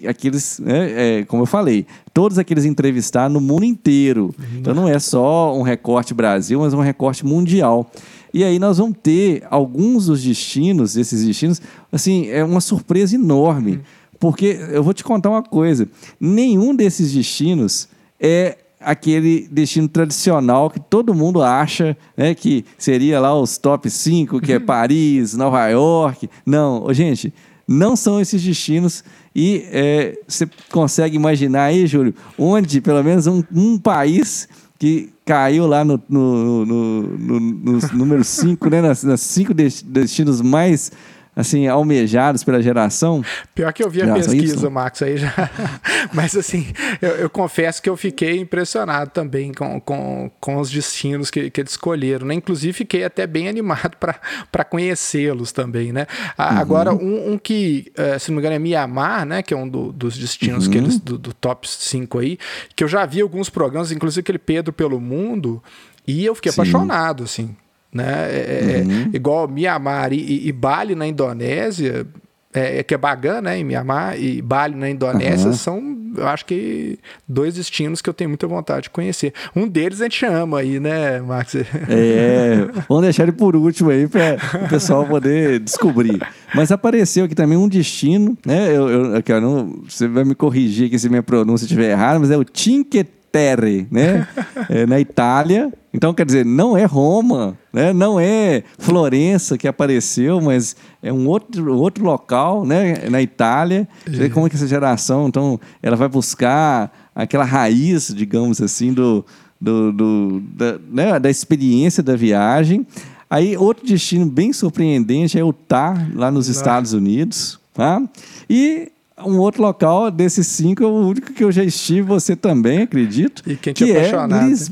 aqueles, 0.07 0.61
é, 0.63 1.21
é, 1.21 1.25
como 1.25 1.41
eu 1.41 1.47
falei, 1.47 1.87
todos 2.13 2.37
aqueles 2.37 2.65
entrevistados 2.65 3.33
no 3.33 3.41
mundo 3.41 3.65
inteiro. 3.65 4.31
Então, 4.59 4.75
não 4.75 4.87
é 4.87 4.99
só 4.99 5.57
um 5.57 5.63
recorte 5.63 6.13
Brasil, 6.13 6.59
mas 6.59 6.71
um 6.71 6.81
recorte 6.81 7.25
mundial. 7.25 7.89
E 8.33 8.43
aí 8.43 8.59
nós 8.59 8.77
vamos 8.77 8.97
ter 9.01 9.45
alguns 9.49 10.07
dos 10.07 10.23
destinos, 10.23 10.97
esses 10.97 11.25
destinos, 11.25 11.61
assim, 11.91 12.27
é 12.27 12.43
uma 12.43 12.61
surpresa 12.61 13.15
enorme. 13.15 13.81
Porque 14.19 14.57
eu 14.71 14.83
vou 14.83 14.93
te 14.93 15.03
contar 15.03 15.29
uma 15.29 15.43
coisa: 15.43 15.87
nenhum 16.19 16.75
desses 16.75 17.13
destinos 17.13 17.87
é 18.19 18.57
aquele 18.79 19.47
destino 19.51 19.87
tradicional 19.87 20.69
que 20.69 20.79
todo 20.79 21.13
mundo 21.13 21.41
acha 21.41 21.97
né, 22.15 22.35
que 22.35 22.63
seria 22.77 23.19
lá 23.19 23.39
os 23.39 23.57
top 23.57 23.89
5, 23.89 24.39
que 24.39 24.53
é 24.53 24.59
Paris, 24.59 25.33
Nova 25.33 25.67
York. 25.67 26.29
Não, 26.45 26.93
gente, 26.93 27.33
não 27.67 27.95
são 27.95 28.21
esses 28.21 28.41
destinos. 28.41 29.03
E 29.39 29.67
é, 29.71 30.19
você 30.27 30.49
consegue 30.71 31.15
imaginar 31.15 31.65
aí, 31.65 31.85
Júlio, 31.85 32.11
onde 32.39 32.81
pelo 32.81 33.03
menos 33.03 33.27
um, 33.27 33.43
um 33.53 33.77
país 33.77 34.49
que 34.79 35.13
caiu 35.23 35.67
lá 35.67 35.85
no, 35.85 36.01
no, 36.09 36.65
no, 36.65 37.01
no, 37.01 37.39
no 37.39 37.79
número 37.93 38.23
5, 38.23 38.67
né? 38.67 38.81
Nas, 38.81 39.03
nas 39.03 39.21
cinco 39.21 39.53
destinos 39.53 40.41
mais 40.41 40.91
assim, 41.37 41.67
almejados 41.67 42.43
pela 42.43 42.59
geração? 42.63 43.23
Pior 43.53 43.71
que 43.71 43.83
eu 43.83 43.89
vi 43.91 44.01
a 44.01 44.11
pesquisa, 44.11 44.71
Max, 44.71 45.03
aí 45.03 45.17
já. 45.17 45.31
Mas 46.11 46.35
assim, 46.35 46.65
eu, 46.99 47.09
eu, 47.11 47.29
confesso 47.29 47.79
que 47.79 47.87
eu 47.87 47.95
fiquei 47.95 48.39
impressionado 48.39 49.11
também 49.11 49.53
com, 49.53 49.79
com, 49.79 50.31
com 50.39 50.57
os 50.57 50.71
destinos 50.71 51.29
que, 51.29 51.51
que 51.51 51.61
eles 51.61 51.71
escolheram, 51.73 52.25
né? 52.25 52.33
Inclusive, 52.33 52.73
fiquei 52.73 53.03
até 53.03 53.27
bem 53.27 53.47
animado 53.47 53.97
para 53.97 54.65
conhecê-los 54.65 55.51
também, 55.51 55.93
né? 55.93 56.07
Uhum. 56.39 56.45
Agora, 56.45 56.91
um, 56.91 57.33
um 57.33 57.37
que, 57.37 57.91
uh, 57.93 58.19
se 58.19 58.31
não 58.31 58.37
me 58.37 58.41
engano, 58.41 58.55
é 58.55 58.59
Mianmar, 58.59 59.23
né? 59.23 59.43
Que 59.43 59.53
é 59.53 59.57
um 59.57 59.69
do, 59.69 59.93
dos 59.93 60.17
destinos 60.17 60.65
uhum. 60.65 60.71
que 60.71 60.77
eles, 60.79 60.99
do, 60.99 61.19
do 61.19 61.33
top 61.33 61.69
5 61.69 62.17
aí, 62.17 62.39
que 62.75 62.83
eu 62.83 62.87
já 62.87 63.05
vi 63.05 63.21
alguns 63.21 63.47
programas, 63.47 63.91
inclusive 63.91 64.21
aquele 64.21 64.39
Pedro 64.39 64.73
pelo 64.73 64.99
Mundo, 64.99 65.61
e 66.07 66.25
eu 66.25 66.33
fiquei 66.33 66.51
Sim. 66.51 66.61
apaixonado, 66.61 67.23
assim 67.23 67.55
né? 67.93 68.27
É, 68.29 68.35
é, 68.35 68.79
é 68.79 68.83
uhum. 68.83 69.09
Igual 69.13 69.47
Mianmar 69.47 70.13
e, 70.13 70.47
e, 70.47 70.51
Bali 70.51 70.95
na 70.95 71.07
Indonésia, 71.07 72.05
é, 72.53 72.83
que 72.83 72.93
é 72.93 72.97
Bagan, 72.97 73.41
né? 73.41 73.59
Em 73.59 73.63
Mianmar 73.63 74.19
e 74.19 74.41
Bali 74.41 74.75
na 74.75 74.89
Indonésia 74.89 75.47
uhum. 75.47 75.53
são, 75.53 75.97
eu 76.15 76.27
acho 76.27 76.45
que, 76.45 76.99
dois 77.27 77.55
destinos 77.55 78.01
que 78.01 78.09
eu 78.09 78.13
tenho 78.13 78.29
muita 78.29 78.47
vontade 78.47 78.83
de 78.83 78.89
conhecer. 78.89 79.33
Um 79.55 79.67
deles 79.67 80.01
a 80.01 80.05
gente 80.05 80.17
chama 80.17 80.59
aí, 80.59 80.79
né, 80.79 81.19
Max? 81.21 81.55
É, 81.89 82.67
vamos 82.87 83.03
deixar 83.03 83.23
ele 83.23 83.31
por 83.31 83.55
último 83.55 83.89
aí 83.89 84.07
para 84.07 84.37
o 84.65 84.69
pessoal 84.69 85.05
poder 85.05 85.59
descobrir. 85.59 86.19
Mas 86.53 86.71
apareceu 86.71 87.25
aqui 87.25 87.35
também 87.35 87.57
um 87.57 87.67
destino, 87.67 88.37
né? 88.45 88.69
Eu, 88.69 88.89
eu, 88.89 89.23
eu 89.25 89.41
não, 89.41 89.81
você 89.87 90.07
vai 90.07 90.23
me 90.23 90.35
corrigir 90.35 90.87
aqui 90.87 90.97
se 90.97 91.09
minha 91.09 91.23
pronúncia 91.23 91.65
estiver 91.65 91.91
errada, 91.91 92.19
mas 92.19 92.31
é 92.31 92.37
o 92.37 92.45
Cinque 92.53 93.05
Terre, 93.31 93.87
né? 93.91 94.27
é, 94.69 94.85
na 94.85 94.99
Itália. 94.99 95.71
Então, 95.93 96.13
quer 96.13 96.25
dizer, 96.25 96.45
não 96.45 96.77
é 96.77 96.85
Roma, 96.85 97.57
né? 97.73 97.91
não 97.91 98.19
é 98.19 98.63
Florença 98.77 99.57
que 99.57 99.67
apareceu, 99.67 100.39
mas 100.39 100.75
é 101.01 101.11
um 101.11 101.27
outro, 101.27 101.75
outro 101.75 102.03
local 102.03 102.65
né? 102.65 103.09
na 103.09 103.21
Itália. 103.21 103.87
Vê 104.05 104.29
como 104.29 104.45
é 104.45 104.49
que 104.49 104.55
essa 104.55 104.67
geração, 104.67 105.27
então, 105.27 105.59
ela 105.81 105.95
vai 105.95 106.07
buscar 106.07 106.91
aquela 107.15 107.45
raiz, 107.45 108.13
digamos 108.15 108.61
assim, 108.61 108.93
do, 108.93 109.25
do, 109.59 109.91
do 109.91 110.43
da, 110.55 110.79
né? 110.89 111.19
da 111.19 111.29
experiência 111.29 112.03
da 112.03 112.15
viagem. 112.15 112.85
Aí, 113.29 113.57
outro 113.57 113.85
destino 113.85 114.25
bem 114.25 114.53
surpreendente 114.53 115.37
é 115.37 115.43
o 115.43 115.51
Tar, 115.51 116.09
lá 116.13 116.31
nos 116.31 116.47
Estados 116.47 116.93
Unidos. 116.93 117.59
Tá? 117.73 118.01
E 118.49 118.91
um 119.25 119.39
outro 119.39 119.61
local 119.61 120.11
desses 120.11 120.47
cinco 120.47 120.83
é 120.83 120.87
o 120.87 120.93
único 120.93 121.33
que 121.33 121.43
eu 121.43 121.51
já 121.51 121.63
estive, 121.63 122.01
você 122.01 122.35
também, 122.35 122.83
acredito. 122.83 123.41
E 123.47 123.55
quem 123.55 123.73
te 123.73 123.91
é 123.91 124.09
apaixonado. 124.09 124.43
É, 124.43 124.47
Lis... 124.47 124.71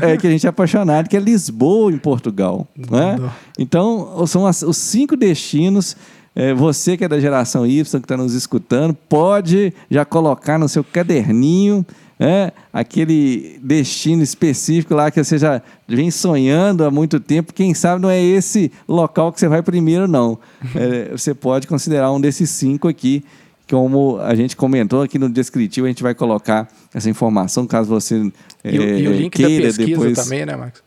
é 0.00 0.16
que 0.16 0.26
a 0.26 0.30
gente 0.30 0.46
é 0.46 0.50
apaixonado, 0.50 1.08
que 1.08 1.16
é 1.16 1.20
Lisboa, 1.20 1.90
em 1.90 1.98
Portugal. 1.98 2.66
Né? 2.76 3.18
Então, 3.58 4.26
são 4.26 4.46
as, 4.46 4.62
os 4.62 4.76
cinco 4.76 5.16
destinos. 5.16 5.96
É, 6.34 6.54
você 6.54 6.96
que 6.96 7.04
é 7.04 7.08
da 7.08 7.20
geração 7.20 7.66
Y, 7.66 7.84
que 8.00 8.04
está 8.04 8.16
nos 8.16 8.32
escutando, 8.32 8.94
pode 8.94 9.72
já 9.90 10.02
colocar 10.02 10.58
no 10.58 10.66
seu 10.66 10.82
caderninho 10.82 11.84
é, 12.18 12.52
aquele 12.72 13.58
destino 13.62 14.22
específico 14.22 14.94
lá 14.94 15.10
que 15.10 15.22
você 15.22 15.36
já 15.36 15.60
vem 15.88 16.10
sonhando 16.10 16.84
há 16.84 16.90
muito 16.90 17.18
tempo. 17.18 17.52
Quem 17.52 17.74
sabe 17.74 18.00
não 18.00 18.08
é 18.08 18.22
esse 18.22 18.70
local 18.88 19.32
que 19.32 19.40
você 19.40 19.48
vai 19.48 19.60
primeiro, 19.60 20.06
não. 20.06 20.38
É, 20.74 21.10
você 21.10 21.34
pode 21.34 21.66
considerar 21.66 22.12
um 22.12 22.20
desses 22.20 22.48
cinco 22.48 22.88
aqui 22.88 23.24
como 23.68 24.18
a 24.20 24.34
gente 24.34 24.56
comentou 24.56 25.02
aqui 25.02 25.18
no 25.18 25.28
descritivo, 25.28 25.86
a 25.86 25.88
gente 25.88 26.02
vai 26.02 26.14
colocar 26.14 26.68
essa 26.92 27.08
informação 27.08 27.66
caso 27.66 27.88
você 27.88 28.30
e, 28.64 28.78
é, 28.78 28.98
e 29.00 29.08
o 29.08 29.12
link 29.12 29.32
queira 29.32 29.70
da 29.70 29.76
pesquisa 29.76 30.00
depois... 30.00 30.18
também, 30.18 30.46
né, 30.46 30.56
Max? 30.56 30.82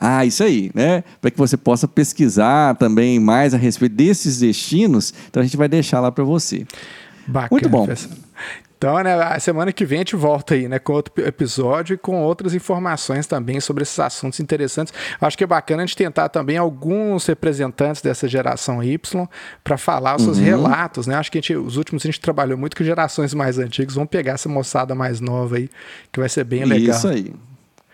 Ah, 0.00 0.24
isso 0.24 0.42
aí, 0.42 0.70
né? 0.74 1.04
Para 1.20 1.30
que 1.30 1.38
você 1.38 1.56
possa 1.56 1.86
pesquisar 1.86 2.74
também 2.76 3.20
mais 3.20 3.54
a 3.54 3.56
respeito 3.56 3.94
desses 3.94 4.40
destinos, 4.40 5.14
então 5.28 5.40
a 5.40 5.44
gente 5.44 5.56
vai 5.56 5.68
deixar 5.68 6.00
lá 6.00 6.10
para 6.10 6.24
você. 6.24 6.66
Bacana, 7.26 7.48
Muito 7.50 7.68
bom. 7.68 7.86
Pessoal. 7.86 8.14
Então, 8.84 9.02
né, 9.02 9.14
a 9.14 9.40
semana 9.40 9.72
que 9.72 9.86
vem 9.86 9.96
a 9.96 10.00
gente 10.00 10.14
volta 10.14 10.52
aí, 10.52 10.68
né, 10.68 10.78
com 10.78 10.92
outro 10.92 11.26
episódio 11.26 11.94
e 11.94 11.96
com 11.96 12.22
outras 12.22 12.54
informações 12.54 13.26
também 13.26 13.58
sobre 13.58 13.82
esses 13.82 13.98
assuntos 13.98 14.40
interessantes. 14.40 14.92
Acho 15.18 15.38
que 15.38 15.44
é 15.44 15.46
bacana 15.46 15.82
a 15.82 15.86
gente 15.86 15.96
tentar 15.96 16.28
também 16.28 16.58
alguns 16.58 17.24
representantes 17.24 18.02
dessa 18.02 18.28
geração 18.28 18.84
Y 18.84 19.26
para 19.64 19.78
falar 19.78 20.16
os 20.16 20.24
seus 20.24 20.36
uhum. 20.36 20.44
relatos, 20.44 21.06
né? 21.06 21.14
Acho 21.14 21.32
que 21.32 21.38
a 21.38 21.40
gente, 21.40 21.56
os 21.56 21.78
últimos 21.78 22.04
a 22.04 22.08
gente 22.08 22.20
trabalhou 22.20 22.58
muito 22.58 22.76
com 22.76 22.84
gerações 22.84 23.32
mais 23.32 23.58
antigas, 23.58 23.94
vão 23.94 24.04
pegar 24.04 24.32
essa 24.32 24.50
moçada 24.50 24.94
mais 24.94 25.18
nova 25.18 25.56
aí, 25.56 25.70
que 26.12 26.20
vai 26.20 26.28
ser 26.28 26.44
bem 26.44 26.66
legal. 26.66 26.94
Isso 26.94 27.08
aí. 27.08 27.32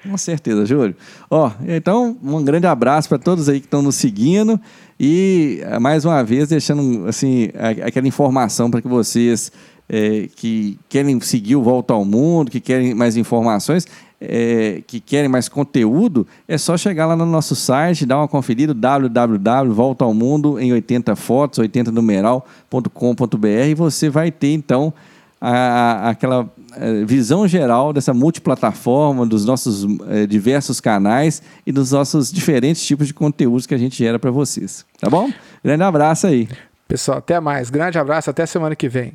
Com 0.03 0.17
certeza, 0.17 0.67
Júlio. 0.67 0.97
Ó, 1.31 1.53
então, 1.69 2.17
um 2.21 2.43
grande 2.43 2.67
abraço 2.67 3.09
para 3.09 3.19
todos 3.19 3.49
aí 3.49 3.61
que 3.61 3.67
estão 3.67 3.81
nos 3.81 3.95
seguindo 3.95 4.59
e 4.99 5.61
mais 5.81 6.05
uma 6.05 6.25
vez 6.25 6.49
deixando 6.49 7.07
assim 7.07 7.51
aquela 7.87 8.09
informação 8.09 8.71
para 8.71 8.83
que 8.83 8.89
vocês 8.89 9.53
é, 9.93 10.29
que 10.37 10.79
querem 10.89 11.21
seguir 11.21 11.57
o 11.57 11.63
Volta 11.63 11.93
ao 11.93 12.05
Mundo, 12.05 12.49
que 12.49 12.61
querem 12.61 12.95
mais 12.95 13.17
informações, 13.17 13.89
é, 14.21 14.83
que 14.87 15.01
querem 15.01 15.29
mais 15.29 15.49
conteúdo, 15.49 16.25
é 16.47 16.57
só 16.57 16.77
chegar 16.77 17.07
lá 17.07 17.17
no 17.17 17.27
nosso 17.27 17.57
site, 17.57 18.07
dar 18.07 18.19
uma 18.19 18.29
conferida, 18.29 18.73
www.voltaomundo 18.73 20.61
em 20.61 20.73
80 20.73 21.17
fotos, 21.17 21.59
80 21.59 21.91
numeral.com.br 21.91 23.47
e 23.69 23.75
você 23.75 24.09
vai 24.09 24.31
ter 24.31 24.53
então 24.53 24.93
a, 25.41 25.51
a, 25.51 26.11
aquela 26.11 26.49
é, 26.77 27.05
visão 27.05 27.49
geral 27.49 27.93
dessa 27.93 28.15
multiplataforma, 28.15 29.27
dos 29.27 29.45
nossos 29.45 29.87
é, 30.09 30.25
diversos 30.25 30.81
canais 30.81 31.43
e 31.67 31.73
dos 31.73 31.91
nossos 31.91 32.31
diferentes 32.31 32.87
tipos 32.87 33.09
de 33.09 33.15
conteúdos 33.15 33.67
que 33.67 33.75
a 33.75 33.79
gente 33.79 33.97
gera 33.97 34.21
para 34.21 34.31
vocês. 34.31 34.85
Tá 35.01 35.11
bom? 35.11 35.33
Grande 35.65 35.83
abraço 35.83 36.29
aí. 36.29 36.49
Pessoal, 36.87 37.19
até 37.19 37.41
mais. 37.41 37.71
Grande 37.71 37.99
abraço, 37.99 38.31
até 38.31 38.45
semana 38.47 38.77
que 38.77 38.89
vem. 38.89 39.15